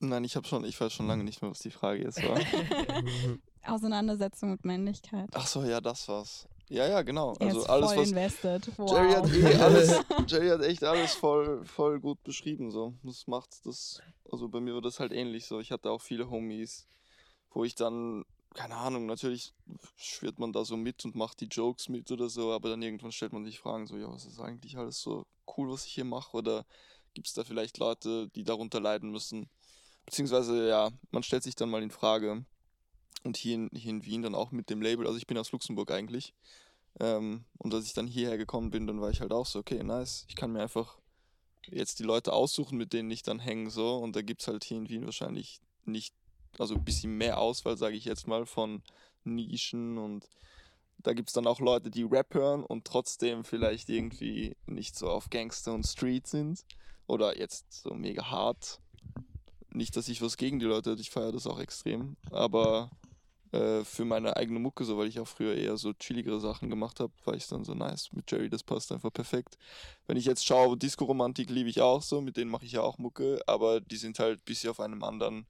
Nein, 0.00 0.24
ich 0.24 0.34
habe 0.34 0.46
schon, 0.46 0.64
ich 0.64 0.80
weiß 0.80 0.92
schon 0.92 1.06
lange 1.06 1.24
nicht 1.24 1.42
mehr, 1.42 1.50
was 1.50 1.58
die 1.58 1.70
Frage 1.70 2.02
jetzt 2.02 2.22
war. 2.22 2.40
Auseinandersetzung 3.74 4.50
mit 4.50 4.64
Männlichkeit. 4.64 5.28
Ach 5.34 5.46
so, 5.46 5.62
ja, 5.62 5.80
das 5.80 6.08
war's. 6.08 6.48
Ja, 6.70 6.86
ja, 6.86 7.02
genau. 7.02 7.34
er 7.40 7.48
Also 7.48 7.60
ist 7.60 7.68
alles, 7.68 7.92
voll 7.92 8.02
was 8.02 8.08
invested. 8.08 8.78
Wow. 8.78 8.90
Jerry 8.92 9.12
hat 9.12 9.28
eh 9.28 9.54
alles, 9.60 10.00
Jerry 10.28 10.48
hat 10.48 10.62
echt 10.62 10.84
alles 10.84 11.14
voll, 11.14 11.64
voll 11.64 12.00
gut 12.00 12.22
beschrieben. 12.22 12.70
So. 12.70 12.94
Das 13.02 13.26
macht 13.26 13.66
das, 13.66 14.00
also 14.30 14.48
bei 14.48 14.60
mir 14.60 14.74
war 14.74 14.80
das 14.80 15.00
halt 15.00 15.12
ähnlich 15.12 15.46
so. 15.46 15.58
Ich 15.58 15.72
hatte 15.72 15.90
auch 15.90 16.00
viele 16.00 16.30
Homies, 16.30 16.86
wo 17.50 17.64
ich 17.64 17.74
dann, 17.74 18.24
keine 18.54 18.76
Ahnung, 18.76 19.06
natürlich 19.06 19.54
schwirrt 19.96 20.38
man 20.38 20.52
da 20.52 20.64
so 20.64 20.76
mit 20.76 21.04
und 21.04 21.14
macht 21.14 21.40
die 21.40 21.46
Jokes 21.46 21.88
mit 21.88 22.10
oder 22.10 22.28
so, 22.28 22.52
aber 22.52 22.70
dann 22.70 22.82
irgendwann 22.82 23.12
stellt 23.12 23.32
man 23.32 23.44
sich 23.44 23.58
Fragen 23.58 23.86
so, 23.86 23.96
ja, 23.96 24.10
was 24.10 24.24
ist 24.24 24.40
eigentlich 24.40 24.76
alles 24.76 25.00
so 25.00 25.26
cool, 25.56 25.70
was 25.70 25.86
ich 25.86 25.92
hier 25.92 26.04
mache? 26.04 26.36
Oder 26.36 26.66
gibt 27.14 27.28
es 27.28 27.34
da 27.34 27.44
vielleicht 27.44 27.78
Leute, 27.78 28.28
die 28.34 28.44
darunter 28.44 28.80
leiden 28.80 29.10
müssen? 29.10 29.48
Beziehungsweise, 30.04 30.68
ja, 30.68 30.90
man 31.12 31.22
stellt 31.22 31.44
sich 31.44 31.54
dann 31.54 31.70
mal 31.70 31.82
in 31.82 31.90
Frage. 31.90 32.44
Und 33.22 33.36
hier 33.36 33.54
in, 33.54 33.70
hier 33.72 33.90
in 33.90 34.04
Wien 34.04 34.22
dann 34.22 34.34
auch 34.34 34.50
mit 34.50 34.70
dem 34.70 34.80
Label, 34.80 35.06
also 35.06 35.18
ich 35.18 35.26
bin 35.26 35.36
aus 35.36 35.52
Luxemburg 35.52 35.90
eigentlich. 35.90 36.34
Ähm, 36.98 37.44
und 37.58 37.72
als 37.74 37.86
ich 37.86 37.92
dann 37.92 38.06
hierher 38.06 38.38
gekommen 38.38 38.70
bin, 38.70 38.86
dann 38.86 39.00
war 39.00 39.10
ich 39.10 39.20
halt 39.20 39.32
auch 39.32 39.46
so, 39.46 39.58
okay, 39.58 39.82
nice. 39.84 40.24
Ich 40.28 40.36
kann 40.36 40.52
mir 40.52 40.62
einfach 40.62 40.98
jetzt 41.68 41.98
die 41.98 42.04
Leute 42.04 42.32
aussuchen, 42.32 42.78
mit 42.78 42.92
denen 42.92 43.10
ich 43.10 43.22
dann 43.22 43.38
hänge, 43.38 43.70
so. 43.70 43.98
Und 43.98 44.16
da 44.16 44.22
gibt 44.22 44.40
es 44.40 44.48
halt 44.48 44.64
hier 44.64 44.78
in 44.78 44.88
Wien 44.88 45.04
wahrscheinlich 45.04 45.60
nicht, 45.84 46.14
also 46.58 46.74
ein 46.74 46.84
bisschen 46.84 47.16
mehr 47.16 47.38
Auswahl, 47.38 47.76
sage 47.76 47.96
ich 47.96 48.04
jetzt 48.04 48.26
mal, 48.26 48.46
von 48.46 48.82
Nischen. 49.24 49.98
Und 49.98 50.28
da 50.98 51.12
gibt 51.12 51.28
es 51.28 51.34
dann 51.34 51.46
auch 51.46 51.60
Leute, 51.60 51.90
die 51.90 52.02
Rap 52.02 52.34
hören 52.34 52.64
und 52.64 52.84
trotzdem 52.84 53.44
vielleicht 53.44 53.88
irgendwie 53.88 54.56
nicht 54.66 54.96
so 54.96 55.08
auf 55.08 55.30
Gangster 55.30 55.72
und 55.74 55.86
Street 55.86 56.26
sind. 56.26 56.64
Oder 57.06 57.38
jetzt 57.38 57.82
so 57.82 57.94
mega 57.94 58.30
hart. 58.30 58.80
Nicht, 59.72 59.96
dass 59.96 60.08
ich 60.08 60.22
was 60.22 60.36
gegen 60.36 60.58
die 60.58 60.66
Leute 60.66 60.90
hätte, 60.90 61.02
ich 61.02 61.10
feiere 61.10 61.32
das 61.32 61.46
auch 61.46 61.58
extrem. 61.58 62.16
Aber 62.30 62.90
äh, 63.52 63.82
für 63.84 64.04
meine 64.04 64.36
eigene 64.36 64.60
Mucke, 64.60 64.84
so 64.84 64.96
weil 64.96 65.08
ich 65.08 65.18
auch 65.18 65.26
früher 65.26 65.56
eher 65.56 65.76
so 65.76 65.92
chilligere 65.92 66.38
Sachen 66.38 66.70
gemacht 66.70 67.00
habe, 67.00 67.12
war 67.24 67.34
ich 67.34 67.48
dann 67.48 67.64
so 67.64 67.74
nice 67.74 68.12
mit 68.12 68.30
Jerry, 68.30 68.48
das 68.48 68.62
passt 68.62 68.92
einfach 68.92 69.12
perfekt. 69.12 69.58
Wenn 70.06 70.16
ich 70.16 70.24
jetzt 70.24 70.46
schaue, 70.46 70.76
Disco-Romantik 70.76 71.50
liebe 71.50 71.68
ich 71.68 71.80
auch 71.80 72.02
so, 72.02 72.20
mit 72.20 72.36
denen 72.36 72.50
mache 72.50 72.64
ich 72.64 72.72
ja 72.72 72.82
auch 72.82 72.98
Mucke, 72.98 73.40
aber 73.46 73.80
die 73.80 73.96
sind 73.96 74.20
halt 74.20 74.38
ein 74.40 74.44
bisschen 74.44 74.70
auf 74.70 74.78
einem 74.78 75.02
anderen 75.02 75.46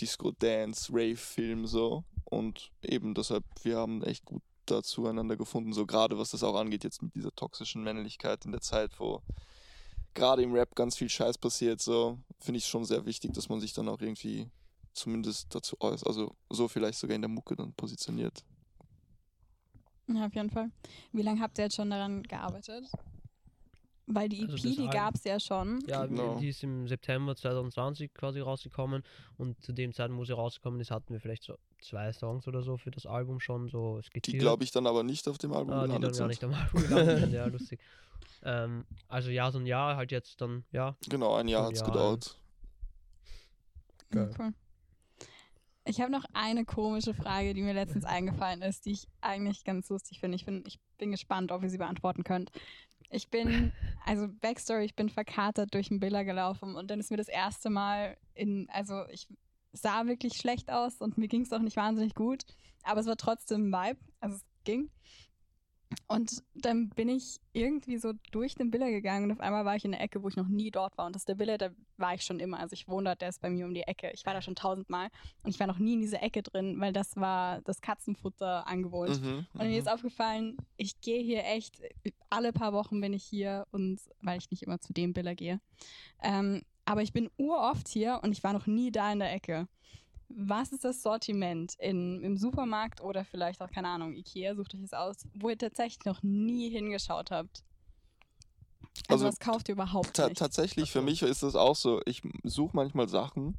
Disco-Dance, 0.00 0.92
Rave-Film 0.92 1.66
so 1.66 2.04
und 2.24 2.70
eben 2.82 3.14
deshalb, 3.14 3.44
wir 3.62 3.76
haben 3.76 4.02
echt 4.02 4.24
gut 4.24 4.42
da 4.66 4.82
zueinander 4.82 5.36
gefunden, 5.36 5.72
so 5.72 5.86
gerade 5.86 6.18
was 6.18 6.30
das 6.30 6.42
auch 6.42 6.54
angeht, 6.54 6.84
jetzt 6.84 7.02
mit 7.02 7.14
dieser 7.14 7.34
toxischen 7.34 7.82
Männlichkeit 7.82 8.44
in 8.44 8.52
der 8.52 8.60
Zeit, 8.60 8.98
wo 8.98 9.22
gerade 10.14 10.42
im 10.42 10.52
Rap 10.52 10.74
ganz 10.74 10.96
viel 10.96 11.08
Scheiß 11.08 11.38
passiert, 11.38 11.80
so 11.80 12.18
finde 12.38 12.58
ich 12.58 12.66
schon 12.66 12.84
sehr 12.84 13.04
wichtig, 13.04 13.32
dass 13.32 13.48
man 13.48 13.60
sich 13.60 13.72
dann 13.72 13.88
auch 13.88 14.00
irgendwie 14.00 14.48
zumindest 14.92 15.54
dazu 15.54 15.76
äußert, 15.80 16.06
also 16.06 16.34
so 16.50 16.68
vielleicht 16.68 16.98
sogar 16.98 17.16
in 17.16 17.22
der 17.22 17.28
Mucke 17.28 17.56
dann 17.56 17.72
positioniert. 17.74 18.44
Ja, 20.08 20.26
auf 20.26 20.34
jeden 20.34 20.50
Fall. 20.50 20.70
Wie 21.12 21.22
lange 21.22 21.40
habt 21.40 21.58
ihr 21.58 21.64
jetzt 21.64 21.76
schon 21.76 21.90
daran 21.90 22.22
gearbeitet? 22.24 22.84
Weil 24.12 24.28
die 24.28 24.42
EP, 24.44 24.50
Also 24.50 24.68
die 24.68 24.88
gab 24.88 25.14
es 25.14 25.24
ja 25.24 25.38
schon. 25.40 25.80
Ja, 25.86 26.06
Genau. 26.06 26.38
die 26.38 26.48
ist 26.48 26.62
im 26.62 26.88
September 26.88 27.34
2020 27.36 28.12
quasi 28.14 28.40
rausgekommen 28.40 29.02
und 29.38 29.60
zu 29.62 29.72
dem 29.72 29.92
Zeitpunkt, 29.92 30.20
wo 30.20 30.24
sie 30.24 30.32
rausgekommen 30.34 30.80
ist, 30.80 30.90
hatten 30.90 31.12
wir 31.12 31.20
vielleicht 31.20 31.44
so 31.44 31.56
zwei 31.80 32.12
Songs 32.12 32.46
oder 32.48 32.62
so 32.62 32.76
für 32.76 32.90
das 32.90 33.06
Album 33.06 33.40
schon 33.40 33.68
so 33.68 34.00
Die 34.14 34.38
glaube 34.38 34.64
ich 34.64 34.70
dann 34.72 34.86
aber 34.86 35.02
nicht 35.02 35.26
auf 35.28 35.38
dem 35.38 35.52
Album 35.52 35.72
ah, 35.74 35.86
die 35.86 35.92
dann 35.92 36.00
gelandet 36.00 36.10
gar 36.10 36.14
sind. 36.14 36.28
nicht 36.28 36.44
am 36.44 36.54
Album 36.54 36.82
gelandet 36.82 37.18
sind, 37.20 37.32
ja, 37.32 37.46
lustig. 37.46 37.80
Ähm, 38.42 38.84
also 39.08 39.30
ja, 39.30 39.50
so 39.50 39.58
ein 39.58 39.66
Jahr 39.66 39.96
halt 39.96 40.12
jetzt 40.12 40.40
dann, 40.40 40.64
ja. 40.72 40.96
Genau, 41.08 41.34
ein 41.36 41.48
Jahr 41.48 41.62
Ein 41.62 41.66
hat 41.68 41.72
es 41.74 41.80
Jahr, 41.80 41.90
gedauert. 41.90 42.36
Geil. 44.10 44.30
cool. 44.38 44.52
Ich 45.84 46.00
habe 46.00 46.12
noch 46.12 46.24
eine 46.34 46.64
komische 46.64 47.14
Frage, 47.14 47.54
die 47.54 47.62
mir 47.62 47.72
letztens 47.72 48.04
eingefallen 48.04 48.62
ist, 48.62 48.84
die 48.86 48.92
ich 48.92 49.08
eigentlich 49.20 49.64
ganz 49.64 49.88
lustig 49.88 50.20
finde. 50.20 50.36
Ich 50.36 50.44
bin, 50.44 50.62
ich 50.66 50.78
bin 50.98 51.10
gespannt, 51.10 51.50
ob 51.52 51.62
ihr 51.62 51.70
sie 51.70 51.78
beantworten 51.78 52.22
könnt. 52.22 52.50
Ich 53.10 53.28
bin, 53.28 53.72
also 54.06 54.28
Backstory, 54.28 54.84
ich 54.84 54.94
bin 54.94 55.08
verkatert 55.08 55.74
durch 55.74 55.88
den 55.88 56.00
Biller 56.00 56.24
gelaufen 56.24 56.76
und 56.76 56.90
dann 56.90 57.00
ist 57.00 57.10
mir 57.10 57.16
das 57.16 57.28
erste 57.28 57.68
Mal 57.68 58.16
in, 58.34 58.68
also 58.70 59.04
ich 59.10 59.26
sah 59.72 60.06
wirklich 60.06 60.36
schlecht 60.36 60.70
aus 60.70 61.00
und 61.00 61.18
mir 61.18 61.28
ging 61.28 61.42
es 61.42 61.52
auch 61.52 61.60
nicht 61.60 61.76
wahnsinnig 61.76 62.14
gut, 62.14 62.44
aber 62.84 63.00
es 63.00 63.06
war 63.06 63.16
trotzdem 63.16 63.70
ein 63.70 63.72
Vibe, 63.72 64.00
also 64.20 64.36
es 64.36 64.44
ging. 64.64 64.90
Und 66.06 66.42
dann 66.54 66.88
bin 66.90 67.08
ich 67.08 67.40
irgendwie 67.52 67.96
so 67.98 68.12
durch 68.32 68.54
den 68.54 68.70
Biller 68.70 68.90
gegangen 68.90 69.24
und 69.24 69.32
auf 69.32 69.40
einmal 69.40 69.64
war 69.64 69.76
ich 69.76 69.84
in 69.84 69.92
der 69.92 70.00
Ecke, 70.00 70.22
wo 70.22 70.28
ich 70.28 70.36
noch 70.36 70.48
nie 70.48 70.70
dort 70.70 70.96
war. 70.98 71.06
Und 71.06 71.14
das 71.14 71.22
ist 71.22 71.28
der 71.28 71.36
Biller, 71.36 71.58
da 71.58 71.70
war 71.96 72.14
ich 72.14 72.22
schon 72.22 72.40
immer. 72.40 72.58
Also 72.58 72.74
ich 72.74 72.88
wohne 72.88 73.10
dort, 73.10 73.20
der 73.20 73.28
ist 73.28 73.40
bei 73.40 73.50
mir 73.50 73.64
um 73.64 73.74
die 73.74 73.82
Ecke. 73.82 74.10
Ich 74.12 74.26
war 74.26 74.34
da 74.34 74.42
schon 74.42 74.56
tausendmal 74.56 75.08
und 75.42 75.50
ich 75.50 75.60
war 75.60 75.66
noch 75.66 75.78
nie 75.78 75.94
in 75.94 76.00
dieser 76.00 76.22
Ecke 76.22 76.42
drin, 76.42 76.80
weil 76.80 76.92
das 76.92 77.16
war 77.16 77.60
das 77.62 77.80
Katzenfutter 77.80 78.66
angewohnt. 78.66 79.22
Mhm, 79.22 79.46
Und 79.52 79.60
mir 79.60 79.68
mhm. 79.68 79.74
ist 79.74 79.90
aufgefallen, 79.90 80.56
ich 80.76 81.00
gehe 81.00 81.22
hier 81.22 81.44
echt, 81.44 81.80
alle 82.28 82.52
paar 82.52 82.72
Wochen 82.72 83.00
bin 83.00 83.12
ich 83.12 83.24
hier 83.24 83.66
und 83.70 84.00
weil 84.20 84.38
ich 84.38 84.50
nicht 84.50 84.62
immer 84.62 84.80
zu 84.80 84.92
dem 84.92 85.12
Biller 85.12 85.34
gehe. 85.34 85.60
Ähm, 86.22 86.62
aber 86.84 87.02
ich 87.02 87.12
bin 87.12 87.30
uroft 87.36 87.88
hier 87.88 88.20
und 88.22 88.32
ich 88.32 88.42
war 88.42 88.52
noch 88.52 88.66
nie 88.66 88.90
da 88.90 89.12
in 89.12 89.20
der 89.20 89.32
Ecke. 89.32 89.68
Was 90.32 90.70
ist 90.72 90.84
das 90.84 91.02
Sortiment 91.02 91.74
in, 91.78 92.22
im 92.22 92.36
Supermarkt 92.36 93.00
oder 93.00 93.24
vielleicht 93.24 93.60
auch, 93.60 93.70
keine 93.70 93.88
Ahnung, 93.88 94.14
Ikea, 94.14 94.54
sucht 94.54 94.74
euch 94.74 94.80
das 94.80 94.92
aus, 94.92 95.26
wo 95.34 95.48
ihr 95.50 95.58
tatsächlich 95.58 96.04
noch 96.04 96.22
nie 96.22 96.70
hingeschaut 96.70 97.30
habt? 97.32 97.64
Also, 99.08 99.24
Also, 99.24 99.26
was 99.26 99.38
kauft 99.40 99.68
ihr 99.68 99.72
überhaupt 99.72 100.16
nicht? 100.18 100.38
tatsächlich, 100.38 100.88
Ach 100.88 100.92
für 100.92 101.02
mich 101.02 101.22
ist 101.22 101.42
das 101.42 101.56
auch 101.56 101.74
so. 101.76 102.00
Ich 102.06 102.22
suche 102.44 102.76
manchmal 102.76 103.08
Sachen. 103.08 103.58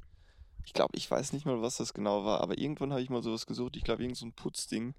Ich 0.65 0.73
glaube, 0.73 0.95
ich 0.95 1.09
weiß 1.09 1.33
nicht 1.33 1.45
mal, 1.45 1.61
was 1.61 1.77
das 1.77 1.93
genau 1.93 2.23
war, 2.23 2.39
aber 2.41 2.57
irgendwann 2.57 2.91
habe 2.91 3.01
ich 3.01 3.09
mal 3.09 3.23
sowas 3.23 3.45
gesucht. 3.45 3.75
Ich 3.75 3.83
glaube, 3.83 4.03
irgend 4.03 4.17
so 4.17 4.25
ein 4.25 4.33
Putzding, 4.33 4.93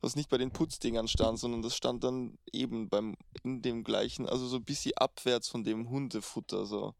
was 0.00 0.16
nicht 0.16 0.30
bei 0.30 0.38
den 0.38 0.52
Putzdingern 0.52 1.08
stand, 1.08 1.38
sondern 1.38 1.62
das 1.62 1.76
stand 1.76 2.04
dann 2.04 2.38
eben 2.52 2.88
beim 2.88 3.16
in 3.42 3.60
dem 3.62 3.84
gleichen, 3.84 4.28
also 4.28 4.46
so 4.46 4.56
ein 4.56 4.64
bisschen 4.64 4.92
abwärts 4.96 5.48
von 5.48 5.64
dem 5.64 5.90
Hundefutter 5.90 6.64
so. 6.64 6.94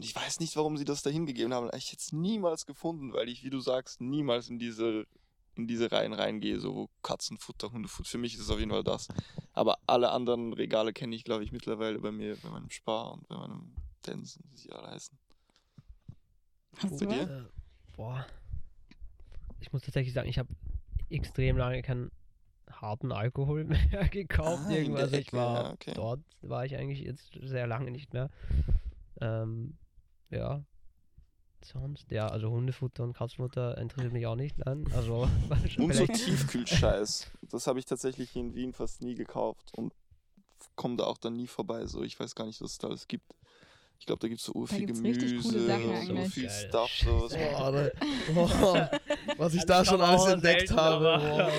Und 0.00 0.06
ich 0.06 0.16
weiß 0.16 0.40
nicht, 0.40 0.56
warum 0.56 0.78
sie 0.78 0.86
das 0.86 1.02
da 1.02 1.10
hingegeben 1.10 1.52
haben. 1.52 1.68
Ich 1.76 1.92
hätte 1.92 2.00
es 2.00 2.10
niemals 2.10 2.64
gefunden, 2.64 3.12
weil 3.12 3.28
ich, 3.28 3.44
wie 3.44 3.50
du 3.50 3.60
sagst, 3.60 4.00
niemals 4.00 4.48
in 4.48 4.58
diese 4.58 5.04
in 5.56 5.66
diese 5.66 5.92
Reihen 5.92 6.14
reingehe, 6.14 6.58
so 6.58 6.74
wo 6.74 6.88
Katzenfutter, 7.02 7.70
Hundefutter. 7.70 8.08
Für 8.08 8.16
mich 8.16 8.32
ist 8.32 8.40
es 8.40 8.48
auf 8.48 8.58
jeden 8.58 8.70
Fall 8.70 8.82
das. 8.82 9.08
Aber 9.52 9.76
alle 9.86 10.10
anderen 10.10 10.54
Regale 10.54 10.94
kenne 10.94 11.14
ich, 11.14 11.22
glaube 11.22 11.44
ich, 11.44 11.52
mittlerweile 11.52 11.98
bei 11.98 12.12
mir, 12.12 12.34
bei 12.42 12.48
meinem 12.48 12.70
Spar 12.70 13.12
und 13.12 13.28
bei 13.28 13.36
meinem 13.36 13.74
Densen, 14.06 14.42
wie 14.48 14.56
sie 14.56 14.72
alle 14.72 14.88
heißen. 14.88 15.18
Hast 16.78 16.98
du 16.98 17.04
dir? 17.04 17.20
Äh, 17.20 17.94
boah. 17.94 18.26
Ich 19.58 19.70
muss 19.70 19.82
tatsächlich 19.82 20.14
sagen, 20.14 20.30
ich 20.30 20.38
habe 20.38 20.48
extrem 21.10 21.58
lange 21.58 21.82
keinen 21.82 22.10
harten 22.70 23.12
Alkohol 23.12 23.64
mehr 23.90 24.08
gekauft. 24.08 24.64
Ah, 24.66 24.70
irgendwas. 24.70 25.12
ich 25.12 25.30
war 25.34 25.64
ja, 25.64 25.72
okay. 25.74 25.92
dort 25.94 26.20
war 26.40 26.64
ich 26.64 26.74
eigentlich 26.74 27.00
jetzt 27.00 27.38
sehr 27.42 27.66
lange 27.66 27.90
nicht 27.90 28.14
mehr. 28.14 28.30
Ähm, 29.20 29.76
ja. 30.30 30.62
Sonst, 31.62 32.10
ja, 32.10 32.26
also 32.26 32.50
Hundefutter 32.50 33.04
und 33.04 33.12
Katzenfutter 33.12 33.76
interessiert 33.76 34.14
mich 34.14 34.26
auch 34.26 34.34
nicht. 34.36 34.56
Nein, 34.64 34.84
also 34.94 35.28
Und 35.78 35.94
so 35.94 36.06
Tiefkühlscheiß. 36.06 37.30
Das 37.50 37.66
habe 37.66 37.78
ich 37.78 37.84
tatsächlich 37.84 38.30
hier 38.30 38.42
in 38.42 38.54
Wien 38.54 38.72
fast 38.72 39.02
nie 39.02 39.14
gekauft 39.14 39.70
und 39.76 39.92
komme 40.74 40.96
da 40.96 41.04
auch 41.04 41.18
dann 41.18 41.36
nie 41.36 41.46
vorbei. 41.46 41.84
So, 41.86 42.02
ich 42.02 42.18
weiß 42.18 42.34
gar 42.34 42.46
nicht, 42.46 42.60
was 42.62 42.72
es 42.72 42.78
da 42.78 42.88
alles 42.88 43.06
gibt. 43.08 43.30
Ich 43.98 44.06
glaube, 44.06 44.20
da 44.20 44.28
gibt 44.28 44.40
es 44.40 44.46
so 44.46 44.52
richtig 44.52 44.86
Gemüse, 44.86 45.66
Sachen 45.66 46.06
so 46.06 46.24
viel. 46.24 46.48
Stuff. 46.48 46.90
So, 46.96 47.22
was 47.24 47.32
Boah, 47.34 47.72
da, 47.72 47.90
boah, 48.34 48.90
was 49.36 49.52
ich 49.54 49.66
da 49.66 49.82
ich 49.82 49.88
schon 49.88 50.00
alles 50.00 50.24
entdeckt 50.24 50.70
habe. 50.70 51.52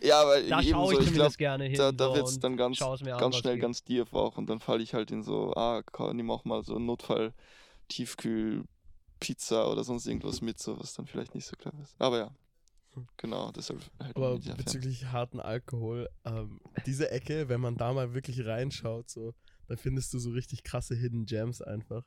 ja, 0.00 0.22
aber 0.22 0.40
da 0.40 0.60
eben 0.60 0.70
schaue 0.70 0.86
so, 0.86 1.00
ich 1.00 1.06
ich 1.08 1.12
zumindest 1.12 1.14
glaube, 1.14 1.36
gerne 1.36 1.64
hin. 1.64 1.78
da, 1.78 1.90
da 1.90 2.06
so 2.06 2.14
wird 2.14 2.28
es 2.28 2.38
dann 2.38 2.56
ganz, 2.56 2.80
an, 2.80 2.98
ganz 3.18 3.36
schnell 3.36 3.58
ganz 3.58 3.82
tief 3.82 4.14
auch 4.14 4.38
und 4.38 4.48
dann 4.48 4.60
falle 4.60 4.84
ich 4.84 4.94
halt 4.94 5.10
in 5.10 5.24
so, 5.24 5.52
ah, 5.56 5.82
ka- 5.82 6.14
nimm 6.14 6.30
auch 6.30 6.44
mal 6.44 6.62
so 6.62 6.78
Notfall 6.78 7.32
Tiefkühl 7.92 8.64
Pizza 9.20 9.70
oder 9.70 9.84
sonst 9.84 10.06
irgendwas 10.06 10.40
mit, 10.40 10.58
so 10.58 10.78
was 10.80 10.94
dann 10.94 11.06
vielleicht 11.06 11.34
nicht 11.34 11.46
so 11.46 11.54
clever 11.56 11.80
ist. 11.82 11.94
Aber 11.98 12.18
ja. 12.18 12.30
Genau, 13.16 13.50
deshalb 13.52 13.80
halt 13.98 14.16
Aber 14.16 14.38
bezüglich 14.38 15.06
harten 15.06 15.40
Alkohol, 15.40 16.10
ähm, 16.24 16.60
diese 16.84 17.10
Ecke, 17.10 17.48
wenn 17.48 17.60
man 17.60 17.76
da 17.76 17.92
mal 17.92 18.12
wirklich 18.12 18.44
reinschaut, 18.44 19.08
so, 19.08 19.34
dann 19.66 19.78
findest 19.78 20.12
du 20.12 20.18
so 20.18 20.30
richtig 20.30 20.62
krasse 20.62 20.94
Hidden 20.94 21.24
Gems 21.24 21.62
einfach. 21.62 22.04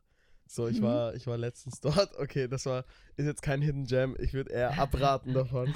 So, 0.48 0.68
ich 0.68 0.80
Mhm. 0.80 0.84
war, 0.86 1.16
ich 1.16 1.26
war 1.28 1.38
letztens 1.38 1.80
dort. 1.82 2.12
Okay, 2.20 2.48
das 2.48 2.66
war, 2.66 2.86
ist 3.18 3.26
jetzt 3.26 3.42
kein 3.42 3.62
Hidden 3.62 3.86
Gem. 3.86 4.16
Ich 4.20 4.34
würde 4.34 4.52
eher 4.52 4.78
abraten 4.80 5.34
davon. 5.34 5.74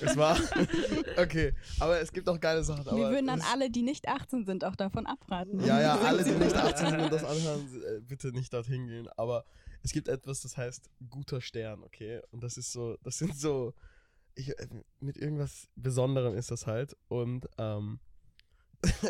es 0.00 0.16
war, 0.16 0.36
okay, 1.16 1.54
aber 1.80 2.00
es 2.00 2.12
gibt 2.12 2.28
auch 2.28 2.38
geile 2.38 2.62
Sachen. 2.62 2.84
Wir 2.84 3.10
würden 3.10 3.26
dann 3.26 3.40
alle, 3.40 3.70
die 3.70 3.82
nicht 3.82 4.08
18 4.08 4.44
sind, 4.44 4.64
auch 4.64 4.76
davon 4.76 5.06
abraten. 5.06 5.60
Ja, 5.64 5.80
ja, 5.80 5.98
alle, 5.98 6.22
die 6.24 6.32
nicht 6.32 6.54
18 6.54 6.90
sind 6.90 7.00
und 7.00 7.12
das 7.12 7.24
anhören, 7.24 7.82
äh, 7.84 8.00
bitte 8.00 8.32
nicht 8.32 8.52
dorthin 8.52 8.86
gehen. 8.86 9.08
Aber 9.16 9.44
es 9.82 9.92
gibt 9.92 10.08
etwas, 10.08 10.42
das 10.42 10.56
heißt 10.56 10.90
guter 11.08 11.40
Stern, 11.40 11.82
okay? 11.82 12.20
Und 12.30 12.42
das 12.42 12.56
ist 12.58 12.70
so, 12.72 12.96
das 13.02 13.16
sind 13.18 13.34
so, 13.36 13.72
ich, 14.34 14.50
äh, 14.58 14.68
mit 15.00 15.16
irgendwas 15.16 15.68
Besonderem 15.74 16.36
ist 16.36 16.50
das 16.50 16.66
halt. 16.66 16.96
Und 17.08 17.48
ähm, 17.58 17.98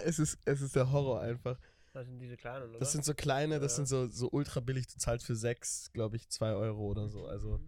es, 0.05 0.19
ist, 0.19 0.39
es 0.45 0.61
ist 0.61 0.77
der 0.77 0.93
Horror 0.93 1.21
einfach. 1.21 1.59
Das 1.93 2.07
sind 2.07 2.19
diese 2.21 2.37
kleinen, 2.37 2.71
oder? 2.71 2.79
Das 2.79 2.93
sind 2.93 3.05
so 3.05 3.13
kleine, 3.15 3.61
das 3.61 3.73
Ja. 3.73 3.77
sind 3.77 3.87
so, 3.87 4.07
so 4.09 4.31
ultra 4.31 4.61
billig. 4.61 4.87
Du 4.87 4.99
zahlst 4.99 5.27
für 5.27 5.37
sechs, 5.37 5.91
glaube 5.93 6.17
ich, 6.17 6.29
zwei 6.31 6.53
Euro 6.53 6.87
oder 6.87 7.09
so. 7.09 7.27
Also 7.27 7.61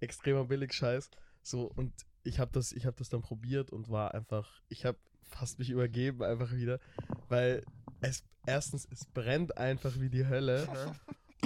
extremer 0.00 0.44
billig 0.46 0.72
Scheiß. 0.72 1.10
So, 1.42 1.64
und 1.76 1.92
ich 2.22 2.38
habe 2.38 2.50
das, 2.52 2.72
ich 2.72 2.86
hab 2.86 2.96
das 2.96 3.08
dann 3.08 3.20
probiert 3.22 3.70
und 3.70 3.90
war 3.90 4.14
einfach, 4.14 4.62
ich 4.68 4.84
habe 4.84 4.98
fast 5.22 5.58
mich 5.58 5.68
übergeben 5.70 6.22
einfach 6.22 6.52
wieder, 6.52 6.80
weil 7.28 7.64
es, 8.00 8.24
erstens, 8.46 8.86
es 8.90 9.04
brennt 9.04 9.56
einfach 9.58 9.98
wie 10.00 10.08
die 10.10 10.26
Hölle. 10.26 10.66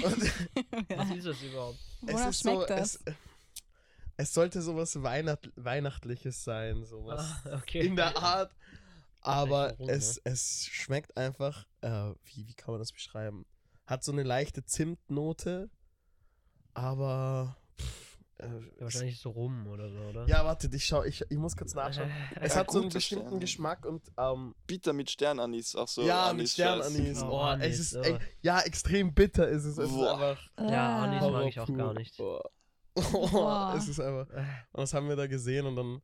Und 0.02 0.22
Was 0.96 1.10
ist 1.10 1.26
das 1.26 1.42
überhaupt? 1.42 1.78
Wonach 2.00 2.32
schmeckt 2.32 2.70
das? 2.70 2.96
Es, 3.04 3.14
es 4.16 4.32
sollte 4.32 4.62
sowas 4.62 5.02
Weihnacht, 5.02 5.50
Weihnachtliches 5.56 6.42
sein, 6.44 6.84
sowas 6.86 7.20
Ah, 7.44 7.56
okay. 7.58 7.80
in 7.86 7.96
der 7.96 8.16
Art. 8.16 8.50
Aber 9.22 9.78
es, 9.80 10.20
es 10.24 10.66
schmeckt 10.66 11.16
einfach, 11.16 11.66
äh, 11.80 12.12
wie, 12.24 12.46
wie 12.48 12.54
kann 12.54 12.72
man 12.72 12.80
das 12.80 12.92
beschreiben? 12.92 13.46
Hat 13.86 14.02
so 14.04 14.12
eine 14.12 14.22
leichte 14.22 14.64
Zimtnote, 14.64 15.70
aber. 16.74 17.56
Pff, 17.80 18.18
äh, 18.38 18.46
Ja, 18.46 18.80
wahrscheinlich 18.80 19.20
so 19.20 19.30
rum 19.30 19.66
oder 19.68 19.88
so, 19.90 19.98
oder? 20.00 20.26
ja, 20.26 20.44
warte, 20.44 20.68
ich 20.72 20.84
schau, 20.84 21.04
ich, 21.04 21.22
ich 21.28 21.38
muss 21.38 21.56
kurz 21.56 21.74
nachschauen. 21.74 22.10
Es 22.40 22.54
Ja, 22.54 22.60
hat 22.60 22.70
so 22.70 22.80
einen 22.80 22.88
bestimmten 22.90 23.26
Sterne. 23.26 23.40
Geschmack 23.40 23.86
und 23.86 24.02
ähm, 24.18 24.54
Bitter 24.66 24.92
mit 24.92 25.10
Sternanis, 25.10 25.74
auch 25.76 25.88
so. 25.88 26.02
ja, 26.02 26.32
mit 26.32 26.40
Anis-Scheiß. 26.58 26.86
Sternanis. 26.86 27.22
Oh, 27.22 27.26
Oh, 27.30 27.38
Anis, 27.40 27.78
es 27.78 27.92
ist 27.92 27.96
oh. 27.96 28.02
ey, 28.02 28.18
ja 28.42 28.60
extrem 28.60 29.14
bitter 29.14 29.46
ist 29.48 29.64
es. 29.64 29.78
Es 29.78 29.90
ist 29.90 29.96
einfach 30.02 30.40
Ja, 30.58 31.02
Anis 31.04 31.22
mag 31.22 31.46
ich 31.46 31.60
auch 31.60 31.72
gar 31.76 31.94
nicht. 31.94 32.18
Es 33.76 33.88
ist 33.88 34.00
einfach. 34.00 34.28
Und 34.72 34.80
das 34.80 34.92
haben 34.92 35.08
wir 35.08 35.16
da 35.16 35.26
gesehen 35.26 35.66
und 35.66 35.76
dann, 35.76 36.02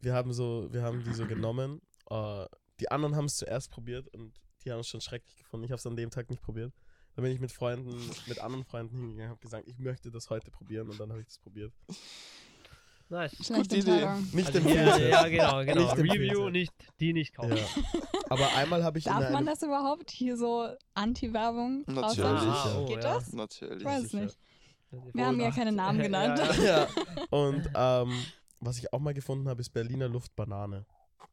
wir 0.00 0.14
haben 0.14 0.32
so, 0.32 0.68
wir 0.72 0.82
haben 0.82 1.02
die 1.04 1.12
so 1.12 1.26
genommen. 1.26 1.82
Äh, 2.12 2.46
die 2.80 2.90
anderen 2.90 3.16
haben 3.16 3.24
es 3.24 3.36
zuerst 3.36 3.70
probiert 3.70 4.08
und 4.08 4.32
die 4.64 4.72
haben 4.72 4.80
es 4.80 4.88
schon 4.88 5.00
schrecklich 5.00 5.38
gefunden. 5.38 5.64
Ich 5.64 5.70
habe 5.70 5.78
es 5.78 5.86
an 5.86 5.96
dem 5.96 6.10
Tag 6.10 6.30
nicht 6.30 6.42
probiert. 6.42 6.72
Dann 7.14 7.24
bin 7.24 7.32
ich 7.32 7.40
mit 7.40 7.52
Freunden, 7.52 7.94
mit 8.26 8.38
anderen 8.40 8.64
Freunden 8.64 8.96
hingegangen, 8.96 9.30
habe 9.30 9.40
gesagt, 9.40 9.68
ich 9.68 9.78
möchte 9.78 10.10
das 10.10 10.30
heute 10.30 10.50
probieren 10.50 10.88
und 10.88 10.98
dann 10.98 11.10
habe 11.10 11.20
ich 11.20 11.26
das 11.26 11.38
probiert. 11.38 11.72
Nice. 13.08 13.36
Schlechte 13.44 13.76
Gute 13.76 13.76
Idee. 13.76 14.08
Nicht 14.32 14.46
Also 14.46 14.60
hier, 14.60 15.08
ja, 15.08 15.28
genau, 15.28 15.60
genau. 15.64 15.94
Nicht 15.94 15.98
Review, 15.98 16.48
nicht, 16.48 16.72
die 16.98 17.12
nicht 17.12 17.34
kaufen. 17.34 17.58
Ja. 17.58 17.92
Aber 18.30 18.54
einmal 18.56 18.82
habe 18.82 18.98
ich 18.98 19.06
in 19.06 19.12
Darf 19.12 19.30
man 19.30 19.44
das 19.44 19.62
überhaupt 19.62 20.10
hier 20.10 20.38
so 20.38 20.68
Anti-Werbung 20.94 21.84
Natürlich. 21.86 22.24
Ah, 22.24 22.78
oh, 22.78 22.86
Geht 22.86 23.04
ja. 23.04 23.14
das? 23.14 23.32
Natürlich. 23.34 23.80
Ich 23.80 23.84
weiß 23.84 24.04
es 24.04 24.10
sicher. 24.10 24.24
nicht. 24.24 24.38
Wir 25.12 25.26
haben 25.26 25.40
ja 25.40 25.50
keine 25.50 25.72
Namen 25.72 26.00
genannt. 26.00 26.38
Ja, 26.38 26.54
ja. 26.54 26.88
ja. 27.16 27.24
Und 27.30 27.68
ähm, 27.74 28.24
was 28.60 28.78
ich 28.78 28.92
auch 28.92 29.00
mal 29.00 29.12
gefunden 29.12 29.48
habe, 29.48 29.60
ist 29.60 29.70
Berliner 29.70 30.08
Luft 30.08 30.34
Banane. 30.34 30.86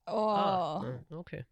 Oh. 0.07 0.11
Ah, 0.11 1.03
okay. 1.11 1.45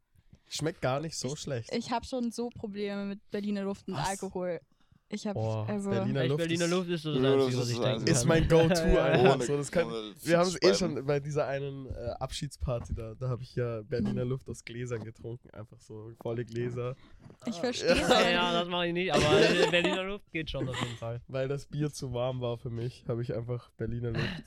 Schmeckt 0.48 0.82
gar 0.82 1.00
nicht 1.00 1.18
so 1.18 1.36
schlecht. 1.36 1.74
Ich 1.74 1.92
habe 1.92 2.06
schon 2.06 2.32
so 2.32 2.50
Probleme 2.50 3.06
mit 3.06 3.30
Berliner 3.32 3.64
Luft 3.64 3.88
und 3.88 3.96
Was? 3.96 4.08
Alkohol. 4.08 4.62
Ich 5.10 5.26
habe 5.26 5.40
Boah, 5.40 5.66
also 5.70 5.90
Berliner 5.90 6.26
Luft 6.26 6.38
Berliner 6.40 6.66
ist- 6.66 6.72
Luft 6.72 6.90
ist 6.90 7.02
so 7.04 7.14
das 7.14 7.24
Einzige, 7.24 7.58
was 7.62 7.70
ist 7.70 8.04
ich. 8.08 8.12
Ist 8.12 8.26
mein 8.26 8.48
Go-To 8.48 9.00
einfach. 9.02 9.42
So, 9.42 9.56
das 9.56 9.72
kann, 9.72 9.86
ohne 9.88 10.14
wir 10.22 10.38
haben 10.38 10.48
es 10.48 10.62
eh 10.62 10.74
schon 10.74 11.06
bei 11.06 11.22
dieser 11.22 11.48
einen 11.48 11.86
äh, 11.86 12.10
Abschiedsparty 12.20 12.94
da. 12.94 13.16
Da 13.16 13.30
habe 13.30 13.42
ich 13.42 13.56
ja 13.56 13.84
Berliner 13.84 14.26
Luft 14.26 14.50
aus 14.50 14.66
Gläsern 14.66 15.02
getrunken. 15.06 15.50
Einfach 15.52 15.80
so 15.80 16.12
volle 16.22 16.44
Gläser. 16.44 16.98
ich 17.46 17.56
verstehe 17.56 17.96
Ja, 17.96 18.30
ja, 18.30 18.52
das 18.52 18.68
mache 18.68 18.88
ich 18.88 18.94
nicht, 18.94 19.14
aber 19.14 19.24
Berliner 19.72 20.04
Luft 20.04 20.30
geht 20.34 20.50
schon 20.50 20.68
auf 20.68 20.76
jeden 20.82 20.98
Fall. 20.98 21.22
Weil 21.30 21.48
das 21.48 21.68
Bier 21.68 21.90
zu 21.90 22.12
warm 22.12 22.42
war 22.42 22.58
für 22.58 22.70
mich, 22.70 23.06
habe 23.08 23.22
ich 23.22 23.34
einfach 23.34 23.70
Berliner 23.78 24.12
Luft 24.12 24.44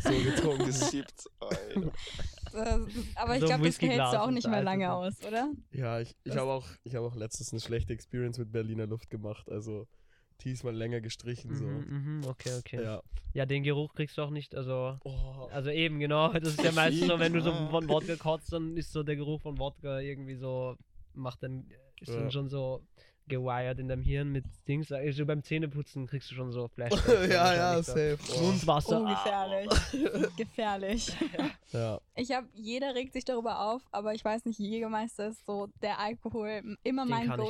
so 0.00 0.10
getrunken. 0.24 0.66
Gesiebt. 0.66 1.24
Das, 2.52 2.80
aber 3.16 3.34
ich 3.34 3.40
So 3.40 3.46
glaube, 3.46 3.66
das 3.66 3.78
behältst 3.78 4.12
du 4.12 4.20
auch 4.22 4.30
nicht 4.30 4.46
mehr 4.48 4.62
lange 4.62 4.92
aus, 4.92 5.14
oder? 5.26 5.50
Ja, 5.72 6.00
ich, 6.00 6.14
ich 6.22 6.36
habe 6.36 6.50
auch, 6.52 6.66
ich 6.84 6.94
hab 6.94 7.02
auch 7.02 7.16
letztens 7.16 7.52
eine 7.52 7.60
schlechte 7.60 7.92
Experience 7.92 8.38
mit 8.38 8.52
Berliner 8.52 8.86
Luft 8.86 9.10
gemacht. 9.10 9.48
Also 9.50 9.87
diesmal 10.44 10.74
länger 10.74 11.00
gestrichen. 11.00 11.54
So. 11.54 11.64
Mhm, 11.64 12.18
mhm, 12.20 12.24
okay, 12.26 12.50
okay. 12.58 12.82
Ja. 12.82 13.02
Ja. 13.34 13.46
den 13.46 13.62
Geruch 13.62 13.92
kriegst 13.94 14.16
du 14.18 14.22
auch 14.22 14.30
nicht, 14.30 14.54
also. 14.54 14.96
Oh. 15.04 15.48
Also 15.52 15.70
eben, 15.70 15.98
genau. 15.98 16.32
Das 16.38 16.50
ist 16.50 16.62
ja 16.62 16.72
meistens 16.72 17.06
so, 17.08 17.18
wenn 17.18 17.32
du 17.32 17.40
so 17.40 17.52
von 17.70 17.88
Wodka 17.88 18.16
kotzt, 18.16 18.52
dann 18.52 18.76
ist 18.76 18.92
so 18.92 19.02
der 19.02 19.16
Geruch 19.16 19.40
von 19.42 19.58
Wodka 19.58 20.00
irgendwie 20.00 20.36
so, 20.36 20.76
macht 21.14 21.42
dann, 21.42 21.70
ist 22.00 22.08
Ja. 22.08 22.20
dann 22.20 22.30
schon 22.30 22.48
so 22.48 22.82
gewired 23.26 23.78
in 23.78 23.88
deinem 23.88 24.02
Hirn 24.02 24.30
mit 24.32 24.44
Dings. 24.66 24.90
Also 24.90 25.26
beim 25.26 25.42
Zähneputzen 25.42 26.06
kriegst 26.06 26.30
du 26.30 26.34
schon 26.34 26.50
so 26.50 26.68
Flashbacks. 26.74 27.28
ja, 27.28 27.54
ja, 27.54 27.82
safe. 27.82 28.16
So. 28.22 28.34
Oh. 28.40 28.46
Mundwasser. 28.46 29.02
Oh, 29.02 29.06
gefährlich. 29.06 29.68
gefährlich. 30.36 31.12
Ja. 31.72 32.00
Ich 32.16 32.30
habe, 32.32 32.46
jeder 32.54 32.94
regt 32.94 33.12
sich 33.12 33.26
darüber 33.26 33.60
auf, 33.60 33.82
aber 33.90 34.14
ich 34.14 34.24
weiß 34.24 34.46
nicht, 34.46 34.58
Jägermeister 34.58 35.28
ist 35.28 35.44
so 35.44 35.68
der 35.82 35.98
Alkohol 35.98 36.76
immer 36.84 37.04
Den 37.04 37.10
mein 37.10 37.26
kann 37.28 37.40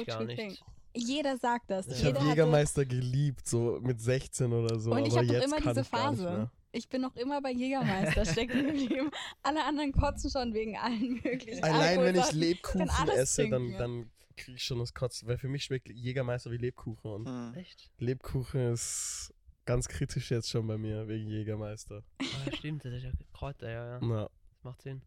Jeder 0.95 1.36
sagt 1.36 1.70
das. 1.70 1.86
Ich 1.89 1.99
Jeder 1.99 2.09
habe 2.09 2.18
hatte- 2.20 2.28
Jägermeister 2.30 2.84
geliebt, 2.86 3.47
so 3.47 3.78
mit 3.82 4.01
16 4.01 4.53
oder 4.53 4.78
so. 4.80 4.91
Und 4.93 5.05
ich 5.07 5.12
aber 5.12 5.18
habe 5.18 5.26
doch 5.28 5.34
jetzt 5.34 5.45
immer 5.45 5.61
diese 5.61 5.84
Phase. 5.84 6.51
Ich 6.72 6.89
bin 6.89 7.01
noch 7.01 7.16
immer 7.16 7.41
bei 7.41 7.51
Jägermeister 7.53 8.24
stecken 8.26 8.66
geblieben. 8.66 9.11
Alle 9.43 9.64
anderen 9.64 9.93
kotzen 9.93 10.30
schon 10.30 10.53
wegen 10.55 10.76
allen 10.76 11.14
möglichen 11.22 11.62
Allein 11.64 12.01
wenn 12.03 12.16
ich. 12.16 12.32
Lebkuchen 12.32 12.91
alles 12.91 13.14
esse, 13.16 13.49
dann, 13.49 13.72
dann 13.78 14.11
kriege 14.36 14.57
ich 14.57 14.64
schon 14.64 14.78
das 14.78 14.93
Kotzen. 14.93 15.28
Weil 15.28 15.39
für 15.39 15.49
mich 15.49 15.64
schmeckt 15.64 15.89
Jägermeister 15.89 16.51
wie 16.51 16.59
Lebkuchen. 16.59 17.11
Und 17.11 17.26
Hm. 17.28 17.55
Echt? 17.55 17.91
Lebkuchen 17.99 18.72
ist 18.72 19.32
ganz 19.64 19.89
kritisch 19.89 20.30
jetzt 20.30 20.49
schon 20.51 20.66
bei 20.66 20.76
mir 20.78 21.09
wegen 21.09 21.28
Jägermeister. 21.28 22.03
Ah, 22.20 22.53
stimmt, 22.57 22.84
das 22.84 22.93
ist 22.95 23.03
ja 23.05 23.11
Kräuter, 23.32 23.70
ja, 23.70 23.86
ja. 23.95 23.99
Na, 24.03 24.22
Das 24.24 24.64
macht 24.64 24.82
Sinn. 24.82 25.03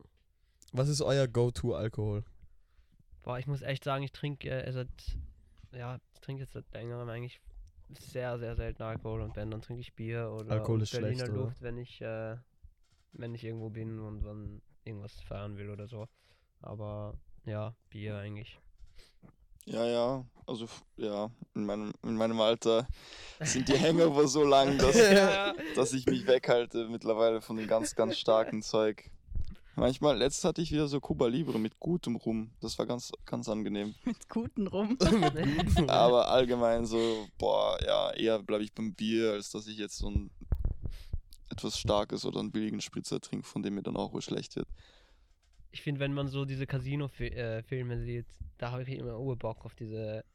was 0.73 0.89
ist 0.89 1.01
euer 1.01 1.27
Go-To-Alkohol? 1.27 2.23
Boah, 3.23 3.38
ich 3.39 3.45
muss 3.47 3.61
echt 3.61 3.84
sagen, 3.84 4.03
ich 4.03 4.11
trinke 4.11 4.49
äh, 4.49 4.71
seit, 4.71 4.89
ja, 5.74 5.99
ich 6.13 6.22
trinke 6.22 6.43
jetzt 6.43 6.53
seit 6.53 6.72
längerem 6.74 7.09
eigentlich 7.09 7.41
sehr, 7.99 8.38
sehr 8.39 8.55
selten 8.55 8.84
Alkohol 8.84 9.22
und 9.22 9.36
wenn, 9.36 9.51
dann 9.51 9.61
trinke 9.61 9.82
ich 9.82 9.93
Bier 9.93 10.32
oder 10.32 10.53
Alkohol 10.53 10.82
ist 10.82 10.91
Berliner 10.91 11.26
schlecht, 11.26 11.30
oder? 11.30 11.39
Luft, 11.45 11.61
wenn 11.61 11.78
ich, 11.78 12.01
äh, 12.01 12.38
wenn 13.13 13.34
ich 13.36 13.43
irgendwo 13.43 13.69
bin 13.69 13.99
und 13.99 14.22
dann 14.24 14.61
irgendwas 14.84 15.19
feiern 15.22 15.57
will 15.57 15.69
oder 15.69 15.88
so. 15.88 16.07
Aber 16.61 17.15
ja, 17.45 17.74
Bier 17.89 18.17
eigentlich. 18.17 18.59
Ja, 19.65 19.86
ja. 19.86 20.26
Also, 20.47 20.65
f- 20.65 20.84
ja, 20.97 21.30
in 21.53 21.65
meinem, 21.65 21.93
in 22.03 22.15
meinem 22.15 22.39
Alter 22.41 22.88
sind 23.43 23.67
die 23.67 23.80
Hangover 23.80 24.28
so 24.28 24.43
lang, 24.43 24.78
dass, 24.80 24.95
dass 25.76 25.93
ich 25.93 26.05
mich 26.07 26.26
weghalte 26.28 26.88
mittlerweile 26.88 27.41
von 27.41 27.57
dem 27.57 27.67
ganz, 27.67 27.95
ganz 27.95 28.17
starken 28.17 28.61
Zeug. 28.61 29.09
Manchmal, 29.76 30.17
letztes 30.17 30.43
hatte 30.43 30.61
ich 30.61 30.72
wieder 30.72 30.88
so 30.88 30.99
Cuba 30.99 31.28
Libre 31.28 31.57
mit 31.57 31.80
gutem 31.80 32.17
Rum. 32.17 32.51
Das 32.59 32.78
war 32.78 32.86
ganz, 32.86 33.11
ganz 33.26 33.47
angenehm. 33.47 33.95
Mit 34.05 34.28
guten 34.28 34.67
rum. 34.67 34.97
Aber 35.88 36.28
allgemein 36.30 36.86
so, 36.86 37.28
boah, 37.38 37.78
ja, 37.86 38.11
eher 38.11 38.39
bleibe 38.39 38.63
ich 38.63 38.74
beim 38.74 38.93
Bier, 38.93 39.32
als 39.32 39.51
dass 39.51 39.67
ich 39.67 39.78
jetzt 39.78 39.97
so 39.97 40.09
ein 40.09 40.30
etwas 41.49 41.78
Starkes 41.78 42.26
oder 42.26 42.39
einen 42.39 42.51
billigen 42.51 42.82
Spritzer 42.82 43.19
trinke, 43.19 43.45
von 43.45 43.63
dem 43.63 43.76
mir 43.76 43.84
dann 43.84 43.97
auch 43.97 44.13
wohl 44.13 44.22
schlecht 44.22 44.55
wird. 44.55 44.67
Ich 45.72 45.82
finde, 45.82 46.01
wenn 46.01 46.13
man 46.13 46.28
so 46.28 46.43
diese 46.43 46.67
Casino-Filme 46.67 47.99
sieht, 47.99 48.26
da 48.57 48.72
habe 48.72 48.84
ich 48.84 48.89
immer 48.89 49.17
Urbock 49.17 49.65
auf 49.65 49.74
diese 49.76 50.26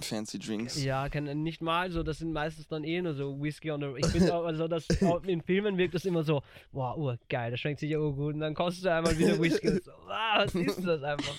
Fancy 0.00 0.38
Drinks. 0.38 0.82
Ja, 0.82 1.08
nicht 1.08 1.62
mal 1.62 1.90
so, 1.90 2.02
das 2.02 2.18
sind 2.18 2.32
meistens 2.32 2.68
dann 2.68 2.84
eh 2.84 3.02
nur 3.02 3.14
so 3.14 3.40
Whisky 3.40 3.70
on 3.70 3.96
Ich 3.96 4.06
finde 4.06 4.34
auch, 4.34 4.44
also 4.44 4.68
das 4.68 4.86
auch 5.02 5.22
in 5.24 5.42
Filmen 5.42 5.76
wirkt 5.76 5.94
das 5.94 6.04
immer 6.04 6.22
so, 6.22 6.42
wow, 6.72 6.96
oh, 6.96 7.14
geil, 7.28 7.50
das 7.50 7.60
schmeckt 7.60 7.80
sicher 7.80 8.00
oh 8.00 8.12
gut 8.12 8.34
und 8.34 8.40
dann 8.40 8.54
kostet 8.54 8.84
du 8.84 8.92
einmal 8.92 9.18
wieder 9.18 9.38
Whisky 9.40 9.68
und 9.68 9.84
so, 9.84 9.92
wow, 10.06 10.44
was 10.44 10.54
ist 10.54 10.84
das 10.84 11.02
einfach? 11.02 11.34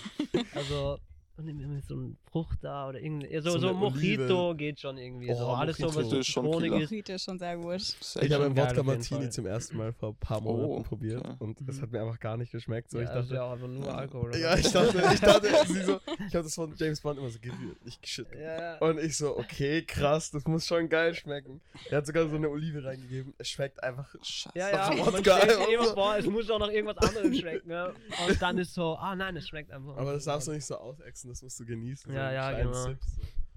Also 0.54 0.98
Und 1.42 1.48
irgendwie 1.48 1.66
mit 1.66 1.84
so 1.86 1.94
einem 1.94 2.16
Frucht 2.30 2.58
da 2.62 2.88
oder 2.88 3.00
irgendwie. 3.00 3.36
So, 3.40 3.50
So 3.50 3.58
so, 3.58 3.74
Mojito 3.74 4.54
geht 4.54 4.78
schon 4.80 4.96
irgendwie. 4.96 5.30
Oh, 5.30 5.34
so 5.34 5.46
alles 5.48 5.76
so, 5.76 5.86
was 5.94 6.06
so 6.08 6.18
ist 6.18 6.26
schon 6.28 6.44
zitronig 6.46 6.70
killer. 6.70 6.82
ist. 6.84 6.90
Mojito 6.90 7.12
ist 7.14 7.24
schon 7.24 7.38
sehr 7.38 7.56
gut. 7.56 7.80
Sehr 7.80 8.22
Ich 8.22 8.32
habe 8.32 8.44
einen 8.44 8.56
Wodka 8.56 8.82
Martini 8.82 9.28
zum 9.30 9.46
ersten 9.46 9.76
Mal 9.76 9.92
vor 9.92 10.10
ein 10.10 10.14
paar 10.16 10.40
Monaten 10.40 10.70
Oh, 10.72 10.82
probiert 10.82 11.18
okay. 11.24 11.34
und 11.40 11.60
es 11.68 11.76
Mhm. 11.78 11.82
hat 11.82 11.92
mir 11.92 12.00
einfach 12.02 12.20
gar 12.20 12.36
nicht 12.36 12.52
geschmeckt. 12.52 12.90
So, 12.90 12.98
ja, 12.98 13.04
ich 13.04 13.10
das 13.10 13.24
ist 13.24 13.32
dachte, 13.32 13.34
ja 13.34 13.42
auch 13.44 13.52
einfach 13.52 13.68
nur 13.68 13.94
Alkohol. 13.98 14.36
ja, 14.36 14.56
ich 14.56 14.70
dachte, 14.70 15.02
ich 15.14 15.20
dachte, 15.20 15.48
sie 15.66 15.82
so, 15.82 16.00
ich 16.28 16.34
habe 16.34 16.44
das 16.44 16.54
von 16.54 16.72
James 16.76 17.00
Bond 17.00 17.18
immer 17.18 17.28
so 17.30 17.38
gewürzt, 17.40 17.84
nicht 17.84 18.00
geschüttet. 18.02 18.38
Ja. 18.40 18.78
Und 18.78 18.98
ich 19.00 19.16
so, 19.16 19.36
okay, 19.36 19.82
krass, 19.82 20.30
das 20.30 20.44
muss 20.46 20.66
schon 20.66 20.88
geil 20.88 21.14
schmecken. 21.14 21.60
Er 21.90 21.98
hat 21.98 22.06
sogar 22.06 22.28
so 22.28 22.36
eine 22.36 22.48
Olive 22.48 22.84
reingegeben. 22.84 23.34
Es 23.38 23.48
schmeckt 23.48 23.82
einfach. 23.82 24.08
Scheiße. 24.22 24.56
Ja, 24.58 24.70
ja, 24.70 24.90
Wodka 24.98 25.10
man 25.10 25.20
stellt 25.24 25.50
sich 25.50 25.68
immer 25.74 25.84
so. 25.86 25.94
vor, 25.94 26.16
es 26.16 26.26
muss 26.26 26.50
auch 26.50 26.58
noch 26.58 26.68
irgendwas 26.70 26.98
anderes 26.98 27.36
schmecken. 27.38 27.70
Ja. 27.70 27.86
Und 28.28 28.40
dann 28.40 28.58
ist 28.58 28.74
so, 28.74 28.94
ah 28.96 29.16
nein, 29.16 29.36
es 29.36 29.48
schmeckt 29.48 29.72
einfach. 29.72 29.96
Aber 29.96 30.12
das 30.12 30.24
darfst 30.24 30.46
du 30.48 30.52
nicht 30.52 30.64
so 30.64 30.76
ausexen, 30.76 31.30
das 31.32 31.40
musst 31.40 31.58
du 31.60 31.64
genießen. 31.64 32.12
Ja, 32.12 32.26
einen 32.26 32.34
ja, 32.34 32.52
genau. 32.52 32.72
So. 32.74 32.94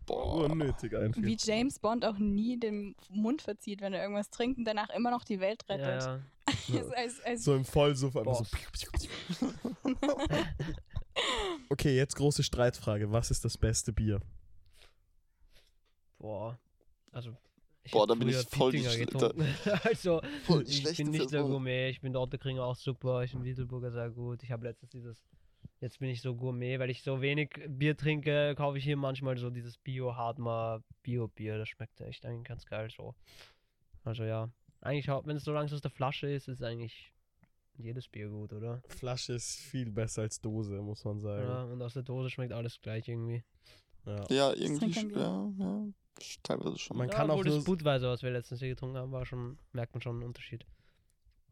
Boah. 0.05 0.45
Unnötig 0.45 0.95
einfach. 0.95 1.21
Wie 1.21 1.35
James 1.37 1.77
Bond 1.77 2.05
auch 2.05 2.17
nie 2.17 2.57
den 2.57 2.95
Mund 3.09 3.41
verzieht, 3.41 3.81
wenn 3.81 3.91
er 3.91 4.01
irgendwas 4.01 4.29
trinkt 4.29 4.57
und 4.59 4.65
danach 4.65 4.89
immer 4.91 5.11
noch 5.11 5.25
die 5.25 5.41
Welt 5.41 5.65
Ja, 5.67 5.75
rettet. 5.75 6.01
ja. 6.03 6.21
als, 6.79 6.91
als, 6.91 7.21
als, 7.25 7.43
So 7.43 7.53
im 7.53 7.65
Vollsuff 7.65 8.15
einfach 8.15 8.45
so. 8.45 9.45
Okay, 11.69 11.95
jetzt 11.95 12.15
große 12.15 12.43
Streitfrage. 12.43 13.11
Was 13.11 13.31
ist 13.31 13.43
das 13.43 13.57
beste 13.57 13.91
Bier? 13.91 14.21
Boah. 16.17 16.57
Also. 17.11 17.35
Ich 17.83 17.91
Boah, 17.91 18.07
da 18.07 18.15
bin 18.15 18.29
ich 18.29 18.37
voll 18.37 18.71
die 18.71 18.83
getrunken. 18.83 19.45
also, 19.83 20.21
Voll 20.45 20.63
ich 20.67 20.83
bin 20.97 21.11
nicht 21.11 21.31
der. 21.31 21.43
Gourmet. 21.43 21.89
Ich 21.89 22.01
bin 22.01 22.13
der 22.13 22.21
Otterkringer 22.21 22.63
auch 22.63 22.75
super. 22.75 23.23
Ich 23.23 23.31
bin 23.33 23.43
Wiedelburger 23.43 23.91
sehr 23.91 24.09
gut. 24.09 24.43
Ich 24.43 24.51
habe 24.51 24.65
letztens 24.65 24.91
dieses. 24.91 25.25
Jetzt 25.81 25.99
bin 25.99 26.09
ich 26.09 26.21
so 26.21 26.35
Gourmet, 26.35 26.79
weil 26.79 26.89
ich 26.89 27.03
so 27.03 27.21
wenig 27.21 27.49
Bier 27.67 27.97
trinke, 27.97 28.55
kaufe 28.55 28.77
ich 28.77 28.83
hier 28.83 28.97
manchmal 28.97 29.37
so 29.37 29.49
dieses 29.49 29.77
Bio-Hardmar 29.77 30.81
Bio-Bier. 31.03 31.57
Das 31.57 31.69
schmeckt 31.69 31.99
echt 32.01 32.25
eigentlich 32.25 32.47
ganz 32.47 32.65
geil 32.65 32.89
so. 32.95 33.13
Also 34.03 34.23
ja. 34.23 34.49
Eigentlich, 34.81 35.07
wenn 35.07 35.35
es 35.35 35.43
so 35.43 35.51
langsam 35.53 35.75
aus 35.75 35.81
der 35.81 35.91
Flasche 35.91 36.29
ist, 36.29 36.47
ist 36.47 36.63
eigentlich 36.63 37.11
jedes 37.77 38.07
Bier 38.07 38.29
gut, 38.29 38.53
oder? 38.53 38.81
Flasche 38.87 39.33
ist 39.33 39.59
viel 39.59 39.91
besser 39.91 40.21
als 40.21 40.39
Dose, 40.39 40.81
muss 40.81 41.03
man 41.03 41.17
Ja, 41.17 41.23
sagen. 41.23 41.71
und 41.73 41.81
aus 41.81 41.93
der 41.93 42.03
Dose 42.03 42.29
schmeckt 42.29 42.53
alles 42.53 42.79
gleich 42.81 43.07
irgendwie. 43.07 43.43
Ja. 44.05 44.23
Ja, 44.29 44.53
irgendwie, 44.53 45.13
ja, 45.15 45.51
ja, 45.57 45.85
teilweise 46.43 46.77
schon. 46.77 46.97
Man 46.97 47.09
ja, 47.09 47.15
kann 47.15 47.29
auch 47.31 47.43
nur. 47.43 47.55
das 47.55 47.63
Budweiser, 47.63 48.09
was 48.11 48.21
wir 48.21 48.29
letztens 48.31 48.59
hier 48.59 48.69
getrunken 48.69 48.97
haben, 48.97 49.11
war 49.11 49.25
schon, 49.25 49.57
merkt 49.73 49.93
man 49.93 50.01
schon 50.01 50.15
einen 50.17 50.23
Unterschied. 50.25 50.65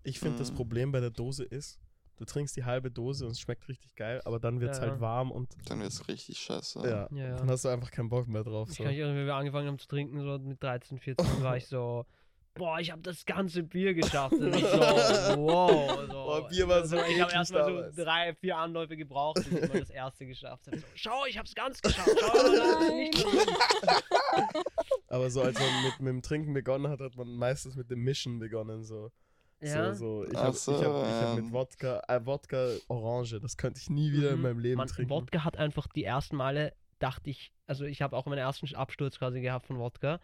Ich 0.03 0.19
finde, 0.19 0.38
das 0.38 0.51
Mhm. 0.51 0.55
Problem 0.55 0.91
bei 0.91 0.99
der 0.99 1.09
Dose 1.09 1.43
ist, 1.43 1.80
du 2.18 2.26
trinkst 2.26 2.55
die 2.55 2.64
halbe 2.66 2.91
Dose 2.91 3.26
und 3.26 3.32
es 3.32 3.39
schmeckt 3.39 3.68
richtig 3.68 3.95
geil, 3.95 4.22
aber 4.26 4.39
dann 4.39 4.59
wird 4.59 4.72
es 4.72 4.78
Ja, 4.78 4.84
halt 4.84 4.93
ja. 4.95 5.01
warm 5.01 5.32
und 5.32 5.49
Dann 5.70 5.80
wird's 5.82 6.07
richtig 6.07 6.38
scheiße. 6.39 6.80
ja, 6.84 7.07
Ja, 7.11 7.30
ja. 7.30 7.36
dann 7.38 7.49
hast 7.49 7.66
du 7.66 7.70
einfach 7.70 7.91
keinen 7.91 8.09
Bock 8.09 8.28
mehr 8.28 8.43
drauf. 8.43 8.70
Ich 8.70 8.78
So. 8.78 8.84
kann 8.84 8.91
mich 8.91 8.99
erinnern, 9.01 9.22
wie 9.22 9.26
wir 9.28 9.36
angefangen 9.36 9.68
haben 9.68 9.80
zu 9.80 9.88
trinken, 9.88 10.22
so 10.22 10.38
mit 10.39 10.61
13, 10.61 10.99
14, 10.99 11.43
war 11.43 11.57
ich 11.57 11.68
so, 11.68 12.05
boah, 12.55 12.80
ich 12.80 12.91
habe 12.91 13.01
das 13.01 13.26
ganze 13.26 13.64
Bier 13.64 13.95
geschafft. 13.95 14.34
Und 14.34 14.53
ich 14.55 14.61
so, 14.61 14.78
wow. 14.78 15.99
So. 16.01 16.07
Boah, 16.14 16.47
Bier 16.47 16.68
war 16.68 16.86
so 16.86 16.97
Ich 16.97 17.20
habe 17.20 17.32
erstmal 17.34 17.91
so 17.91 18.03
drei, 18.03 18.36
vier 18.36 18.57
Anläufe 18.57 18.95
gebraucht, 18.95 19.38
bis 19.38 19.47
ich 19.51 19.74
mal 19.74 19.80
das 19.80 19.89
erste 19.89 20.28
geschafft 20.28 20.68
habe. 20.68 20.78
So, 20.78 20.86
schau, 20.95 21.26
ich 21.26 21.38
hab's 21.39 21.55
ganz 21.55 21.82
geschafft. 21.82 22.11
Schau, 22.20 22.34
das 22.34 22.53
ist 22.53 22.91
nicht. 22.93 23.26
Aber 25.07 25.30
so 25.30 25.41
als 25.41 25.59
man 25.59 25.84
mit, 25.84 25.99
mit 25.99 26.09
dem 26.09 26.22
Trinken 26.22 26.53
begonnen 26.53 26.88
hat, 26.89 26.99
hat 26.99 27.16
man 27.16 27.28
meistens 27.36 27.76
mit 27.76 27.89
dem 27.89 27.99
Mischen 28.03 28.39
begonnen. 28.39 28.84
So. 28.84 29.11
Ja. 29.64 29.93
So, 29.93 30.24
so. 30.24 30.32
Ich 30.32 30.38
habe 30.38 30.53
so, 30.57 30.76
ich 30.78 30.84
hab, 30.84 31.07
ich 31.09 31.16
hab 31.16 31.36
mit 31.36 31.51
Wodka, 31.51 32.01
äh, 32.07 32.26
Wodka 32.26 32.70
Orange, 32.88 33.39
das 33.39 33.57
könnte 33.57 33.80
ich 33.82 33.89
nie 33.89 34.11
wieder 34.11 34.32
in 34.32 34.38
Mhm. 34.38 34.41
meinem 34.41 34.59
Leben 34.59 34.78
Mann, 34.78 34.88
trinken. 34.88 35.09
Wodka 35.11 35.43
hat 35.43 35.57
einfach 35.57 35.88
die 35.88 36.03
ersten 36.03 36.36
Male, 36.36 36.74
dachte 36.99 37.30
ich, 37.30 37.51
also 37.68 37.86
ich 37.86 38.01
habe 38.01 38.16
auch 38.16 38.26
meinen 38.26 38.39
ersten 38.39 38.74
Absturz 38.76 39.18
quasi 39.20 39.41
gehabt 39.41 39.68
von 39.68 39.78
Wodka. 39.80 40.20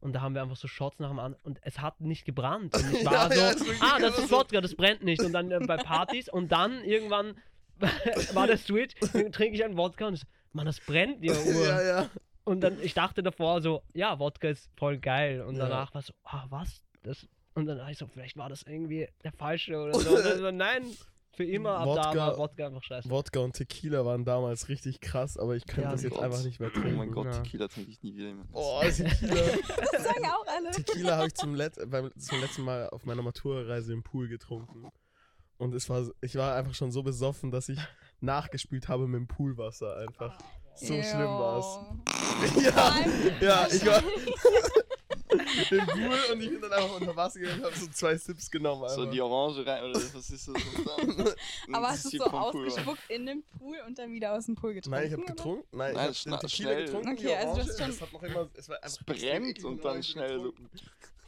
Und 0.00 0.12
da 0.12 0.20
haben 0.20 0.34
wir 0.34 0.42
einfach 0.42 0.56
so 0.56 0.68
Shots 0.68 0.98
nach 0.98 1.08
dem 1.08 1.18
anderen 1.18 1.42
und 1.44 1.58
es 1.62 1.80
hat 1.80 2.00
nicht 2.00 2.24
gebrannt. 2.26 2.74
Und 2.76 2.92
ich 2.94 3.04
war 3.06 3.32
Ja, 3.34 3.52
so, 3.56 3.64
ja, 3.64 3.72
ah, 3.80 3.98
das 3.98 4.14
immer 4.16 4.24
ist. 4.26 4.30
Wodka, 4.30 4.60
das 4.60 4.74
brennt 4.74 5.02
nicht. 5.02 5.22
Und 5.22 5.32
dann 5.32 5.50
äh, 5.50 5.58
bei 5.66 5.76
Partys 5.78 6.28
und 6.28 6.52
dann 6.52 6.84
irgendwann 6.84 7.36
war 8.32 8.46
der 8.46 8.56
Switch, 8.58 8.94
dann 9.12 9.32
trinke 9.32 9.56
ich 9.56 9.64
einen 9.64 9.76
Wodka 9.76 10.06
und 10.06 10.14
ich 10.14 10.20
so, 10.20 10.26
Mann, 10.52 10.66
das 10.66 10.80
brennt 10.80 11.22
ja 11.24 11.34
Uhr. 11.34 11.66
ja, 11.66 11.82
ja. 11.82 12.10
Und 12.44 12.60
dann, 12.60 12.80
ich 12.80 12.94
dachte 12.94 13.22
davor 13.22 13.60
so, 13.60 13.82
ja, 13.92 14.18
Wodka 14.18 14.48
ist 14.48 14.70
voll 14.76 14.98
geil. 14.98 15.42
Und 15.42 15.56
Ja. 15.56 15.68
danach 15.68 15.92
war 15.94 16.02
so, 16.02 16.12
ah, 16.24 16.44
was? 16.48 16.82
Das, 17.02 17.26
und 17.56 17.66
dann 17.66 17.78
war 17.78 17.90
ich 17.90 17.98
so, 17.98 18.06
vielleicht 18.06 18.36
war 18.36 18.48
das 18.48 18.62
irgendwie 18.62 19.08
der 19.24 19.32
falsche 19.32 19.76
oder 19.76 19.98
so. 19.98 20.10
Und 20.16 20.24
dann 20.24 20.38
so 20.38 20.50
nein, 20.52 20.84
für 21.32 21.44
immer 21.44 21.76
ab 21.78 21.88
da 21.94 22.10
Wodka- 22.12 22.16
war 22.16 22.38
Wodka 22.38 22.66
einfach 22.66 22.82
scheiße. 22.82 23.10
Wodka 23.10 23.40
und 23.40 23.52
Tequila 23.54 24.04
waren 24.06 24.24
damals 24.24 24.68
richtig 24.70 25.00
krass, 25.00 25.36
aber 25.36 25.54
ich 25.56 25.66
könnte 25.66 25.82
Ja, 25.82 25.90
das 25.92 26.02
jetzt 26.02 26.12
Gott. 26.14 26.22
einfach 26.22 26.42
nicht 26.44 26.60
mehr 26.60 26.70
Oh 26.74 26.78
trinken. 26.80 26.96
mein 26.96 27.10
Gott, 27.10 27.26
Ja. 27.26 27.42
Tequila 27.42 27.68
trinke 27.68 27.90
ich 27.90 28.02
nie 28.02 28.14
wieder. 28.16 28.32
Oh, 28.52 28.80
Tequila. 28.82 29.34
das 29.92 30.04
sagen 30.04 30.24
auch 30.26 30.46
alle. 30.46 30.70
Tequila 30.70 31.16
habe 31.16 31.26
ich 31.26 31.34
zum, 31.34 31.54
Let 31.54 31.74
beim, 31.90 32.10
zum 32.18 32.40
letzten 32.40 32.62
Mal 32.62 32.88
auf 32.88 33.04
meiner 33.04 33.20
Matura-Reise 33.22 33.92
im 33.92 34.02
Pool 34.02 34.28
getrunken. 34.28 34.88
Und 35.58 35.74
es 35.74 35.88
war, 35.90 36.06
ich 36.22 36.34
war 36.36 36.54
einfach 36.54 36.74
schon 36.74 36.90
so 36.90 37.02
besoffen, 37.02 37.50
dass 37.50 37.68
ich 37.68 37.80
nachgespült 38.20 38.88
habe 38.88 39.06
mit 39.06 39.18
dem 39.20 39.26
Poolwasser 39.26 39.96
einfach. 39.98 40.38
So 40.74 40.94
schlimm 41.02 41.26
war's. 41.26 41.78
Ja, 42.62 42.94
ja, 43.40 43.66
ich 43.70 43.84
war 43.86 44.02
im 45.30 45.86
Pool 45.86 46.18
und 46.32 46.40
ich 46.40 46.50
bin 46.50 46.60
dann 46.60 46.72
einfach 46.72 47.00
unter 47.00 47.16
Wasser 47.16 47.40
gegangen 47.40 47.60
und 47.60 47.66
habe 47.66 47.76
so 47.76 47.86
zwei 47.88 48.16
Sips 48.16 48.50
genommen. 48.50 48.82
Einfach. 48.84 48.96
So 48.96 49.06
die 49.06 49.20
Orange 49.20 49.66
rein, 49.66 49.84
oder 49.84 49.94
was 49.94 50.30
ist 50.30 50.48
das? 50.48 50.48
Aber 51.72 51.88
hast 51.88 52.04
du 52.04 52.08
es 52.08 52.14
so 52.24 52.24
ausgespuckt 52.24 53.10
in 53.10 53.26
den 53.26 53.42
Pool 53.58 53.76
und 53.86 53.98
dann 53.98 54.12
wieder 54.12 54.32
aus 54.34 54.46
dem 54.46 54.54
Pool 54.54 54.74
getrunken? 54.74 54.98
Nein, 54.98 55.06
ich 55.06 55.12
habe 55.12 55.24
getrunken. 55.24 55.64
Nein, 55.76 55.94
Nein, 55.94 56.10
ich 56.10 56.26
habe 56.26 56.30
den 56.30 56.48
Tequila 56.48 56.48
schnell. 56.70 56.84
getrunken. 56.84 57.08
Okay, 57.08 57.20
die 57.22 57.34
also 57.34 57.44
du 57.46 57.50
Orange, 57.50 57.68
hast 57.68 57.78
schon- 57.78 57.90
Es 57.90 58.00
hat 58.00 58.12
noch 58.12 58.22
immer, 58.22 58.48
es 58.54 58.68
war 58.68 58.82
einfach 58.82 59.04
brennt 59.06 59.64
und 59.64 59.84
dann 59.84 60.02
schnell 60.02 60.40
so. 60.40 60.54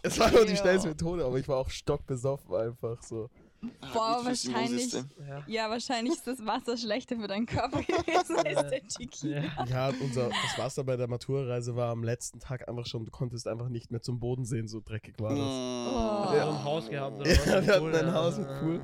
Es 0.03 0.19
war 0.19 0.31
nur 0.31 0.47
die 0.47 0.57
schnellste 0.57 0.89
Methode, 0.89 1.25
aber 1.25 1.39
ich 1.39 1.49
war 1.49 1.59
auch 1.59 1.71
stockbesoffen 1.71 2.55
einfach 2.55 3.03
so. 3.03 3.29
Boah, 3.61 4.17
gut 4.19 4.27
fürs 4.27 4.47
wahrscheinlich-. 4.47 4.93
Ja. 4.95 5.45
Ja, 5.47 5.71
wahrscheinlich 5.71 6.15
ist 6.15 6.27
das 6.27 6.45
Wasser 6.47 6.77
schlechter 6.77 7.17
für 7.17 7.27
deinen 7.27 7.47
Körper 7.47 7.83
gewesen 7.83 8.37
als 8.37 8.71
der 8.71 8.87
Tequila. 8.87 9.41
Ja. 9.41 9.65
Ja, 9.67 9.93
unser, 10.01 10.29
das 10.29 10.59
Wasser 10.59 10.85
bei 10.85 10.97
der 10.97 11.09
Maturreise 11.09 11.75
war 11.75 11.91
am 11.91 12.05
letzten 12.05 12.39
Tag 12.41 12.69
einfach 12.69 12.87
schon, 12.87 13.05
du 13.05 13.11
konntest 13.11 13.49
einfach 13.49 13.69
nicht 13.69 13.91
mehr 13.91 14.01
zum 14.01 14.21
Boden 14.21 14.45
sehen, 14.45 14.69
so 14.69 14.81
dreckig 14.85 15.17
war 15.19 15.31
das. 15.31 15.39
Oh. 15.39 16.35
Ihr 16.37 16.43
so 16.45 16.51
ein 16.51 16.65
Haus 16.65 16.89
gehabt? 16.91 17.19
Oder 17.21 17.29
Ja, 17.31 17.67
wir 17.67 17.75
hatten 17.75 18.07
ein. 18.07 18.13
Haus 18.15 18.39
mit 18.39 18.49
Pool. 18.61 18.81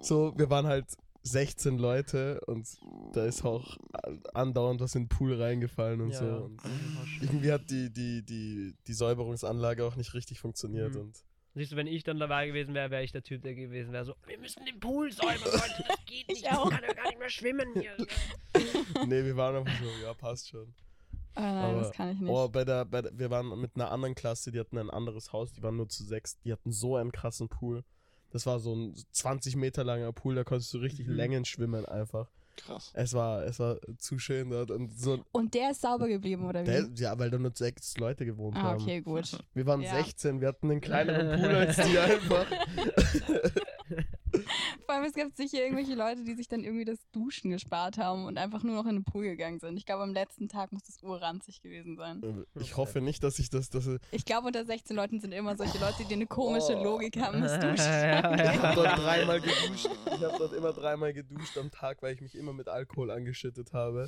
So, 0.00 0.32
wir 0.36 0.50
waren 0.50 0.66
halt 0.66 0.86
16 1.22 1.78
Leute 1.78 2.40
und 2.46 2.66
da 3.12 3.24
ist 3.24 3.44
auch 3.44 3.76
andauernd 4.34 4.80
was 4.80 4.94
in 4.94 5.04
den 5.04 5.08
Pool 5.08 5.40
reingefallen 5.40 6.00
und 6.00 6.10
Ja. 6.12 6.18
so. 6.18 6.26
Und 6.44 6.60
irgendwie 7.20 7.52
hat 7.52 7.68
die, 7.70 7.90
die, 7.92 8.22
die, 8.24 8.74
die 8.86 8.92
Säuberungsanlage 8.92 9.84
auch 9.84 9.96
nicht 9.96 10.14
richtig 10.14 10.38
funktioniert 10.40 10.94
Mhm. 10.94 11.00
und 11.00 11.24
Siehst 11.58 11.72
du, 11.72 11.76
wenn 11.76 11.86
ich 11.86 12.04
dann 12.04 12.18
dabei 12.18 12.46
gewesen 12.46 12.72
wäre, 12.74 12.90
wäre 12.90 13.02
ich 13.02 13.12
der 13.12 13.22
Typ, 13.22 13.42
der 13.42 13.54
gewesen 13.54 13.92
wäre 13.92 14.04
so, 14.04 14.14
wir 14.26 14.38
müssen 14.38 14.64
den 14.64 14.78
Pool 14.80 15.10
säubern, 15.12 15.38
Leute, 15.44 15.84
das 15.88 16.04
geht 16.06 16.28
nicht, 16.28 16.42
ich 16.44 16.50
auch. 16.50 16.70
kann 16.70 16.82
ja 16.86 16.94
gar 16.94 17.06
nicht 17.08 17.18
mehr 17.18 17.28
schwimmen 17.28 17.68
hier. 17.74 17.96
nee, 19.06 19.24
wir 19.24 19.36
waren 19.36 19.56
einfach 19.56 19.78
so, 19.82 19.90
ja, 20.04 20.14
passt 20.14 20.48
schon. 20.48 20.72
Oh 21.36 21.40
nein, 21.40 21.56
Aber- 21.64 21.80
das 21.80 21.92
kann 21.92 22.12
ich 22.12 22.20
nicht. 22.20 22.30
Oh, 22.30 22.48
bei 22.48 22.64
der, 22.64 22.84
bei 22.84 23.02
der, 23.02 23.18
wir 23.18 23.30
waren 23.30 23.60
mit 23.60 23.72
einer 23.74 23.90
anderen 23.90 24.14
Klasse, 24.14 24.50
die 24.52 24.58
hatten 24.60 24.78
ein 24.78 24.90
anderes 24.90 25.32
Haus, 25.32 25.52
die 25.52 25.62
waren 25.62 25.76
nur 25.76 25.88
zu 25.88 26.02
sechs, 26.04 26.38
die 26.40 26.52
hatten 26.52 26.72
so 26.72 26.96
einen 26.96 27.12
krassen 27.12 27.48
Pool. 27.48 27.84
Das 28.30 28.44
war 28.46 28.58
so 28.60 28.74
ein 28.74 28.94
20 29.12 29.56
Meter 29.56 29.84
langer 29.84 30.12
Pool, 30.12 30.34
da 30.34 30.44
konntest 30.44 30.72
du 30.74 30.78
richtig 30.78 31.06
Mhm. 31.06 31.14
Längen 31.14 31.44
schwimmen 31.44 31.86
einfach. 31.86 32.28
Krass. 32.64 32.90
Es 32.94 33.14
war, 33.14 33.44
es 33.44 33.58
war 33.58 33.78
zu 33.98 34.18
schön 34.18 34.50
dort 34.50 34.70
und 34.70 34.98
so. 34.98 35.24
Und 35.32 35.54
der 35.54 35.70
ist 35.70 35.80
sauber 35.80 36.08
geblieben, 36.08 36.46
oder 36.46 36.62
wie? 36.62 36.66
Der, 36.66 36.88
ja, 36.94 37.18
weil 37.18 37.30
da 37.30 37.38
nur 37.38 37.52
sechs 37.54 37.96
Leute 37.96 38.24
gewohnt 38.24 38.56
ah, 38.56 38.62
haben. 38.62 38.82
okay, 38.82 39.00
gut. 39.00 39.38
Wir 39.54 39.66
waren 39.66 39.80
Ja. 39.80 39.96
16, 40.02 40.40
wir 40.40 40.48
hatten 40.48 40.70
einen 40.70 40.80
kleineren 40.82 41.40
Pool 41.40 41.54
als 41.54 41.76
die 41.76 41.98
einfach. 41.98 42.46
Vor 44.86 44.94
allem, 44.94 45.04
es 45.04 45.14
gibt 45.14 45.36
sicher 45.36 45.62
irgendwelche 45.62 45.94
Leute, 45.94 46.24
die 46.24 46.34
sich 46.34 46.48
dann 46.48 46.64
irgendwie 46.64 46.84
das 46.84 46.98
Duschen 47.12 47.50
gespart 47.50 47.98
haben 47.98 48.24
und 48.26 48.38
einfach 48.38 48.62
nur 48.62 48.74
noch 48.76 48.86
in 48.86 48.96
den 48.96 49.04
Pool 49.04 49.24
gegangen 49.24 49.58
sind. 49.60 49.76
Ich 49.76 49.86
glaube, 49.86 50.02
am 50.02 50.12
letzten 50.12 50.48
Tag 50.48 50.72
muss 50.72 50.82
das 50.84 51.02
urranzig 51.02 51.62
gewesen 51.62 51.96
sein. 51.96 52.44
Ich 52.54 52.76
hoffe 52.76 53.00
nicht, 53.00 53.22
dass 53.22 53.38
ich 53.38 53.50
das, 53.50 53.70
dass 53.70 53.88
Ich 54.10 54.24
glaube, 54.24 54.46
unter 54.46 54.64
16 54.64 54.96
Leuten 54.96 55.20
sind 55.20 55.32
immer 55.32 55.56
solche 55.56 55.78
Leute, 55.78 56.04
die 56.04 56.14
eine 56.14 56.26
komische 56.26 56.76
Oh. 56.76 56.84
Logik 56.84 57.16
haben. 57.18 57.40
Das 57.48 57.60
Duschen. 57.60 57.76
Ja, 57.78 58.36
ja, 58.36 58.52
ich 58.52 58.58
habe 58.62 58.74
dort 58.74 58.98
dreimal 58.98 59.40
geduscht. 59.40 59.88
Ich 60.06 60.22
habe 60.22 60.34
dort 60.38 60.52
immer 60.52 60.72
dreimal 60.72 61.12
geduscht 61.12 61.56
am 61.56 61.70
Tag, 61.70 62.02
weil 62.02 62.14
ich 62.14 62.20
mich 62.20 62.34
immer 62.34 62.52
mit 62.52 62.68
Alkohol 62.68 63.10
angeschüttet 63.10 63.72
habe. 63.72 64.06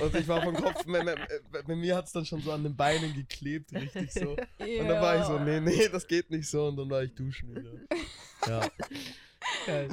Und 0.00 0.14
ich 0.14 0.26
war 0.28 0.42
vom 0.42 0.54
Kopf, 0.54 0.84
bei, 0.86 1.04
bei, 1.04 1.62
bei 1.62 1.76
mir 1.76 1.96
hat 1.96 2.06
es 2.06 2.12
dann 2.12 2.24
schon 2.24 2.40
so 2.40 2.52
an 2.52 2.62
den 2.62 2.76
Beinen 2.76 3.14
geklebt, 3.14 3.72
richtig 3.72 4.12
so. 4.12 4.30
Und 4.30 4.38
dann 4.58 5.00
war 5.02 5.18
ich 5.18 5.24
so, 5.24 5.38
nee, 5.38 5.60
nee, 5.60 5.88
das 5.88 6.06
geht 6.06 6.30
nicht 6.30 6.48
so. 6.48 6.66
Und 6.66 6.76
dann 6.76 6.90
war 6.90 7.02
ich 7.02 7.14
duschen 7.14 7.54
wieder. 7.54 7.72
Ja, 8.46 8.60
Geil. 9.68 9.88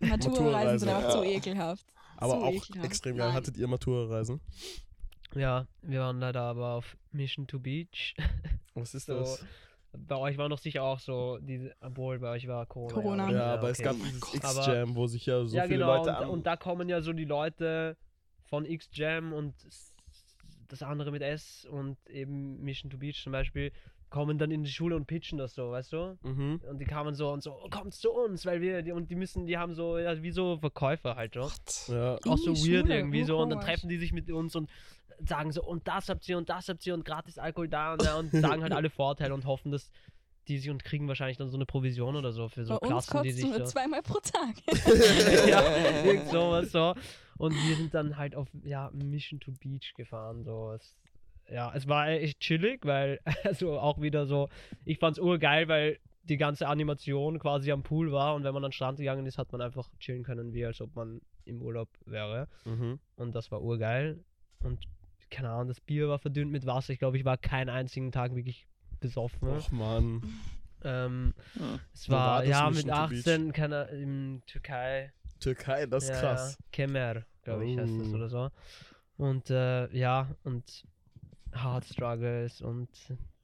Matura-Reisen 0.00 0.78
sind 0.80 0.88
einfach 0.90 1.02
ja. 1.04 1.10
zu 1.10 1.24
ekelhaft. 1.24 1.86
aber 2.18 2.32
so 2.32 2.44
auch 2.44 2.52
ekelhaft. 2.52 2.84
extrem 2.86 3.16
geil. 3.16 3.26
Nein. 3.28 3.34
Hattet 3.36 3.56
ihr 3.56 3.66
Matura-Reisen? 3.66 4.40
Ja, 5.34 5.66
wir 5.82 6.00
waren 6.00 6.20
leider 6.20 6.42
aber 6.42 6.74
auf 6.74 6.96
Mission 7.12 7.46
to 7.46 7.58
Beach. 7.58 8.14
Was 8.74 8.94
ist 8.94 9.06
So, 9.06 9.20
das? 9.20 9.44
bei 9.96 10.16
euch 10.16 10.36
war 10.36 10.48
doch 10.50 10.58
sicher 10.58 10.82
auch 10.82 10.98
so, 10.98 11.38
diese, 11.40 11.74
obwohl 11.80 12.18
bei 12.18 12.30
euch 12.30 12.46
war 12.46 12.66
Corona. 12.66 12.92
Corona. 12.94 13.30
Ja, 13.32 13.54
aber 13.54 13.70
es 13.70 13.78
okay. 13.78 13.84
gab 13.88 13.94
Oh 13.94 13.98
mein 13.98 14.06
dieses 14.08 14.20
Gott. 14.20 14.34
X-Jam, 14.34 14.94
wo 14.94 15.06
sich 15.06 15.24
ja 15.24 15.44
so 15.44 15.56
ja, 15.56 15.62
viele 15.64 15.78
genau, 15.78 15.96
Leute 15.96 16.10
und, 16.10 16.16
an... 16.16 16.28
und 16.28 16.46
da 16.46 16.56
kommen 16.56 16.88
ja 16.88 17.00
so 17.00 17.12
die 17.14 17.24
Leute 17.24 17.96
von 18.44 18.66
X-Jam 18.66 19.32
und 19.32 19.54
das 20.68 20.82
andere 20.82 21.10
mit 21.10 21.22
S 21.22 21.66
und 21.70 21.96
eben 22.10 22.62
Mission 22.62 22.90
to 22.90 22.98
Beach 22.98 23.22
zum 23.22 23.32
Beispiel 23.32 23.72
kommen 24.10 24.38
dann 24.38 24.50
in 24.50 24.62
die 24.62 24.70
Schule 24.70 24.96
und 24.96 25.06
pitchen 25.06 25.38
das 25.38 25.54
so, 25.54 25.70
weißt 25.70 25.92
du? 25.92 26.18
Mhm. 26.22 26.60
Und 26.68 26.78
die 26.78 26.84
kamen 26.84 27.14
so 27.14 27.30
und 27.30 27.42
so, 27.42 27.52
oh, 27.52 27.68
kommt 27.68 27.94
zu 27.94 28.10
uns, 28.10 28.46
weil 28.46 28.60
wir, 28.60 28.82
die, 28.82 28.92
und 28.92 29.10
die 29.10 29.16
müssen, 29.16 29.46
die 29.46 29.58
haben 29.58 29.74
so, 29.74 29.98
ja, 29.98 30.22
wie 30.22 30.30
so 30.30 30.58
Verkäufer 30.58 31.16
halt, 31.16 31.34
so. 31.34 31.50
Ja. 31.92 32.16
Auch 32.26 32.38
so 32.38 32.52
die 32.52 32.70
weird 32.70 32.86
Schule, 32.86 32.96
irgendwie 32.96 33.24
so. 33.24 33.38
Und 33.38 33.50
dann 33.50 33.60
treffen 33.60 33.88
die 33.88 33.98
sich 33.98 34.12
mit 34.12 34.30
uns 34.30 34.54
und 34.54 34.70
sagen 35.26 35.52
so, 35.52 35.62
und 35.62 35.86
das 35.88 36.08
habt 36.08 36.28
ihr 36.28 36.38
und 36.38 36.48
das 36.48 36.68
habt 36.68 36.86
ihr 36.86 36.94
und 36.94 37.04
gratis 37.04 37.38
Alkohol 37.38 37.68
da 37.68 37.92
und 37.92 38.04
da 38.04 38.18
und 38.18 38.30
sagen 38.32 38.62
halt 38.62 38.72
alle 38.72 38.90
Vorteile 38.90 39.34
und 39.34 39.46
hoffen, 39.46 39.72
dass 39.72 39.90
die 40.48 40.58
sich 40.58 40.70
und 40.70 40.84
kriegen 40.84 41.08
wahrscheinlich 41.08 41.38
dann 41.38 41.48
so 41.48 41.56
eine 41.56 41.66
Provision 41.66 42.14
oder 42.14 42.32
so 42.32 42.48
für 42.48 42.64
so 42.64 42.78
Bei 42.78 42.88
uns 42.88 43.08
Klassen, 43.08 43.22
die 43.24 43.30
kotzt 43.30 43.40
sich 43.40 43.50
nur 43.50 43.66
so. 43.66 43.72
zweimal 43.72 44.02
pro 44.02 44.20
Tag. 44.20 44.54
ja, 45.48 46.04
irgend 46.04 46.28
sowas 46.28 46.70
so. 46.70 46.94
Und 47.36 47.52
wir 47.52 47.76
sind 47.76 47.92
dann 47.92 48.16
halt 48.16 48.36
auf 48.36 48.48
ja, 48.64 48.90
Mission 48.92 49.40
to 49.40 49.52
Beach 49.52 49.92
gefahren. 49.96 50.44
So. 50.44 50.72
Es, 50.72 50.96
ja, 51.50 51.72
es 51.74 51.86
war 51.88 52.08
echt 52.08 52.40
chillig, 52.40 52.84
weil, 52.84 53.20
also 53.44 53.78
auch 53.78 54.00
wieder 54.00 54.26
so, 54.26 54.48
ich 54.84 54.98
fand's 54.98 55.18
urgeil, 55.18 55.68
weil 55.68 55.98
die 56.24 56.36
ganze 56.36 56.66
Animation 56.66 57.38
quasi 57.38 57.70
am 57.70 57.82
Pool 57.84 58.10
war 58.10 58.34
und 58.34 58.42
wenn 58.44 58.52
man 58.52 58.64
an 58.64 58.70
den 58.70 58.72
Strand 58.72 58.98
gegangen 58.98 59.26
ist, 59.26 59.38
hat 59.38 59.52
man 59.52 59.60
einfach 59.60 59.88
chillen 60.00 60.24
können, 60.24 60.52
wie 60.52 60.64
als 60.66 60.80
ob 60.80 60.94
man 60.96 61.20
im 61.44 61.62
Urlaub 61.62 61.88
wäre. 62.04 62.48
Mhm. 62.64 62.98
Und 63.14 63.34
das 63.34 63.52
war 63.52 63.62
urgeil. 63.62 64.24
Und 64.60 64.80
keine 65.30 65.50
Ahnung, 65.50 65.68
das 65.68 65.80
Bier 65.80 66.08
war 66.08 66.18
verdünnt 66.18 66.50
mit 66.50 66.66
Wasser. 66.66 66.92
Ich 66.92 66.98
glaube, 66.98 67.16
ich 67.18 67.24
war 67.24 67.36
keinen 67.36 67.68
einzigen 67.68 68.10
Tag 68.10 68.34
wirklich 68.34 68.66
besoffen. 68.98 69.48
Och 69.48 69.70
Mann. 69.70 70.22
Ähm, 70.84 71.34
Hm. 71.54 71.80
es 71.94 72.08
war 72.10 72.38
war, 72.38 72.44
ja 72.44 72.70
mit 72.70 72.82
to 72.82 73.06
Beach? 73.08 73.20
18, 73.26 73.52
keine, 73.52 73.84
in 73.84 74.42
Türkei. 74.46 75.12
Türkei, 75.40 75.86
das 75.86 76.04
ist 76.04 76.10
Ja, 76.10 76.20
krass. 76.20 76.58
Ja. 76.60 76.66
Kemer, 76.72 77.22
glaube 77.42 77.66
ich, 77.66 77.78
heißt 77.78 77.92
das 78.00 78.08
Oh. 78.08 78.14
oder 78.14 78.28
so. 78.28 78.50
Und 79.16 79.50
äh, 79.50 79.88
ja, 79.96 80.28
und 80.44 80.84
Hard 81.62 81.84
Struggles 81.84 82.60
und 82.62 82.88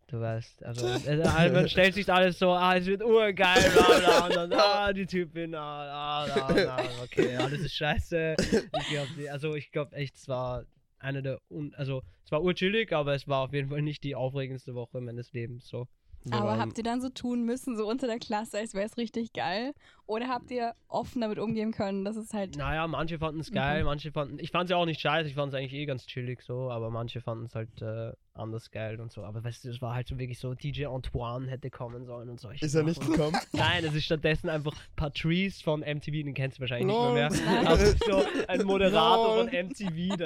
du 0.09 0.21
weißt, 0.21 0.65
also 0.65 0.87
äh, 1.07 1.51
man 1.51 1.69
stellt 1.69 1.95
sich 1.95 2.11
alles 2.13 2.39
so, 2.39 2.51
ah, 2.51 2.77
es 2.77 2.87
wird 2.87 3.03
urgeil, 3.03 3.71
bla 3.71 3.99
bla, 3.99 4.27
und 4.27 4.35
dann, 4.37 4.53
ah, 4.61 4.93
die 4.93 5.07
Typin, 5.07 5.55
ah, 5.55 6.25
ah, 6.25 6.27
ah, 6.31 6.77
ah, 6.77 6.83
okay, 7.03 7.37
alles 7.37 7.61
ist 7.61 7.75
scheiße. 7.75 8.37
Ich 8.39 8.89
glaub, 8.89 9.07
die, 9.17 9.31
also 9.31 9.55
ich 9.55 9.71
glaube 9.73 9.97
echt, 9.97 10.17
es 10.17 10.29
war 10.29 10.65
eine 10.99 11.23
der, 11.23 11.39
un 11.51 11.75
also 11.77 12.03
es 12.25 12.31
war 12.31 12.43
urchillig, 12.43 12.93
aber 12.93 13.15
es 13.15 13.27
war 13.27 13.41
auf 13.45 13.53
jeden 13.53 13.71
Fall 13.71 13.83
nicht 13.83 14.05
die 14.05 14.15
aufregendste 14.15 14.75
Woche 14.75 15.01
meines 15.01 15.33
Lebens, 15.33 15.67
so. 15.69 15.87
Wir 16.25 16.35
Aber 16.35 16.51
waren- 16.51 16.61
habt 16.61 16.79
ihr 16.79 16.85
dann 16.85 17.01
so 17.01 17.09
tun 17.09 17.45
müssen, 17.45 17.77
so 17.77 17.89
unter 17.89 18.07
der 18.07 18.21
Klasse, 18.21 18.59
als 18.59 18.75
wäre 18.75 18.87
es 18.87 18.97
richtig 18.97 19.33
geil? 19.33 19.73
Oder 20.13 20.29
habt 20.29 20.51
ihr 20.51 20.75
offen 20.89 21.23
damit 21.23 21.39
umgehen 21.39 21.73
können, 21.73 22.05
dass 22.05 22.17
es 22.17 22.35
halt. 22.35 22.57
Naja, 22.57 22.87
manche 22.87 23.19
fanden 23.19 23.41
es 23.41 23.51
geil, 23.51 23.81
Mhm. 23.81 23.87
manche 23.87 24.13
fanden. 24.13 24.39
Ich 24.39 24.51
fand 24.51 24.65
es 24.65 24.71
ja 24.71 24.77
auch 24.77 24.85
nicht 24.85 25.01
scheiße, 25.01 25.29
ich 25.29 25.35
fand 25.35 25.53
es 25.53 25.59
eigentlich 25.59 25.73
eh 25.73 25.87
ganz 25.87 26.07
chillig 26.07 26.43
so, 26.43 26.71
aber 26.71 26.91
manche 26.91 27.23
fanden 27.23 27.47
es 27.47 27.55
halt 27.55 27.81
äh, 27.81 28.13
anders 28.35 28.71
geil 28.71 29.01
und 29.01 29.11
so. 29.11 29.25
Aber 29.25 29.43
weißt 29.43 29.65
du, 29.65 29.71
es 29.71 29.81
war 29.81 29.95
halt 29.95 30.07
so 30.09 30.19
wirklich 30.19 30.39
so, 30.39 30.53
DJ 30.55 30.85
Antoine 30.87 31.49
hätte 31.49 31.71
kommen 31.71 32.05
sollen 32.05 32.29
und 32.29 32.41
solche 32.41 32.65
Ist 32.65 32.75
er 32.75 32.83
nicht 32.83 33.01
Sachen. 33.01 33.13
gekommen? 33.13 33.39
Nein, 33.53 33.85
es 33.87 33.95
ist 33.95 34.05
stattdessen 34.05 34.51
einfach 34.51 34.75
Patrice 34.97 35.63
von 35.63 35.81
MTV, 35.81 36.25
den 36.25 36.35
kennst 36.35 36.59
du 36.59 36.61
wahrscheinlich 36.63 36.89
Lol. 36.95 37.15
nicht 37.29 37.43
mehr. 37.45 37.67
Aber 37.71 37.81
ist 37.81 38.05
so 38.05 38.23
ein 38.49 38.63
Moderator 38.65 39.37
Lol. 39.37 39.49
von 39.49 39.67
MTV. 39.69 40.21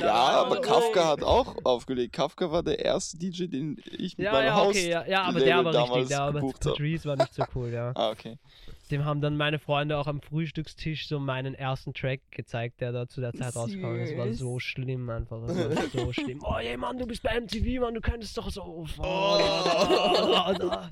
Ja, 0.00 0.12
aber 0.12 0.56
Also, 0.56 0.60
Kafka 0.60 1.00
oh. 1.00 1.04
hat 1.12 1.22
auch 1.22 1.54
aufgelegt. 1.64 2.12
Kafka 2.12 2.50
war 2.50 2.62
der 2.62 2.78
erste 2.84 3.16
DJ, 3.18 3.46
den 3.46 3.78
ich 3.98 4.16
mit 4.18 4.26
Ja, 4.26 4.32
meinem 4.32 4.46
ja, 4.46 4.54
Haus 4.56 4.68
okay, 4.68 4.90
ja, 4.90 5.06
ja 5.06 5.22
aber 5.22 5.40
der 5.40 5.64
war 5.64 5.74
richtig, 5.94 6.08
der 6.08 6.20
aber. 6.22 6.40
Patrice 6.40 7.08
war 7.08 7.16
nicht 7.16 7.32
so 7.34 7.44
cool, 7.54 7.70
ja. 7.72 7.92
Ah, 7.96 8.10
okay. 8.10 8.36
Dem 8.90 9.04
haben 9.04 9.20
dann 9.20 9.36
meine 9.36 9.58
Freunde 9.58 9.98
auch 9.98 10.06
am 10.06 10.20
Frühstückstisch 10.20 11.08
so 11.08 11.18
meinen 11.18 11.54
ersten 11.54 11.92
Track 11.92 12.20
gezeigt, 12.30 12.80
der 12.80 12.92
da 12.92 13.08
zu 13.08 13.20
der 13.20 13.32
Zeit 13.32 13.56
rauskam. 13.56 13.96
Es 13.96 14.16
war 14.16 14.32
so 14.32 14.60
schlimm 14.60 15.10
einfach. 15.10 15.42
Es 15.48 15.56
war 15.56 16.04
so 16.04 16.12
schlimm. 16.12 16.40
Oh, 16.42 16.56
ey, 16.56 16.76
Mann, 16.76 16.96
du 16.98 17.06
bist 17.06 17.22
bei 17.22 17.40
MTV, 17.40 17.80
Mann, 17.80 17.94
du 17.94 18.00
könntest 18.00 18.36
doch 18.38 18.48
so. 18.48 18.62
Oh, 18.62 18.86
da, 19.02 20.54
da. 20.54 20.90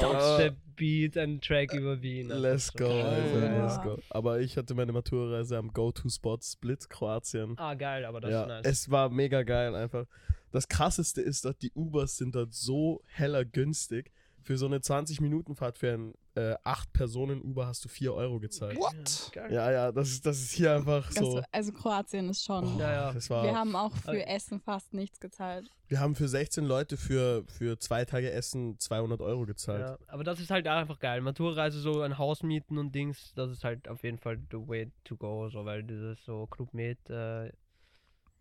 Dubstep-Beat, 0.00 1.16
ein 1.18 1.40
Track 1.40 1.72
über 1.74 2.00
Wien. 2.00 2.28
Das 2.28 2.40
Let's 2.40 2.72
go, 2.72 2.86
so 2.86 2.92
Alter, 2.92 3.40
geil. 3.40 3.42
Ja. 3.42 3.64
let's 3.64 3.82
go. 3.82 3.98
Aber 4.10 4.40
ich 4.40 4.56
hatte 4.56 4.74
meine 4.74 4.92
Maturreise 4.92 5.58
am 5.58 5.72
Go-To-Spot 5.72 6.38
Split, 6.42 6.88
Kroatien. 6.88 7.54
Ah, 7.58 7.74
geil, 7.74 8.04
aber 8.04 8.20
das 8.20 8.30
ja, 8.30 8.42
ist 8.42 8.48
nice. 8.48 8.66
es 8.66 8.90
war 8.90 9.10
mega 9.10 9.42
geil 9.42 9.74
einfach. 9.74 10.06
Das 10.52 10.68
krasseste 10.68 11.20
ist 11.20 11.44
dort, 11.44 11.60
die 11.62 11.72
Ubers 11.74 12.16
sind 12.16 12.36
dort 12.36 12.54
so 12.54 13.02
heller 13.06 13.44
günstig. 13.44 14.12
Für 14.44 14.58
so 14.58 14.66
eine 14.66 14.78
20-Minuten-Fahrt 14.78 15.78
für 15.78 15.92
ein 15.94 16.14
äh, 16.34 16.54
8-Personen-Uber 16.64 17.66
hast 17.66 17.82
du 17.84 17.88
4 17.88 18.12
Euro 18.12 18.38
gezahlt. 18.40 18.76
What? 18.78 19.32
Ja, 19.50 19.70
ja, 19.72 19.90
das 19.90 20.08
ist, 20.10 20.26
das 20.26 20.38
ist 20.40 20.52
hier 20.52 20.74
einfach 20.76 21.08
Also, 21.16 21.38
so. 21.38 21.42
also 21.50 21.72
Kroatien 21.72 22.28
ist 22.28 22.44
schon. 22.44 22.78
Ja, 22.78 22.92
ja. 22.92 23.12
Das 23.12 23.30
war, 23.30 23.44
Wir 23.44 23.54
haben 23.54 23.74
auch 23.74 23.96
für. 23.96 24.26
Essen 24.26 24.60
fast 24.60 24.92
nichts 24.92 25.18
gezahlt. 25.18 25.70
wir 25.88 25.98
haben 26.00 26.14
für 26.14 26.28
16 26.28 26.64
Leute 26.66 26.96
für, 26.98 27.44
für 27.48 27.78
zwei 27.78 28.04
Tage 28.04 28.30
Essen 28.30 28.78
200 28.78 29.20
Euro 29.22 29.46
gezahlt. 29.46 29.80
Ja, 29.80 29.98
aber 30.08 30.24
das 30.24 30.38
ist 30.40 30.50
halt 30.50 30.66
einfach 30.66 30.98
geil. 30.98 31.20
Maturreise, 31.22 31.80
so 31.80 32.02
ein 32.02 32.18
Haus 32.18 32.42
mieten 32.42 32.76
und 32.76 32.94
Dings, 32.94 33.32
das 33.34 33.50
ist 33.50 33.64
halt 33.64 33.88
auf 33.88 34.02
jeden 34.04 34.18
Fall 34.18 34.38
the 34.50 34.58
way 34.68 34.92
to 35.04 35.16
go, 35.16 35.48
so, 35.48 35.64
weil 35.64 35.82
dieses 35.84 36.22
so 36.24 36.46
Clubmed 36.48 36.98
äh, 37.08 37.48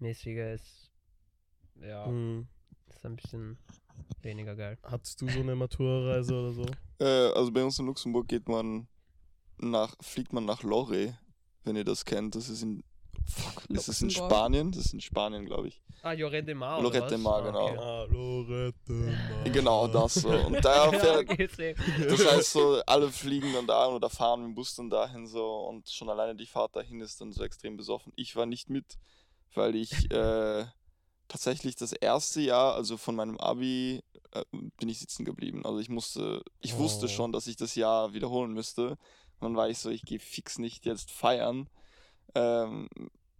ist, 0.01 0.91
ja, 1.81 2.05
Mhm. 2.07 2.47
ist 2.89 3.05
ein 3.05 3.15
bisschen 3.15 3.57
weniger 4.21 4.55
geil. 4.55 4.77
Hattest 4.83 5.21
du 5.21 5.29
so 5.29 5.39
eine 5.39 5.55
Maturreise 5.55 6.33
oder 6.33 6.53
so? 6.53 6.65
Äh, 6.99 7.33
also 7.33 7.51
bei 7.51 7.61
uns 7.63 7.77
in 7.79 7.87
Luxemburg 7.87 8.27
geht 8.29 8.47
man 8.47 8.87
nach, 9.57 9.93
fliegt 9.99 10.31
man 10.31 10.45
nach 10.45 10.63
Lorre, 10.63 11.17
wenn 11.63 11.75
ihr 11.75 11.83
das 11.83 12.05
kennt. 12.05 12.35
Das 12.35 12.47
ist 12.47 12.61
in, 12.61 12.83
fuck, 13.27 13.65
ist 13.69 13.89
es 13.89 14.01
in. 14.01 14.09
Spanien? 14.09 14.71
Das 14.71 14.85
ist 14.85 14.93
in 14.93 15.01
Spanien, 15.01 15.43
glaube 15.45 15.67
ich. 15.67 15.81
Ah, 16.01 16.13
Lloret 16.13 16.47
de 16.47 16.53
Mar. 16.53 16.81
Was? 16.83 17.17
Mar, 17.17 17.39
Ah, 17.39 17.45
genau. 17.45 17.65
okay. 17.65 17.77
Hallo, 17.77 18.41
rette 18.41 19.51
Genau 19.51 19.87
das 19.87 20.13
so. 20.15 20.29
Und 20.29 20.63
da 20.63 20.91
ja, 20.91 20.99
fährt, 20.99 21.79
das 22.09 22.25
heißt 22.31 22.51
so, 22.53 22.81
alle 22.85 23.09
fliegen 23.09 23.51
dann 23.53 23.67
da 23.67 23.87
oder 23.87 24.09
fahren 24.09 24.41
mit 24.41 24.49
dem 24.49 24.55
Bus 24.55 24.75
dann 24.75 24.89
dahin 24.89 25.25
so 25.27 25.65
und 25.67 25.89
schon 25.89 26.09
alleine 26.09 26.35
die 26.35 26.45
Fahrt 26.45 26.75
dahin 26.75 27.01
ist 27.01 27.19
dann 27.19 27.31
so 27.31 27.43
extrem 27.43 27.75
besoffen. 27.75 28.13
Ich 28.15 28.35
war 28.35 28.45
nicht 28.45 28.69
mit, 28.69 28.97
weil 29.55 29.75
ich 29.75 30.09
äh, 30.11 30.65
tatsächlich 31.33 31.75
das 31.75 31.93
erste 31.93 32.41
Jahr, 32.41 32.75
also 32.75 32.95
von 32.95 33.15
meinem 33.15 33.39
Abi, 33.39 34.03
äh, 34.33 34.43
bin 34.51 34.87
ich 34.87 34.99
sitzen 34.99 35.25
geblieben. 35.25 35.65
Also 35.65 35.79
ich 35.79 35.89
musste, 35.89 36.43
ich 36.61 36.77
wusste 36.77 37.05
Oh. 37.05 37.09
schon, 37.09 37.31
dass 37.31 37.47
ich 37.47 37.55
das 37.55 37.73
Jahr 37.73 38.13
wiederholen 38.13 38.53
müsste. 38.53 38.91
Und 38.91 38.97
dann 39.41 39.55
war 39.55 39.67
ich 39.67 39.79
so, 39.79 39.89
ich 39.89 40.03
gehe 40.05 40.19
fix 40.19 40.59
nicht 40.59 40.85
jetzt 40.85 41.09
feiern. 41.09 41.67
Ähm, 42.35 42.87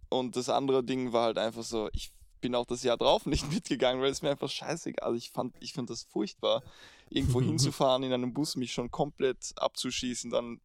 und 0.08 0.34
das 0.34 0.48
andere 0.48 0.82
Ding 0.82 1.12
war 1.12 1.26
halt 1.26 1.38
einfach 1.38 1.62
so, 1.62 1.88
ich 1.92 2.10
bin 2.40 2.56
auch 2.56 2.66
das 2.66 2.82
Jahr 2.82 2.96
drauf 2.96 3.26
nicht 3.26 3.48
mitgegangen, 3.52 4.02
weil 4.02 4.10
es 4.10 4.22
mir 4.22 4.30
einfach 4.30 4.50
scheißegal. 4.50 5.06
Also 5.06 5.16
ich 5.16 5.30
fand, 5.30 5.54
ich 5.60 5.72
fand 5.72 5.88
das 5.88 6.02
furchtbar, 6.02 6.64
irgendwo 7.10 7.40
hinzufahren, 7.42 8.02
in 8.02 8.12
einem 8.12 8.34
Bus 8.34 8.56
mich 8.56 8.72
schon 8.72 8.90
komplett 8.90 9.52
abzuschießen, 9.56 10.30
dann 10.32 10.60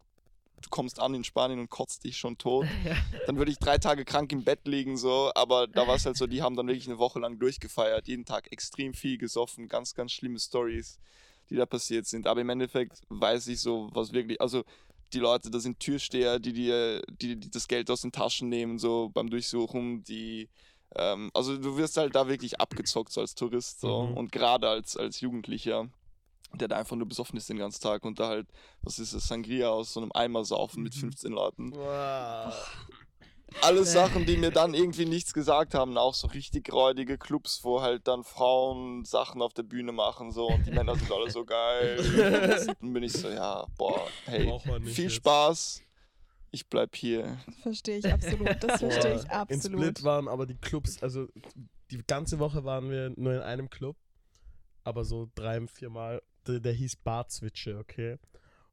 du 0.62 0.70
kommst 0.70 1.00
an 1.00 1.14
in 1.14 1.24
Spanien 1.24 1.60
und 1.60 1.70
kotzt 1.70 2.04
dich 2.04 2.18
schon 2.18 2.38
tot. 2.38 2.66
Dann 3.26 3.38
würde 3.38 3.52
ich 3.52 3.60
drei 3.60 3.78
Tage 3.78 4.06
krank 4.06 4.32
im 4.32 4.44
Bett 4.44 4.68
liegen, 4.68 4.98
so, 4.98 5.32
aber 5.36 5.68
da 5.68 5.88
war 5.88 5.96
es 5.96 6.06
halt 6.06 6.18
so, 6.18 6.28
die 6.28 6.42
haben 6.42 6.56
dann 6.56 6.68
wirklich 6.68 6.88
eine 6.88 6.98
Woche 7.00 7.20
lang 7.20 7.40
durchgefeiert, 7.40 8.08
jeden 8.08 8.26
Tag 8.26 8.52
extrem 8.52 8.94
viel 8.94 9.18
gesoffen, 9.18 9.68
ganz, 9.68 9.94
ganz 9.94 10.12
schlimme 10.12 10.40
Stories, 10.40 11.00
die 11.50 11.56
da 11.56 11.66
passiert 11.66 12.06
sind. 12.08 12.28
Aber 12.28 12.42
im 12.42 12.50
Endeffekt 12.50 13.02
weiß 13.10 13.48
ich 13.48 13.62
so, 13.62 13.90
was 13.94 14.14
wirklich, 14.14 14.40
also 14.42 14.64
die 15.14 15.20
Leute, 15.20 15.50
das 15.50 15.64
sind 15.64 15.80
Türsteher, 15.80 16.40
die 16.40 16.54
dir, 16.54 17.02
die, 17.10 17.36
die 17.40 17.50
das 17.50 17.68
Geld 17.68 17.90
aus 17.90 18.02
den 18.02 18.12
Taschen 18.12 18.50
nehmen, 18.50 18.78
so 18.80 19.10
beim 19.14 19.30
Durchsuchen, 19.30 20.04
die 20.04 20.50
ähm, 20.96 21.30
also 21.36 21.56
du 21.58 21.78
wirst 21.78 21.98
halt 21.98 22.16
da 22.16 22.28
wirklich 22.28 22.60
abgezockt 22.60 23.12
so 23.12 23.22
als 23.22 23.36
Tourist 23.36 23.82
so 23.82 24.08
Mhm. 24.08 24.18
und 24.18 24.32
gerade 24.32 24.68
als, 24.70 24.98
als 24.98 25.22
Jugendlicher, 25.22 25.88
der 26.54 26.68
da 26.68 26.78
einfach 26.78 26.96
nur 26.96 27.08
besoffen 27.08 27.38
ist 27.38 27.50
den 27.50 27.58
ganzen 27.58 27.82
Tag 27.82 28.04
und 28.06 28.20
da 28.20 28.28
halt, 28.28 28.48
was 28.82 29.00
ist 29.00 29.14
das, 29.14 29.28
Sangria 29.28 29.70
aus 29.70 29.94
so 29.94 30.02
einem 30.02 30.12
Eimer 30.14 30.44
saufen 30.44 30.84
mit 30.84 30.96
15 30.96 31.32
Leuten. 31.32 31.72
Wow. 31.76 32.54
Alles 33.62 33.92
Sachen, 33.92 34.26
die 34.26 34.38
mir 34.38 34.52
dann 34.52 34.74
irgendwie 34.74 35.06
nichts 35.06 35.34
gesagt 35.34 35.74
haben, 35.74 35.98
auch 35.98 36.14
so 36.14 36.28
richtig 36.28 36.72
räudige 36.72 37.18
Clubs, 37.18 37.64
wo 37.64 37.82
halt 37.82 38.08
dann 38.08 38.24
Frauen 38.24 39.06
Sachen 39.06 39.42
auf 39.42 39.54
der 39.54 39.64
Bühne 39.64 39.92
machen 39.92 40.32
so 40.32 40.48
und 40.48 40.66
die 40.68 40.72
Männer 40.72 40.96
sind 40.96 41.12
alle 41.12 41.30
so 41.32 41.46
geil. 41.46 41.98
Dann 42.80 42.94
bin 42.94 43.04
ich 43.04 43.14
so, 43.14 43.30
ja, 43.30 43.66
boah, 43.78 44.08
hey, 44.26 44.52
viel 44.86 45.06
jetzt. 45.06 45.16
Spaß. 45.16 45.82
Ich 46.52 46.68
bleib 46.68 46.96
hier. 46.96 47.38
Verstehe 47.62 47.98
ich 47.98 48.12
absolut. 48.12 48.64
Das 48.64 48.80
verstehe 48.80 49.16
ich 49.16 49.24
In 49.24 49.30
absolut. 49.30 49.82
Split 49.82 50.04
waren 50.04 50.28
aber 50.28 50.46
die 50.46 50.58
Clubs, 50.58 51.02
also 51.02 51.28
die 51.92 52.04
ganze 52.06 52.40
Woche 52.40 52.64
waren 52.64 52.90
wir 52.90 53.12
nur 53.16 53.34
in 53.34 53.42
einem 53.42 53.70
Club, 53.70 53.96
aber 54.84 55.04
so 55.06 55.30
drei, 55.36 55.66
vier 55.68 55.90
Der, 56.58 56.74
hieß 56.74 56.96
Barzwitsche, 56.98 57.78
okay. 57.78 58.18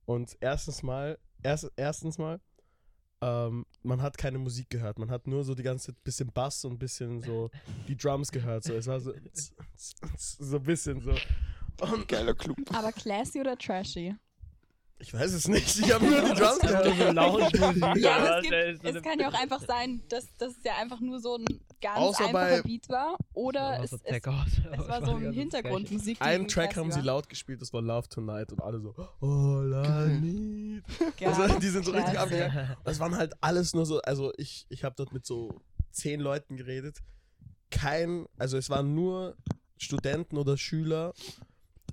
Und 0.04 0.36
erstens 0.40 0.82
mal, 0.82 1.18
erst, 1.42 1.70
erstens 1.76 2.16
mal, 2.16 2.40
ähm, 3.20 3.66
man 3.82 4.02
hat 4.02 4.16
keine 4.18 4.38
Musik 4.38 4.70
gehört, 4.70 4.98
man 4.98 5.10
hat 5.10 5.26
nur 5.26 5.42
so 5.44 5.54
die 5.54 5.62
ganze 5.62 5.86
Zeit 5.86 6.04
bisschen 6.04 6.30
Bass 6.32 6.64
und 6.64 6.78
bisschen 6.78 7.22
so 7.22 7.50
die 7.88 7.96
Drums 7.96 8.30
gehört. 8.30 8.64
So, 8.64 8.74
es 8.74 8.86
war 8.86 9.00
so, 9.00 9.12
so 10.16 10.56
ein 10.56 10.62
bisschen 10.62 11.00
so. 11.00 11.14
Und 11.80 12.08
Geiler 12.08 12.34
Club. 12.34 12.56
Aber 12.72 12.92
classy 12.92 13.40
oder 13.40 13.56
trashy? 13.56 14.14
Ich 14.99 15.12
weiß 15.12 15.32
es 15.34 15.47
nicht. 15.47 15.78
Ich 15.78 15.92
habe 15.92 16.07
nur 16.07 16.20
die 16.22 16.32
Drums 16.32 16.59
gehört. 16.59 17.99
Ja, 17.99 18.38
es, 18.38 18.42
gibt, 18.42 18.84
es 18.84 19.03
kann 19.03 19.18
ja 19.18 19.28
auch 19.28 19.34
einfach 19.34 19.61
sein, 19.61 20.03
dass, 20.09 20.24
es 20.38 20.64
ja 20.64 20.76
einfach 20.76 21.01
nur 21.01 21.20
so 21.20 21.36
ein 21.36 21.44
ganz 21.82 21.99
Außer 21.99 22.26
einfacher 22.26 22.62
Beat 22.62 22.88
war. 22.88 23.16
Oder 23.34 23.76
Ja, 23.76 23.84
es, 23.84 23.92
es, 23.92 24.01
es 24.05 24.24
war 24.88 25.05
so 25.05 25.16
ein 25.16 25.32
Hintergrundmusik. 25.34 26.20
Einen 26.20 26.49
Track 26.49 26.76
haben 26.76 26.90
sie 26.90 27.03
laut 27.03 27.28
gespielt, 27.28 27.61
das 27.61 27.72
war 27.72 27.82
Love 27.82 28.09
Tonight 28.09 28.53
und 28.53 28.62
alle 28.62 28.80
so, 28.80 28.94
All 29.20 30.09
I 30.09 30.20
need. 30.20 30.84
Also, 31.24 31.59
die 31.59 31.68
sind 31.68 31.84
so 31.84 31.92
richtig 31.92 32.18
abgegangen. 32.18 32.76
Das 32.84 32.99
waren 32.99 33.16
halt 33.16 33.34
alles 33.42 33.74
nur 33.74 33.84
so, 33.84 34.01
also 34.01 34.32
ich, 34.38 34.66
ich 34.70 34.82
habe 34.82 34.94
dort 34.97 35.12
mit 35.12 35.26
so 35.26 35.61
zehn 35.90 36.20
Leuten 36.20 36.57
geredet. 36.57 37.01
Kein, 37.70 38.26
also 38.38 38.57
es 38.57 38.70
waren 38.70 38.94
nur 38.94 39.36
Studenten 39.76 40.38
oder 40.38 40.57
Schüler 40.57 41.12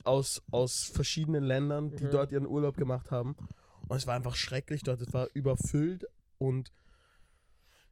aus, 0.06 0.42
aus 0.52 0.84
verschiedenen 0.94 1.44
Ländern, 1.44 1.96
die 1.96 2.06
Mhm. 2.06 2.12
dort 2.12 2.32
ihren 2.32 2.48
Urlaub 2.48 2.78
gemacht 2.78 3.12
haben. 3.12 3.36
Und 3.88 3.98
es 3.98 4.08
war 4.08 4.16
einfach 4.16 4.36
schrecklich 4.36 4.82
dort, 4.84 5.02
es 5.02 5.14
war 5.14 5.28
überfüllt 5.34 6.06
und 6.38 6.72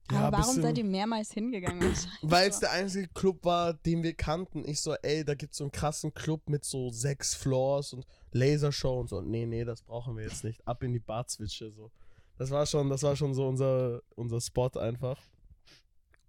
Aber 0.07 0.37
warum 0.39 0.61
seid 0.61 0.77
ihr 0.77 0.83
mehrmals 0.83 1.31
hingegangen? 1.31 1.81
weil 2.21 2.49
es 2.49 2.59
der 2.59 2.71
einzige 2.71 3.07
Club 3.09 3.45
war, 3.45 3.73
den 3.73 4.03
wir 4.03 4.13
kannten. 4.13 4.67
Ich 4.67 4.81
so, 4.81 4.93
ey, 5.01 5.23
da 5.23 5.35
gibt's 5.35 5.57
so 5.57 5.63
einen 5.65 5.71
krassen 5.71 6.13
Club 6.13 6.49
mit 6.49 6.65
so 6.65 6.89
sechs 6.89 7.33
Floors 7.33 7.93
und 7.93 8.05
Lasershow 8.31 8.99
und 8.99 9.07
so. 9.09 9.21
Nee, 9.21 9.45
nee, 9.45 9.63
das 9.63 9.83
brauchen 9.83 10.17
wir 10.17 10.23
jetzt 10.23 10.43
nicht. 10.43 10.65
Ab 10.67 10.83
in 10.83 10.91
die 10.91 10.99
Barzwitsche 10.99 11.71
so. 11.71 11.91
Das 12.37 12.49
war 12.49 12.65
schon, 12.65 12.89
das 12.89 13.03
war 13.03 13.15
schon 13.15 13.33
so 13.33 13.47
unser, 13.47 14.01
unser 14.15 14.41
Spot 14.41 14.69
einfach. 14.79 15.21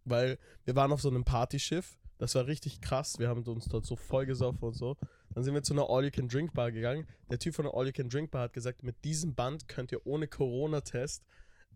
Weil 0.05 0.39
wir 0.65 0.77
waren 0.77 0.93
auf 0.93 1.01
so 1.01 1.09
einem 1.09 1.25
Partyschiff. 1.25 1.97
Das 2.23 2.37
war 2.37 2.47
richtig 2.47 2.81
krass. 2.81 3.19
Wir 3.19 3.29
haben 3.29 3.43
uns 3.43 3.65
dort 3.65 3.85
so 3.85 3.97
vollgesoffen 3.97 4.63
und 4.63 4.75
so. 4.75 4.97
Dann 5.35 5.43
sind 5.43 5.55
wir 5.55 5.63
zu 5.65 5.75
einer 5.75 5.91
All-You-Can-Drink-Bar 5.91 6.71
gegangen. 6.71 7.09
Der 7.31 7.41
Typ 7.41 7.53
von 7.53 7.65
der 7.65 7.75
All-You-Can-Drink-Bar 7.75 8.43
hat 8.43 8.53
gesagt, 8.53 8.85
mit 8.85 9.05
diesem 9.05 9.35
Band 9.35 9.67
könnt 9.67 9.91
ihr 9.91 10.07
ohne 10.07 10.29
Corona-Test 10.29 11.25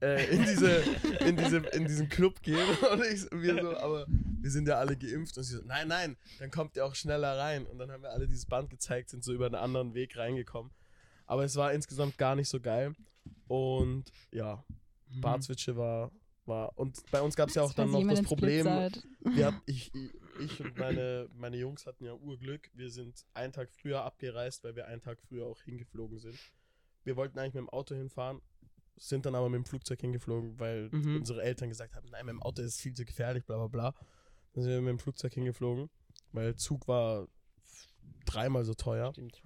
äh, 0.01 0.25
in, 0.33 0.45
diese, 0.45 0.85
in, 1.27 1.37
diese, 1.37 1.57
in 1.57 1.87
diesen 1.87 2.09
Club 2.09 2.43
gehen. 2.43 2.65
Und 2.93 3.05
ich, 3.05 3.27
wir 3.33 3.61
so, 3.61 3.77
aber 3.77 4.07
wir 4.09 4.51
sind 4.53 4.69
ja 4.69 4.77
alle 4.77 4.97
geimpft. 4.97 5.37
Und 5.37 5.43
sie 5.43 5.57
so, 5.57 5.63
nein, 5.65 5.89
nein, 5.89 6.17
dann 6.39 6.53
kommt 6.53 6.77
ihr 6.77 6.87
auch 6.87 6.95
schneller 6.95 7.37
rein. 7.37 7.67
Und 7.67 7.79
dann 7.79 7.91
haben 7.91 8.05
wir 8.05 8.11
alle 8.11 8.29
dieses 8.29 8.47
Band 8.47 8.71
gezeigt, 8.71 9.11
sind 9.11 9.25
so 9.25 9.33
über 9.33 9.47
einen 9.47 9.57
anderen 9.57 9.95
Weg 9.95 10.17
reingekommen. 10.17 10.71
Aber 11.27 11.43
es 11.45 11.57
war 11.57 11.73
insgesamt 11.73 12.19
gar 12.19 12.37
nicht 12.37 12.49
so 12.49 12.61
geil. 12.61 12.95
Und 13.49 14.05
ja, 14.31 14.65
Mhm. 15.11 15.21
Barzwitsche 15.21 15.77
war, 15.77 16.11
war. 16.45 16.77
Und 16.79 17.03
bei 17.11 17.21
uns 17.21 17.37
gab 17.37 17.49
es 17.49 17.55
ja 17.55 17.63
auch 17.63 17.73
dann 17.73 17.91
noch 17.91 18.07
das 18.07 18.23
Problem, 18.23 18.65
wir 18.65 19.47
hat, 19.47 19.55
ich, 19.67 19.93
ich 20.41 20.61
und 20.61 20.77
meine, 20.79 21.29
meine 21.35 21.57
Jungs 21.57 21.87
hatten 21.87 22.05
ja 22.05 22.13
Urglück. 22.15 22.71
Wir 22.75 22.91
sind 22.91 23.25
einen 23.35 23.53
Tag 23.53 23.71
früher 23.71 24.03
abgereist, 24.05 24.65
weil 24.65 24.77
wir 24.77 24.87
einen 24.87 25.01
Tag 25.01 25.19
früher 25.29 25.47
auch 25.47 25.61
hingeflogen 25.63 26.19
sind. 26.19 26.39
Wir 27.05 27.17
wollten 27.17 27.39
eigentlich 27.39 27.55
mit 27.55 27.63
dem 27.63 27.71
Auto 27.71 27.95
hinfahren, 27.95 28.41
sind 28.97 29.27
dann 29.27 29.35
aber 29.35 29.49
mit 29.49 29.59
dem 29.59 29.65
Flugzeug 29.65 30.01
hingeflogen, 30.01 30.59
weil 30.59 30.89
Mhm. 30.91 31.17
unsere 31.17 31.43
Eltern 31.43 31.69
gesagt 31.69 31.95
haben, 31.95 32.09
nein, 32.11 32.27
mit 32.27 32.33
dem 32.35 32.43
Auto 32.43 32.63
ist 32.63 32.81
viel 32.81 32.95
zu 32.95 33.05
gefährlich, 33.05 33.45
bla 33.45 33.57
bla 33.57 33.69
bla. 33.69 33.95
Dann 34.53 34.65
sind 34.65 34.73
wir 34.73 34.81
mit 34.81 34.91
dem 34.91 34.99
Flugzeug 34.99 35.33
hingeflogen, 35.35 35.91
weil 36.33 36.57
Zug 36.57 36.89
war 36.89 37.29
dreimal 38.25 38.65
so 38.65 38.75
teuer. 38.75 39.13
Stimmt. 39.13 39.43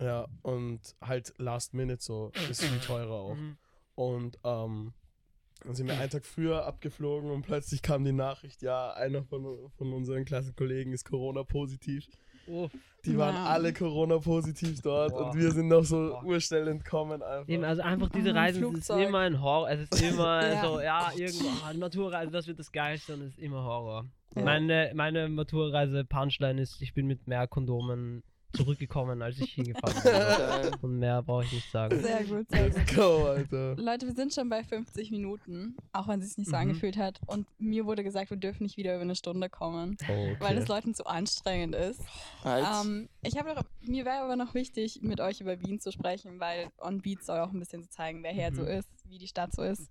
Ja, 0.00 0.26
und 0.42 0.80
halt 1.00 1.34
last 1.38 1.74
minute 1.74 2.02
so 2.02 2.32
ist 2.50 2.62
viel 2.62 2.78
teurer 2.86 3.10
auch. 3.12 3.34
Mhm. 3.36 3.56
Und 3.94 4.38
ähm, 4.44 4.94
dann 5.64 5.74
sind 5.74 5.86
wir 5.86 5.98
einen 5.98 6.10
Tag 6.10 6.24
früher 6.26 6.64
abgeflogen 6.66 7.30
und 7.30 7.42
plötzlich 7.42 7.82
kam 7.82 8.04
die 8.04 8.12
Nachricht, 8.12 8.62
ja, 8.62 8.92
einer 8.92 9.22
von, 9.22 9.70
von 9.76 9.92
unseren 9.92 10.24
Klassenkollegen 10.24 10.92
ist 10.92 11.04
Corona-positiv. 11.08 12.06
Oh, 12.48 12.68
Die 13.04 13.16
waren 13.16 13.34
Ja. 13.36 13.44
alle 13.46 13.72
Corona-positiv 13.72 14.80
dort 14.82 15.12
Boah. 15.12 15.26
und 15.30 15.38
wir 15.38 15.52
sind 15.52 15.68
noch 15.68 15.84
so 15.84 16.08
Boah. 16.10 16.24
urschnell 16.24 16.66
entkommen 16.68 17.22
einfach. 17.22 17.48
Eben, 17.48 17.62
also 17.64 17.82
einfach 17.82 18.08
diese 18.10 18.30
Oh, 18.30 18.34
Reisen, 18.34 18.64
es 18.74 18.88
ist 18.88 18.90
immer 18.90 19.18
ein 19.20 19.40
Horror. 19.40 19.70
Es 19.70 19.80
ist 19.82 20.02
immer 20.02 20.42
Ja. 20.52 20.62
so, 20.64 20.80
ja, 20.80 21.12
irgendwo, 21.16 21.48
ah, 21.64 21.72
Maturreise, 21.74 22.32
das 22.32 22.46
wird 22.48 22.58
das 22.58 22.72
Geilste 22.72 23.14
und 23.14 23.22
es 23.22 23.28
ist 23.30 23.38
immer 23.38 23.62
Horror. 23.64 24.06
Ja. 24.34 24.42
Meine, 24.42 24.90
meine 24.94 25.28
Maturreise-Punchline 25.28 26.60
ist, 26.60 26.80
ich 26.82 26.94
bin 26.94 27.06
mit 27.06 27.26
mehr 27.28 27.46
Kondomen 27.46 28.22
zurückgekommen, 28.52 29.22
als 29.22 29.38
ich 29.38 29.52
hingefahren 29.54 29.94
bin. 30.02 30.12
Geil. 30.12 30.70
Und 30.82 30.98
mehr 30.98 31.22
brauche 31.22 31.44
ich 31.44 31.52
nicht 31.52 31.70
sagen. 31.70 32.00
Sehr 32.00 32.24
gut, 32.24 32.46
sehr 32.50 32.68
gut. 32.70 32.76
Let's 32.78 32.94
go, 32.94 33.26
Alter. 33.26 33.76
Leute, 33.76 34.06
wir 34.06 34.14
sind 34.14 34.32
schon 34.34 34.48
bei 34.48 34.62
50 34.64 35.10
Minuten, 35.10 35.76
auch 35.92 36.08
wenn 36.08 36.20
es 36.20 36.28
sich 36.28 36.38
nicht 36.38 36.50
so 36.50 36.56
Mhm. 36.56 36.62
angefühlt 36.62 36.96
hat. 36.96 37.20
Und 37.26 37.46
mir 37.58 37.86
wurde 37.86 38.04
gesagt, 38.04 38.30
wir 38.30 38.36
dürfen 38.36 38.62
nicht 38.64 38.76
wieder 38.76 38.94
über 38.94 39.02
eine 39.02 39.16
Stunde 39.16 39.48
kommen, 39.48 39.96
Okay. 40.02 40.36
weil 40.40 40.58
es 40.58 40.68
Leuten 40.68 40.94
zu 40.94 41.06
anstrengend 41.06 41.74
ist. 41.74 42.00
Halt. 42.44 42.66
Ähm, 42.86 43.08
ich 43.22 43.36
habe 43.38 43.54
noch, 43.54 43.64
mir 43.80 44.04
wäre 44.04 44.22
aber 44.22 44.36
noch 44.36 44.54
wichtig, 44.54 45.00
mit 45.02 45.20
euch 45.20 45.40
über 45.40 45.60
Wien 45.60 45.80
zu 45.80 45.92
sprechen, 45.92 46.40
weil 46.40 46.68
On 46.80 47.00
Beat 47.00 47.24
soll 47.24 47.38
auch 47.40 47.52
ein 47.52 47.58
bisschen 47.58 47.82
so 47.82 47.88
zeigen, 47.88 48.22
wer 48.22 48.32
hier 48.32 48.50
Mhm. 48.50 48.56
so 48.56 48.64
ist, 48.64 48.88
wie 49.08 49.18
die 49.18 49.28
Stadt 49.28 49.52
so 49.54 49.62
ist. 49.62 49.88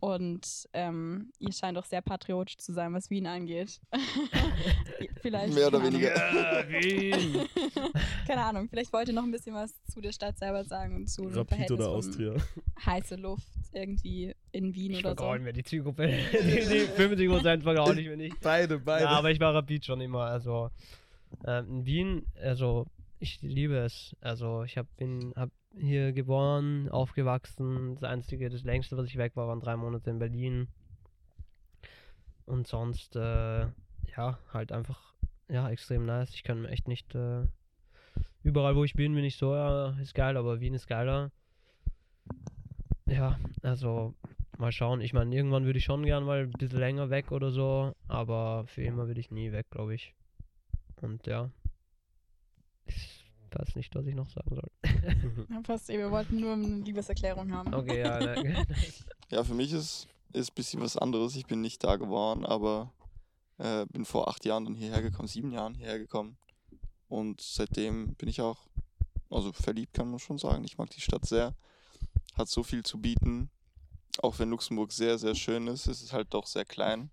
Und 0.00 0.68
ähm, 0.74 1.32
ihr 1.40 1.52
scheint 1.52 1.76
auch 1.76 1.84
sehr 1.84 2.02
patriotisch 2.02 2.56
zu 2.58 2.72
sein, 2.72 2.94
was 2.94 3.10
Wien 3.10 3.26
angeht. 3.26 3.80
vielleicht. 5.22 5.54
Mehr 5.54 5.66
oder 5.66 5.82
weniger. 5.82 6.14
Ja, 6.14 6.68
Wien! 6.68 7.48
Keine 8.26 8.44
Ahnung, 8.44 8.68
vielleicht 8.68 8.92
wollt 8.92 9.08
ihr 9.08 9.14
noch 9.14 9.24
ein 9.24 9.32
bisschen 9.32 9.54
was 9.54 9.74
zu 9.84 10.00
der 10.00 10.12
Stadt 10.12 10.38
selber 10.38 10.64
sagen 10.64 10.94
und 10.94 11.08
zu 11.08 11.24
Rapid 11.24 11.70
oder 11.72 11.88
Austria? 11.88 12.34
heiße 12.84 13.16
Luft 13.16 13.48
irgendwie 13.72 14.34
in 14.52 14.74
Wien 14.74 14.92
Ich 14.92 15.00
oder 15.00 15.10
so. 15.10 15.16
vergraule 15.16 15.40
mir 15.40 15.52
die 15.52 15.64
Zielgruppe. 15.64 16.06
Die, 16.32 16.38
die 16.38 17.28
50% 17.28 17.62
vergraule 17.62 18.00
ich 18.00 18.06
mir 18.08 18.16
nicht. 18.16 18.40
Beide, 18.40 18.78
beide. 18.78 19.04
Ja, 19.04 19.10
aber 19.10 19.30
ich 19.30 19.40
war 19.40 19.54
Rapid 19.54 19.84
schon 19.84 20.00
immer. 20.00 20.24
Also 20.24 20.70
ähm, 21.46 21.66
in 21.68 21.86
Wien, 21.86 22.26
also 22.40 22.86
ich 23.18 23.42
liebe 23.42 23.76
es. 23.78 24.14
Also 24.20 24.62
ich 24.62 24.78
hab, 24.78 24.86
bin 24.96 25.32
hab 25.36 25.50
hier 25.78 26.12
geboren, 26.12 26.88
aufgewachsen. 26.88 27.94
Das 27.94 28.04
einzige, 28.04 28.50
das 28.50 28.64
längste, 28.64 28.96
was 28.96 29.06
ich 29.06 29.16
weg 29.16 29.36
war, 29.36 29.48
waren 29.48 29.60
drei 29.60 29.76
Monate 29.76 30.10
in 30.10 30.18
Berlin. 30.18 30.68
Und 32.46 32.66
sonst, 32.66 33.16
äh, 33.16 33.66
ja, 34.16 34.38
halt 34.52 34.72
einfach, 34.72 35.14
ja, 35.48 35.68
extrem 35.70 36.06
nice. 36.06 36.34
Ich 36.34 36.42
kann 36.42 36.62
mir 36.62 36.70
echt 36.70 36.88
nicht, 36.88 37.14
äh, 37.14 37.46
überall 38.42 38.76
wo 38.76 38.84
ich 38.84 38.94
bin, 38.94 39.14
bin 39.14 39.24
ich 39.24 39.36
so, 39.36 39.54
ja, 39.54 39.98
ist 40.00 40.14
geil, 40.14 40.36
aber 40.36 40.60
Wien 40.60 40.74
ist 40.74 40.86
geiler. 40.86 41.30
Ja, 43.06 43.38
also 43.62 44.14
mal 44.58 44.72
schauen. 44.72 45.00
Ich 45.00 45.12
meine, 45.12 45.34
irgendwann 45.34 45.64
würde 45.64 45.78
ich 45.78 45.84
schon 45.84 46.04
gern 46.04 46.24
mal 46.24 46.40
ein 46.40 46.50
bisschen 46.50 46.78
länger 46.78 47.10
weg 47.10 47.32
oder 47.32 47.50
so, 47.50 47.94
aber 48.06 48.66
für 48.66 48.82
immer 48.82 49.06
würde 49.06 49.20
ich 49.20 49.30
nie 49.30 49.52
weg, 49.52 49.66
glaube 49.70 49.94
ich. 49.94 50.14
Und 51.00 51.26
ja, 51.26 51.50
ich 52.86 53.17
weiß 53.54 53.74
nicht, 53.76 53.94
was 53.94 54.06
ich 54.06 54.14
noch 54.14 54.30
sagen 54.30 54.54
soll. 54.54 54.70
Ja, 55.50 55.62
fast, 55.62 55.90
eh, 55.90 55.98
wir 55.98 56.10
wollten 56.10 56.40
nur 56.40 56.52
eine 56.54 56.66
Liebeserklärung 56.78 57.52
haben. 57.52 57.72
Okay, 57.74 58.00
ja, 58.00 58.18
ne, 58.18 58.66
Ja, 59.30 59.44
für 59.44 59.54
mich 59.54 59.72
ist 59.72 60.08
ist 60.32 60.50
ein 60.50 60.54
bisschen 60.54 60.80
was 60.80 60.96
anderes. 60.96 61.36
Ich 61.36 61.46
bin 61.46 61.60
nicht 61.60 61.82
da 61.84 61.96
geboren, 61.96 62.44
aber 62.44 62.92
äh, 63.58 63.86
bin 63.86 64.04
vor 64.04 64.28
acht 64.28 64.44
Jahren 64.44 64.64
dann 64.64 64.74
hierher 64.74 65.02
gekommen, 65.02 65.28
sieben 65.28 65.52
Jahren 65.52 65.74
hierher 65.74 65.98
gekommen. 65.98 66.36
Und 67.08 67.40
seitdem 67.40 68.14
bin 68.14 68.28
ich 68.28 68.40
auch, 68.40 68.68
also 69.30 69.52
verliebt 69.52 69.94
kann 69.94 70.10
man 70.10 70.18
schon 70.18 70.38
sagen. 70.38 70.64
Ich 70.64 70.78
mag 70.78 70.90
die 70.90 71.00
Stadt 71.00 71.26
sehr. 71.26 71.54
Hat 72.36 72.48
so 72.48 72.62
viel 72.62 72.82
zu 72.82 73.00
bieten. 73.00 73.50
Auch 74.20 74.38
wenn 74.38 74.50
Luxemburg 74.50 74.92
sehr, 74.92 75.18
sehr 75.18 75.34
schön 75.34 75.66
ist, 75.68 75.86
ist 75.86 76.02
es 76.02 76.12
halt 76.12 76.34
doch 76.34 76.46
sehr 76.46 76.64
klein. 76.64 77.10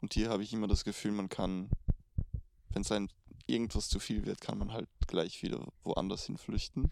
Und 0.00 0.14
hier 0.14 0.30
habe 0.30 0.42
ich 0.42 0.52
immer 0.52 0.68
das 0.68 0.84
Gefühl, 0.84 1.12
man 1.12 1.28
kann, 1.28 1.70
wenn 2.70 2.82
es 2.82 2.92
einem 2.92 3.08
irgendwas 3.48 3.88
zu 3.88 3.98
viel 3.98 4.26
wird, 4.26 4.40
kann 4.40 4.58
man 4.58 4.72
halt 4.72 4.88
gleich 5.06 5.42
wieder 5.42 5.66
woanders 5.84 6.26
hin 6.26 6.38
flüchten. 6.38 6.90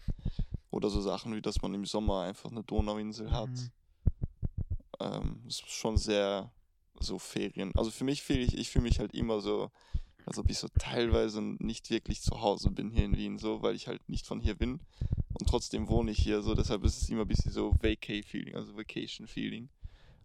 Oder 0.71 0.89
so 0.89 1.01
Sachen 1.01 1.35
wie, 1.35 1.41
dass 1.41 1.61
man 1.61 1.73
im 1.73 1.85
Sommer 1.85 2.23
einfach 2.23 2.51
eine 2.51 2.63
Donauinsel 2.63 3.31
hat. 3.31 3.49
Mhm. 3.49 3.71
Ähm, 4.99 5.43
ist 5.47 5.69
schon 5.69 5.97
sehr 5.97 6.51
so 6.99 7.19
Ferien. 7.19 7.71
Also 7.75 7.91
für 7.91 8.03
mich 8.03 8.23
fühle 8.23 8.39
ich, 8.39 8.57
ich 8.57 8.69
fühle 8.69 8.83
mich 8.83 8.99
halt 8.99 9.13
immer 9.13 9.39
so, 9.39 9.71
als 10.25 10.37
ob 10.37 10.49
ich 10.49 10.57
so 10.57 10.67
teilweise 10.79 11.41
nicht 11.41 11.89
wirklich 11.89 12.21
zu 12.21 12.41
Hause 12.41 12.71
bin 12.71 12.89
hier 12.89 13.05
in 13.05 13.15
Wien, 13.15 13.37
so, 13.37 13.61
weil 13.61 13.75
ich 13.75 13.87
halt 13.87 14.07
nicht 14.09 14.25
von 14.25 14.39
hier 14.39 14.55
bin. 14.55 14.81
Und 15.39 15.47
trotzdem 15.47 15.87
wohne 15.87 16.11
ich 16.11 16.19
hier, 16.19 16.41
so, 16.41 16.55
deshalb 16.55 16.83
ist 16.83 17.01
es 17.01 17.09
immer 17.09 17.21
ein 17.21 17.27
bisschen 17.27 17.51
so 17.51 17.73
Vacay-Feeling, 17.81 18.55
also 18.55 18.75
Vacation-Feeling. 18.75 19.69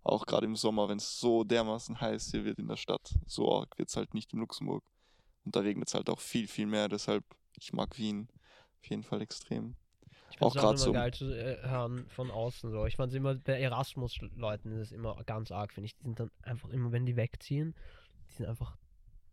Auch 0.03 0.27
gerade 0.27 0.47
im 0.47 0.57
Sommer, 0.57 0.89
wenn 0.89 0.99
es 0.99 1.21
so 1.21 1.45
dermaßen 1.45 2.01
heiß 2.01 2.31
hier 2.31 2.45
wird 2.45 2.59
in 2.59 2.67
der 2.67 2.77
Stadt. 2.77 3.15
So 3.27 3.53
arg 3.55 3.79
wird 3.79 3.91
es 3.91 3.97
halt 3.97 4.15
nicht 4.15 4.33
in 4.33 4.41
Luxemburg. 4.41 4.83
Und 5.45 5.57
da 5.57 5.61
regnet 5.61 5.89
es 5.89 5.95
halt 5.95 6.09
auch 6.09 6.21
viel, 6.21 6.47
viel 6.47 6.67
mehr, 6.67 6.89
deshalb, 6.89 7.25
ich 7.59 7.73
mag 7.73 7.99
Wien 7.99 8.29
auf 8.81 8.89
jeden 8.91 9.03
Fall 9.03 9.21
extrem. 9.23 9.77
Ich 10.31 10.41
Auch 10.41 10.55
immer 10.57 10.77
so- 10.77 10.93
geil 10.93 11.13
zu 11.13 11.27
äh, 11.37 11.59
hören 11.69 12.07
von 12.09 12.31
außen 12.31 12.71
so. 12.71 12.87
Ich 12.87 12.97
fand 12.97 13.13
es 13.13 13.17
immer, 13.17 13.35
bei 13.35 13.61
Erasmus-Leuten 13.61 14.73
ist 14.73 14.79
es 14.89 14.93
immer 14.93 15.23
ganz 15.25 15.51
arg, 15.53 15.73
finde 15.73 15.87
ich. 15.87 15.97
Die 15.97 16.05
sind 16.05 16.19
dann 16.19 16.31
einfach 16.43 16.71
immer, 16.71 16.91
wenn 16.93 17.05
die 17.07 17.17
wegziehen, 17.17 17.75
die 18.29 18.35
sind 18.35 18.47
einfach 18.47 18.77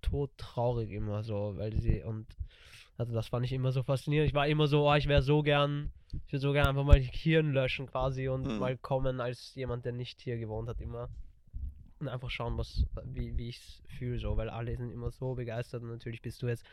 todtraurig 0.02 0.92
immer 0.92 1.24
so, 1.24 1.54
weil 1.58 1.74
sie 1.74 2.04
und 2.04 2.26
also 2.98 3.14
das 3.14 3.28
fand 3.28 3.46
ich 3.46 3.54
immer 3.54 3.72
so 3.72 3.84
faszinierend. 3.84 4.30
Ich 4.30 4.34
war 4.36 4.48
immer 4.48 4.68
so, 4.68 4.90
oh, 4.90 4.94
ich 4.96 5.08
wäre 5.08 5.22
so 5.22 5.42
gern, 5.42 5.92
ich 6.26 6.34
würde 6.34 6.42
so 6.42 6.52
gern 6.52 6.68
einfach 6.68 6.84
mal 6.84 7.00
Hirn 7.00 7.54
löschen 7.54 7.88
quasi 7.88 8.28
und 8.28 8.46
Mhm. 8.48 8.60
mal 8.60 8.78
kommen 8.78 9.22
als 9.22 9.54
jemand, 9.56 9.86
der 9.86 9.94
nicht 9.94 10.22
hier 10.22 10.38
gewohnt 10.38 10.68
hat 10.68 10.82
immer. 10.82 11.10
Und 12.00 12.08
einfach 12.08 12.30
schauen, 12.30 12.58
was, 12.58 12.86
wie, 13.04 13.38
wie 13.38 13.50
ich 13.50 13.58
es 13.58 13.82
fühle, 13.98 14.20
so, 14.20 14.38
weil 14.38 14.50
alle 14.50 14.76
sind 14.78 14.92
immer 14.92 15.12
so 15.12 15.34
begeistert 15.36 15.84
und 15.84 15.90
natürlich 15.90 16.22
bist 16.22 16.42
du 16.42 16.48
jetzt, 16.48 16.64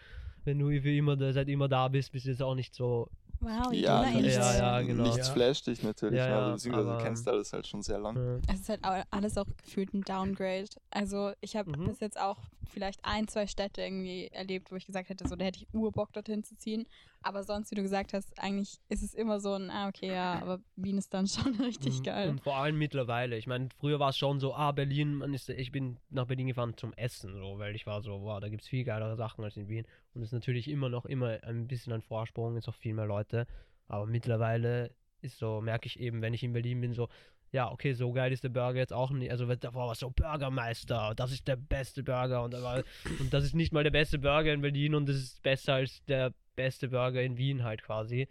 wenn 0.45 0.59
du 0.59 0.69
für 0.81 0.95
immer 0.95 1.17
da- 1.17 1.33
seit 1.33 1.49
immer 1.49 1.69
da 1.69 1.89
bist, 1.89 2.13
bist 2.13 2.27
du 2.27 2.31
jetzt 2.31 2.43
auch 2.43 2.55
nicht 2.55 2.75
so 2.75 3.09
Wow, 3.41 3.71
Ja, 3.71 4.03
nichts, 4.09 4.35
Ja, 4.37 4.57
ja, 4.57 4.81
genau. 4.81 5.03
nichts 5.03 5.29
Ja. 5.29 5.35
flasht 5.35 5.67
dich 5.67 5.83
natürlich. 5.83 6.17
Ja, 6.17 6.27
ja, 6.29 6.39
also, 6.39 6.53
beziehungsweise 6.55 6.89
aber- 6.89 6.99
du 6.99 7.05
kennst 7.05 7.29
alles 7.29 7.53
halt 7.53 7.67
schon 7.67 7.83
sehr 7.83 7.99
lang. 7.99 8.17
Ja. 8.17 8.55
Es 8.55 8.61
ist 8.61 8.69
halt 8.71 8.81
alles 9.11 9.37
auch 9.37 9.45
gefühlt 9.63 9.93
ein 9.93 10.01
Downgrade. 10.03 10.69
Also 10.91 11.33
ich 11.43 11.55
habe 11.55 11.71
Mhm. 11.79 11.85
bis 11.89 12.01
jetzt 12.01 12.19
auch 12.19 12.39
vielleicht 12.73 13.01
ein, 13.05 13.29
zwei 13.29 13.47
Städte 13.47 13.83
irgendwie 13.83 14.29
erlebt, 14.29 14.73
wo 14.73 14.77
ich 14.77 14.87
gesagt 14.87 15.11
hätte, 15.11 15.29
so 15.29 15.37
da 15.37 15.45
hätte 15.45 15.59
ich 15.59 15.67
Urbock 15.75 16.15
dorthin 16.15 16.45
zu 16.45 16.57
ziehen. 16.57 16.87
Aber 17.27 17.43
sonst, 17.43 17.73
wie 17.73 17.75
du 17.75 17.83
gesagt 17.83 18.13
hast, 18.13 18.39
eigentlich 18.39 18.79
ist 18.89 19.03
es 19.03 19.13
immer 19.13 19.41
so 19.41 19.55
ein, 19.55 19.69
ah 19.69 19.89
okay, 19.89 20.13
ja, 20.13 20.41
aber 20.41 20.61
Wien 20.77 20.97
ist 20.97 21.13
dann 21.13 21.27
schon 21.27 21.55
richtig 21.61 21.99
Mhm. 21.99 22.03
geil. 22.05 22.29
Und 22.31 22.41
vor 22.41 22.57
allem 22.57 22.79
mittlerweile. 22.79 23.37
Ich 23.37 23.47
meine, 23.49 23.69
früher 23.81 23.99
war 23.99 24.11
es 24.11 24.17
schon 24.17 24.39
so, 24.39 24.55
ah, 24.55 24.71
Berlin, 24.71 25.15
man 25.15 25.35
ist, 25.35 25.49
ich 25.49 25.73
bin 25.73 25.99
nach 26.09 26.27
Berlin 26.27 26.47
gefahren 26.47 26.77
zum 26.77 26.93
Essen, 26.95 27.35
so, 27.35 27.59
weil 27.59 27.75
ich 27.75 27.85
war 27.87 28.01
so, 28.03 28.23
wow, 28.23 28.39
da 28.41 28.49
gibt 28.49 28.63
es 28.63 28.69
viel 28.69 28.85
geilere 28.85 29.17
Sachen 29.17 29.43
als 29.43 29.57
in 29.57 29.69
Wien. 29.69 29.87
Und 30.15 30.23
es 30.23 30.29
ist 30.29 30.33
natürlich 30.35 30.69
immer 30.69 30.89
noch 30.89 31.05
immer 31.05 31.39
ein 31.43 31.67
bisschen 31.67 31.93
ein 31.93 32.03
Vorsprung, 32.03 32.57
ist 32.57 32.69
auch 32.69 32.75
viel 32.75 32.95
mehr 32.95 33.07
Leute. 33.07 33.47
Aber 33.89 34.07
mittlerweile 34.07 34.93
ist 35.21 35.39
so, 35.39 35.61
merke 35.61 35.87
ich 35.87 35.99
eben, 35.99 36.23
wenn 36.23 36.33
ich 36.35 36.45
in 36.45 36.53
Berlin 36.53 36.81
bin, 36.81 36.93
so, 36.93 37.09
ja, 37.53 37.71
okay, 37.71 37.93
so 37.93 38.13
geil 38.13 38.33
ist 38.33 38.45
der 38.45 38.49
Burger 38.49 38.79
jetzt 38.79 38.93
auch 38.93 39.11
nicht. 39.11 39.31
Also 39.31 39.47
davor 39.55 39.87
war 39.87 39.93
es 39.93 40.01
so 40.01 40.11
Burgermeister, 40.11 41.15
das 41.17 41.33
ist 41.33 41.47
der 41.49 41.57
beste 41.57 42.03
Burger 42.03 42.43
und, 42.43 42.55
aber, 42.55 42.85
und 43.21 43.33
das 43.33 43.45
ist 43.45 43.55
nicht 43.55 43.73
mal 43.73 43.85
der 43.85 43.91
beste 43.91 44.19
Burger 44.19 44.53
in 44.53 44.61
Berlin 44.61 44.95
und 44.95 45.09
das 45.09 45.17
ist 45.17 45.43
besser 45.43 45.75
als 45.75 46.05
der 46.07 46.33
beste 46.57 46.89
Burger 46.89 47.23
in 47.23 47.37
Wien 47.37 47.65
halt 47.65 47.83
quasi. 47.83 48.29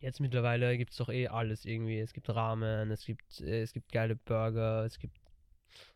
Jetzt 0.00 0.20
mittlerweile 0.20 0.78
gibt 0.78 0.92
es 0.92 0.96
doch 0.96 1.08
eh 1.08 1.26
alles 1.26 1.64
irgendwie. 1.64 1.98
Es 1.98 2.12
gibt 2.12 2.28
Ramen, 2.28 2.90
es 2.90 3.04
gibt, 3.04 3.40
äh, 3.40 3.62
es 3.62 3.72
gibt 3.72 3.92
geile 3.92 4.16
Burger, 4.16 4.84
es 4.84 4.98
gibt. 4.98 5.18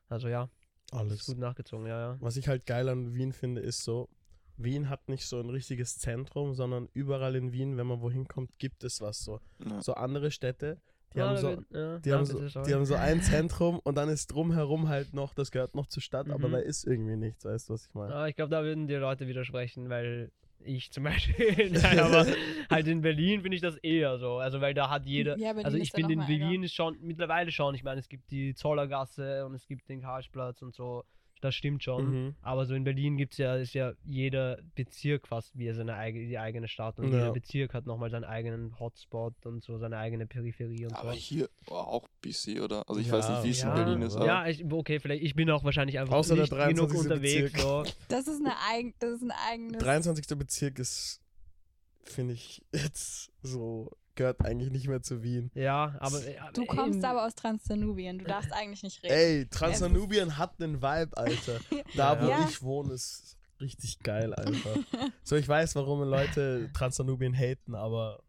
Also 0.08 0.28
ja, 0.28 0.48
ist 0.92 0.98
Alles. 0.98 1.26
gut 1.26 1.38
nachgezogen, 1.38 1.86
ja, 1.86 1.98
ja. 2.12 2.16
Was 2.20 2.36
ich 2.36 2.48
halt 2.48 2.66
geil 2.66 2.88
an 2.88 3.14
Wien 3.14 3.32
finde, 3.32 3.62
ist 3.62 3.82
so, 3.82 4.08
Wien 4.56 4.90
hat 4.90 5.08
nicht 5.08 5.24
so 5.24 5.40
ein 5.40 5.48
richtiges 5.48 5.98
Zentrum, 5.98 6.52
sondern 6.54 6.88
überall 6.92 7.34
in 7.36 7.52
Wien, 7.52 7.76
wenn 7.76 7.86
man 7.86 8.02
wohin 8.02 8.28
kommt, 8.28 8.58
gibt 8.58 8.84
es 8.84 9.00
was 9.00 9.24
so. 9.24 9.40
Ja. 9.64 9.80
So 9.80 9.94
andere 9.94 10.30
Städte, 10.30 10.80
die 11.14 11.20
haben 11.22 11.36
so, 11.36 11.56
die 12.00 12.12
haben 12.12 12.24
so, 12.24 12.62
die 12.62 12.74
haben 12.74 12.84
so 12.86 12.94
ein 12.94 13.20
Zentrum 13.22 13.78
und 13.82 13.96
dann 13.96 14.08
ist 14.08 14.26
drumherum 14.32 14.88
halt 14.88 15.14
noch, 15.14 15.34
das 15.34 15.50
gehört 15.50 15.74
noch 15.74 15.86
zur 15.86 16.02
Stadt, 16.02 16.30
aber 16.30 16.48
Mhm. 16.48 16.52
da 16.52 16.58
ist 16.58 16.84
irgendwie 16.86 17.16
nichts, 17.16 17.44
weißt 17.44 17.68
du, 17.68 17.74
was 17.74 17.86
ich 17.86 17.94
meine? 17.94 18.14
Ah, 18.14 18.28
ich 18.28 18.36
glaube, 18.36 18.50
da 18.50 18.62
würden 18.62 18.86
die 18.86 18.94
Leute 18.94 19.26
widersprechen, 19.26 19.88
weil 19.88 20.30
ich 20.64 20.92
zum 20.92 21.04
Beispiel, 21.04 21.70
nein, 21.72 21.98
aber 21.98 22.26
halt 22.70 22.86
in 22.86 23.00
Berlin 23.00 23.42
finde 23.42 23.56
ich 23.56 23.62
das 23.62 23.76
eher 23.76 24.18
so. 24.18 24.36
Also, 24.38 24.60
weil 24.60 24.74
da 24.74 24.90
hat 24.90 25.06
jeder. 25.06 25.36
Ja, 25.38 25.52
also, 25.56 25.76
ich 25.76 25.90
finde 25.90 26.12
in. 26.14 26.20
Berlin 26.20 26.62
ist 26.62 26.74
schon, 26.74 26.96
mittlerweile 27.02 27.50
schon, 27.50 27.74
ich 27.74 27.82
meine, 27.82 28.00
es 28.00 28.08
gibt 28.08 28.30
die 28.30 28.54
Zollergasse 28.54 29.44
und 29.44 29.54
es 29.54 29.66
gibt 29.66 29.88
den 29.88 30.00
Karlsplatz 30.00 30.62
und 30.62 30.74
so. 30.74 31.04
Das 31.42 31.56
stimmt 31.56 31.82
schon. 31.82 32.26
Mhm. 32.26 32.34
Aber 32.40 32.66
so 32.66 32.74
in 32.74 32.84
Berlin 32.84 33.16
gibt 33.16 33.32
es 33.32 33.38
ja, 33.38 33.56
ist 33.56 33.74
ja 33.74 33.92
jeder 34.04 34.58
Bezirk 34.76 35.26
fast 35.26 35.58
wie 35.58 35.70
seine 35.72 35.94
eigene, 35.96 36.28
die 36.28 36.38
eigene 36.38 36.68
Stadt 36.68 36.98
und 37.00 37.10
Ja. 37.10 37.18
jeder 37.18 37.32
Bezirk 37.32 37.74
hat 37.74 37.84
nochmal 37.84 38.10
seinen 38.10 38.22
eigenen 38.24 38.78
Hotspot 38.78 39.34
und 39.44 39.62
so 39.64 39.76
seine 39.76 39.98
eigene 39.98 40.26
Peripherie 40.28 40.86
und 40.86 40.94
Aber 40.94 41.12
so. 41.14 41.18
hier 41.18 41.50
war 41.66 41.88
auch 41.88 42.06
BC, 42.20 42.60
oder? 42.60 42.88
Also 42.88 43.00
ich 43.00 43.08
Ja, 43.08 43.14
weiß 43.14 43.28
nicht, 43.30 43.42
wie 43.42 43.50
es 43.50 43.60
ja, 43.62 43.70
in 43.76 43.84
Berlin 43.84 44.02
ist, 44.02 44.14
aber 44.14 44.24
ja, 44.26 44.46
ich, 44.46 44.64
okay, 44.64 45.00
vielleicht, 45.00 45.24
ich 45.24 45.34
bin 45.34 45.50
auch 45.50 45.64
wahrscheinlich 45.64 45.98
einfach 45.98 46.14
Außer 46.14 46.36
der 46.36 46.44
nicht 46.44 46.50
genug 46.52 46.90
23. 46.90 46.98
unterwegs. 47.00 47.52
Bezirk. 47.52 47.60
So. 47.60 47.92
Das 48.08 48.28
ist 48.28 48.38
eine 48.40 48.54
eigen, 48.70 48.94
das 49.00 49.10
ist 49.10 49.22
ein 49.24 49.32
eigenes. 49.50 49.82
23. 49.82 50.38
Bezirk 50.38 50.78
ist, 50.78 51.20
finde 52.04 52.34
ich, 52.34 52.62
jetzt 52.72 53.32
so, 53.42 53.90
gehört 54.14 54.44
eigentlich 54.44 54.70
nicht 54.70 54.88
mehr 54.88 55.02
zu 55.02 55.22
Wien. 55.22 55.50
Ja, 55.54 55.96
aber. 56.00 56.24
äh, 56.26 56.36
Du 56.52 56.64
kommst 56.66 57.04
aber 57.04 57.26
aus 57.26 57.34
Transdanubien, 57.34 58.18
du 58.18 58.24
darfst 58.24 58.52
eigentlich 58.52 58.82
nicht 58.82 59.02
reden. 59.02 59.14
Ey, 59.14 59.46
Transdanubien 59.46 60.36
hat 60.38 60.60
einen 60.62 60.82
Vibe, 60.82 61.16
Alter. 61.16 61.58
Da, 61.96 62.20
wo 62.22 62.28
Ja. 62.28 62.46
ich 62.48 62.62
wohne, 62.62 62.92
ist 62.94 63.36
richtig 63.60 63.98
geil, 64.00 64.34
Alter. 64.34 64.74
so, 65.22 65.36
ich 65.36 65.46
weiß, 65.48 65.74
warum 65.76 66.02
Leute 66.02 66.70
Transdanubien 66.74 67.34
haten, 67.34 67.74
aber 67.74 68.22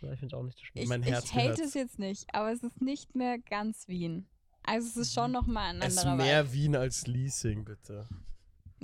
Ja, 0.00 0.12
ich 0.12 0.18
finde 0.20 0.34
es 0.34 0.38
auch 0.40 0.44
nicht 0.44 0.58
so 0.58 0.64
schlimm. 0.64 0.82
Ich, 0.82 0.88
mein 0.88 1.02
Herz 1.02 1.24
ich 1.26 1.32
hate 1.34 1.42
gehört's. 1.44 1.60
es 1.62 1.74
jetzt 1.74 1.98
nicht, 1.98 2.26
aber 2.34 2.52
es 2.52 2.62
ist 2.62 2.80
nicht 2.80 3.14
mehr 3.14 3.38
ganz 3.38 3.86
Wien. 3.88 4.26
Also 4.64 4.88
es 4.88 4.96
ist 4.96 5.14
schon 5.14 5.32
nochmal 5.32 5.70
ein 5.70 5.76
Mhm. 5.76 5.82
es 5.82 5.94
ist 5.94 5.98
anderer 6.04 6.16
mehr 6.16 6.52
Wien 6.52 6.76
als 6.76 7.06
Leasing, 7.06 7.64
bitte. 7.64 8.06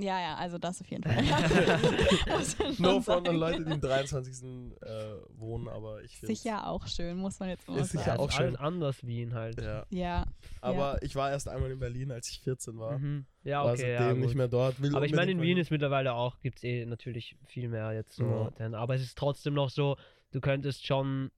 Ja, 0.01 0.21
ja, 0.21 0.35
also 0.37 0.59
das 0.59 0.81
auf 0.81 0.87
jeden 0.91 1.03
Fall. 1.03 1.23
Muss 2.39 2.57
man 2.59 2.73
schon 2.75 2.83
No 2.85 3.01
front 3.01 3.29
an 3.29 3.37
sagen. 3.37 3.37
Leute, 3.39 3.65
die 3.65 3.73
im 3.73 3.81
23. 3.81 4.45
Äh, 4.45 5.15
wohnen, 5.37 5.67
aber 5.67 6.03
ich 6.05 6.17
find's- 6.17 6.41
Sicher 6.43 6.69
auch 6.69 6.87
schön, 6.87 7.17
muss 7.17 7.41
man 7.41 7.49
jetzt 7.49 7.67
mal 7.69 7.79
Ist 7.81 7.91
sicher 7.91 8.05
sagen. 8.05 8.19
ja, 8.21 8.25
auch 8.25 8.31
alles 8.39 8.51
schön. 8.53 8.57
anders 8.57 9.05
Wien 9.07 9.35
halt. 9.35 9.61
Ja. 9.61 9.87
Ja, 9.91 10.25
Aber 10.61 11.03
ich 11.03 11.17
war 11.17 11.31
erst 11.33 11.49
einmal 11.49 11.71
in 11.73 11.81
Berlin, 11.81 12.13
als 12.13 12.31
ich 12.31 12.41
14 12.43 12.79
war. 12.79 12.97
Mhm. 12.99 13.27
Ja, 13.43 13.65
war 13.65 13.73
okay. 13.73 13.97
seitdem 13.99 14.21
Ja, 14.21 14.27
nicht 14.27 14.35
mehr 14.37 14.47
dort. 14.49 14.81
Will 14.81 14.95
aber 14.95 15.05
ich 15.05 15.15
meine, 15.15 15.33
in 15.33 15.43
Wien 15.43 15.59
ist 15.59 15.71
mittlerweile 15.73 16.13
auch, 16.15 16.39
gibt 16.41 16.59
es 16.59 16.65
eh 16.65 16.87
natürlich 16.87 17.37
viel 17.47 17.69
mehr 17.69 17.93
jetzt 17.93 18.15
so. 18.15 18.25
Ja. 18.25 18.51
Denn, 18.53 18.75
aber 18.77 18.95
es 18.95 19.03
ist 19.03 19.19
trotzdem 19.19 19.55
noch 19.55 19.71
so, 19.71 19.97
du 20.31 20.41
könntest 20.41 20.87
schon, 20.87 21.33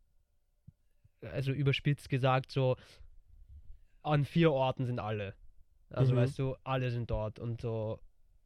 also 1.22 1.52
überspitzt 1.52 2.10
gesagt, 2.10 2.52
so 2.52 2.76
an 4.02 4.24
vier 4.24 4.52
Orten 4.52 4.84
sind 4.84 4.98
alle. 4.98 5.34
Also 5.90 6.12
Mhm. 6.12 6.18
weißt 6.18 6.38
du, 6.38 6.56
alle 6.62 6.90
sind 6.90 7.10
dort 7.10 7.38
und 7.38 7.60
so. 7.62 7.98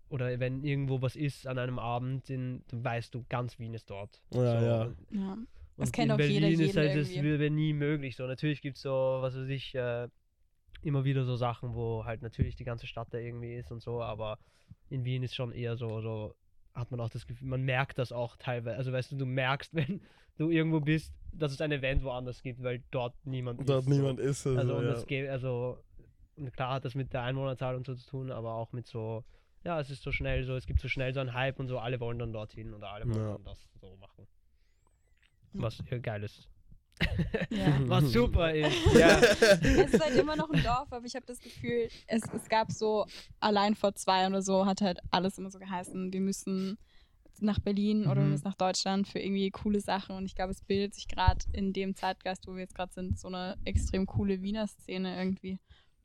Oder 0.08 0.38
wenn 0.38 0.62
irgendwo 0.62 1.02
was 1.02 1.16
ist 1.16 1.46
an 1.46 1.58
einem 1.58 1.78
Abend, 1.78 2.30
in, 2.30 2.62
dann 2.68 2.84
weißt 2.84 3.14
du, 3.14 3.24
ganz 3.28 3.58
Wien 3.58 3.74
ist 3.74 3.90
dort. 3.90 4.22
Ja, 4.30 4.38
so. 4.38 4.66
ja. 4.66 4.92
ja. 5.10 5.38
Und 5.76 5.84
Es 5.84 5.92
kennt 5.92 6.06
in 6.06 6.12
auch 6.12 6.16
Berlin 6.16 6.50
jeder 6.50 6.64
ist 6.64 6.76
halt, 6.76 6.96
das 6.96 7.10
wäre 7.10 7.50
nie 7.50 7.72
möglich. 7.72 8.16
So, 8.16 8.26
natürlich 8.26 8.62
gibt 8.62 8.76
es 8.76 8.82
so, 8.82 9.18
was 9.20 9.36
weiß 9.36 9.48
ich, 9.48 9.74
äh, 9.74 10.08
immer 10.82 11.04
wieder 11.04 11.24
so 11.24 11.36
Sachen, 11.36 11.74
wo 11.74 12.04
halt 12.04 12.22
natürlich 12.22 12.54
die 12.54 12.64
ganze 12.64 12.86
Stadt 12.86 13.08
da 13.10 13.18
irgendwie 13.18 13.54
ist 13.54 13.72
und 13.72 13.80
so, 13.80 14.02
aber 14.02 14.38
in 14.90 15.04
Wien 15.04 15.22
ist 15.22 15.34
schon 15.34 15.50
eher 15.52 15.76
so, 15.76 16.00
so 16.00 16.34
hat 16.74 16.90
man 16.90 17.00
auch 17.00 17.08
das 17.08 17.26
Gefühl, 17.26 17.48
man 17.48 17.62
merkt 17.62 17.98
das 17.98 18.12
auch 18.12 18.36
teilweise. 18.36 18.76
Also 18.76 18.92
weißt 18.92 19.12
du, 19.12 19.16
du 19.16 19.26
merkst, 19.26 19.74
wenn 19.74 20.00
du 20.36 20.50
irgendwo 20.50 20.80
bist, 20.80 21.12
dass 21.32 21.52
es 21.52 21.60
ein 21.60 21.72
Event 21.72 22.04
woanders 22.04 22.42
gibt, 22.42 22.62
weil 22.62 22.82
dort 22.90 23.14
niemand 23.24 23.68
Dort 23.68 23.82
ist. 23.82 23.88
niemand 23.88 24.20
so. 24.20 24.26
ist. 24.26 24.46
Also, 24.46 24.58
Also, 24.60 24.76
und 24.76 24.84
ja. 24.84 24.90
das 24.92 25.06
geht, 25.06 25.28
also 25.28 25.78
und 26.36 26.52
klar 26.52 26.74
hat 26.74 26.84
das 26.84 26.94
mit 26.94 27.12
der 27.12 27.22
Einwohnerzahl 27.22 27.76
und 27.76 27.86
so 27.86 27.94
zu 27.94 28.08
tun, 28.08 28.30
aber 28.30 28.54
auch 28.54 28.72
mit 28.72 28.86
so, 28.86 29.24
ja, 29.64 29.80
es 29.80 29.90
ist 29.90 30.02
so 30.02 30.12
schnell 30.12 30.44
so, 30.44 30.56
es 30.56 30.66
gibt 30.66 30.80
so 30.80 30.88
schnell 30.88 31.12
so 31.14 31.20
einen 31.20 31.32
Hype 31.34 31.58
und 31.58 31.68
so, 31.68 31.78
alle 31.78 31.98
wollen 32.00 32.18
dann 32.18 32.32
dorthin 32.32 32.74
oder 32.74 32.90
alle 32.90 33.06
wollen 33.06 33.18
Ja. 33.20 33.32
dann 33.32 33.44
das 33.44 33.58
so 33.80 33.96
machen. 33.96 34.26
Was 35.54 35.78
ja 35.90 35.98
geil 35.98 36.22
ist. 36.24 36.48
Ja. 37.50 37.78
Was 37.88 38.12
super 38.12 38.52
ist. 38.54 38.74
Ja. 38.98 39.18
es 39.20 39.92
ist 39.94 40.00
halt 40.04 40.16
immer 40.16 40.36
noch 40.36 40.50
ein 40.50 40.62
Dorf, 40.62 40.92
aber 40.92 41.04
ich 41.06 41.14
habe 41.14 41.26
das 41.26 41.40
Gefühl, 41.40 41.88
es, 42.06 42.22
es 42.32 42.48
gab 42.48 42.70
so, 42.70 43.06
allein 43.40 43.74
vor 43.74 43.94
zwei 43.94 44.20
Jahren 44.20 44.32
oder 44.32 44.42
so, 44.42 44.66
hat 44.66 44.80
halt 44.80 44.98
alles 45.10 45.38
immer 45.38 45.50
so 45.50 45.58
geheißen, 45.58 46.12
wir 46.12 46.20
müssen 46.20 46.78
nach 47.40 47.58
Berlin 47.58 48.06
oder 48.06 48.16
wir 48.16 48.22
Mhm. 48.24 48.30
müssen 48.30 48.44
nach 48.48 48.54
Deutschland 48.54 49.08
für 49.08 49.18
irgendwie 49.18 49.50
coole 49.50 49.80
Sachen. 49.80 50.14
Und 50.16 50.24
ich 50.26 50.34
glaube, 50.36 50.52
es 50.52 50.62
bildet 50.62 50.94
sich 50.94 51.08
gerade 51.08 51.44
in 51.52 51.72
dem 51.72 51.94
Zeitgeist, 51.96 52.46
wo 52.46 52.52
wir 52.54 52.60
jetzt 52.60 52.76
gerade 52.76 52.92
sind, 52.92 53.18
so 53.18 53.26
eine 53.28 53.56
extrem 53.64 54.06
coole 54.06 54.40
Wiener 54.40 54.66
Szene 54.68 55.16
irgendwie. 55.18 55.58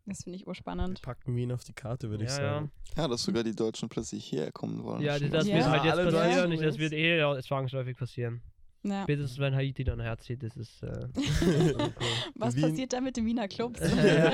Das 0.06 0.24
finde 0.24 0.38
ich 0.38 0.44
Wir 0.44 0.48
urspannend. 0.50 1.02
packen 1.04 1.36
Wien 1.36 1.52
auf 1.52 1.64
die 1.64 1.74
Karte, 1.74 2.10
würde 2.10 2.24
ich 2.24 2.30
Ja, 2.32 2.36
sagen. 2.36 2.72
Ja, 2.98 3.08
dass 3.08 3.22
sogar 3.24 3.44
die 3.44 3.56
Deutschen 3.56 3.90
plötzlich 3.90 4.26
hierher 4.26 4.52
kommen 4.52 4.84
wollen. 4.84 5.02
Ja, 5.02 5.20
das 5.20 5.32
was. 5.32 5.46
wird 5.46 5.58
Ja. 5.58 5.70
halt 5.70 5.84
jetzt 5.84 5.94
Alle 5.98 6.12
passieren. 6.12 6.50
Nicht, 6.50 6.64
Das 6.64 6.78
wird 6.80 6.94
eh 6.94 7.18
ja, 7.20 7.40
zwangsläufig 7.42 7.96
passieren. 7.98 8.42
Ja. 8.84 9.04
Spätestens 9.04 9.38
wenn 9.40 9.54
Haiti 9.54 9.84
dann 9.84 10.00
herzieht, 10.00 10.42
das 10.42 10.56
ist. 10.56 10.82
Äh, 10.84 11.08
Was 12.36 12.56
Wien- 12.56 12.62
passiert 12.64 12.94
da 12.94 13.02
mit 13.02 13.18
den 13.18 13.26
Wiener 13.26 13.48
Clubs? 13.48 13.80
Ja. 13.96 14.32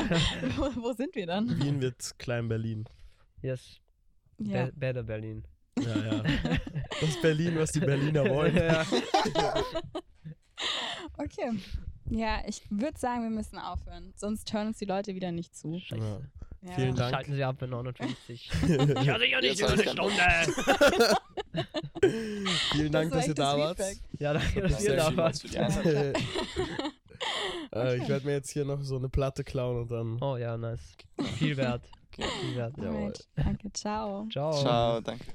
wo, 0.55 0.83
wo 0.83 0.93
sind 0.93 1.15
wir 1.15 1.25
dann? 1.25 1.49
Wien 1.61 1.81
wird 1.81 2.17
Klein-Berlin. 2.19 2.85
yes. 3.41 3.79
Ja. 4.37 4.65
Be 4.67 4.71
better 4.75 5.03
Berlin. 5.03 5.43
Ja, 5.79 5.97
ja. 5.97 6.23
Das 7.01 7.21
Berlin, 7.21 7.55
was 7.57 7.71
die 7.73 7.79
Berliner 7.81 8.29
wollen. 8.29 8.55
ja. 8.55 8.85
Okay. 11.17 11.51
Ja, 12.09 12.41
ich 12.47 12.61
würde 12.69 12.99
sagen, 12.99 13.23
wir 13.23 13.29
müssen 13.29 13.57
aufhören. 13.57 14.13
Sonst 14.15 14.51
hören 14.53 14.67
uns 14.67 14.77
die 14.77 14.85
Leute 14.85 15.15
wieder 15.15 15.31
nicht 15.31 15.55
zu. 15.55 15.79
Scheiße. 15.79 16.21
Ja. 16.61 16.71
Vielen 16.73 16.95
Dank. 16.95 17.13
Schalten 17.13 17.33
Sie 17.33 17.43
ab 17.43 17.57
bei 17.59 17.67
59. 17.67 18.49
ich 18.63 18.69
höre 18.69 19.19
sicher 19.19 19.41
nicht 19.41 19.59
über 19.59 19.71
eine 19.71 19.83
Stunde. 19.83 20.23
Vielen 22.71 22.91
Dank, 22.91 23.11
Das 23.11 23.19
dass 23.19 23.27
ihr 23.27 23.35
da 23.35 23.57
wart. 23.57 23.79
Ja, 24.19 24.33
danke, 24.33 24.61
dass 24.61 24.81
Sehr 24.81 24.91
ihr 24.91 24.97
da 24.97 25.15
wart. 25.15 25.43
äh, 27.71 27.97
ich 27.97 28.09
werde 28.09 28.25
mir 28.25 28.33
jetzt 28.33 28.49
hier 28.49 28.65
noch 28.65 28.81
so 28.81 28.97
eine 28.97 29.09
Platte 29.09 29.43
klauen 29.43 29.81
und 29.81 29.91
dann. 29.91 30.21
Oh 30.21 30.37
ja, 30.37 30.57
nice. 30.57 30.97
Viel 31.37 31.55
wert. 31.57 31.83
Okay. 32.11 32.27
Viel 32.41 32.55
wert. 32.55 32.75
Jawohl. 32.77 32.95
Alright. 32.95 33.27
Danke, 33.35 33.71
ciao. 33.73 34.27
Ciao. 34.31 34.53
Ciao, 34.53 35.01
danke. 35.01 35.25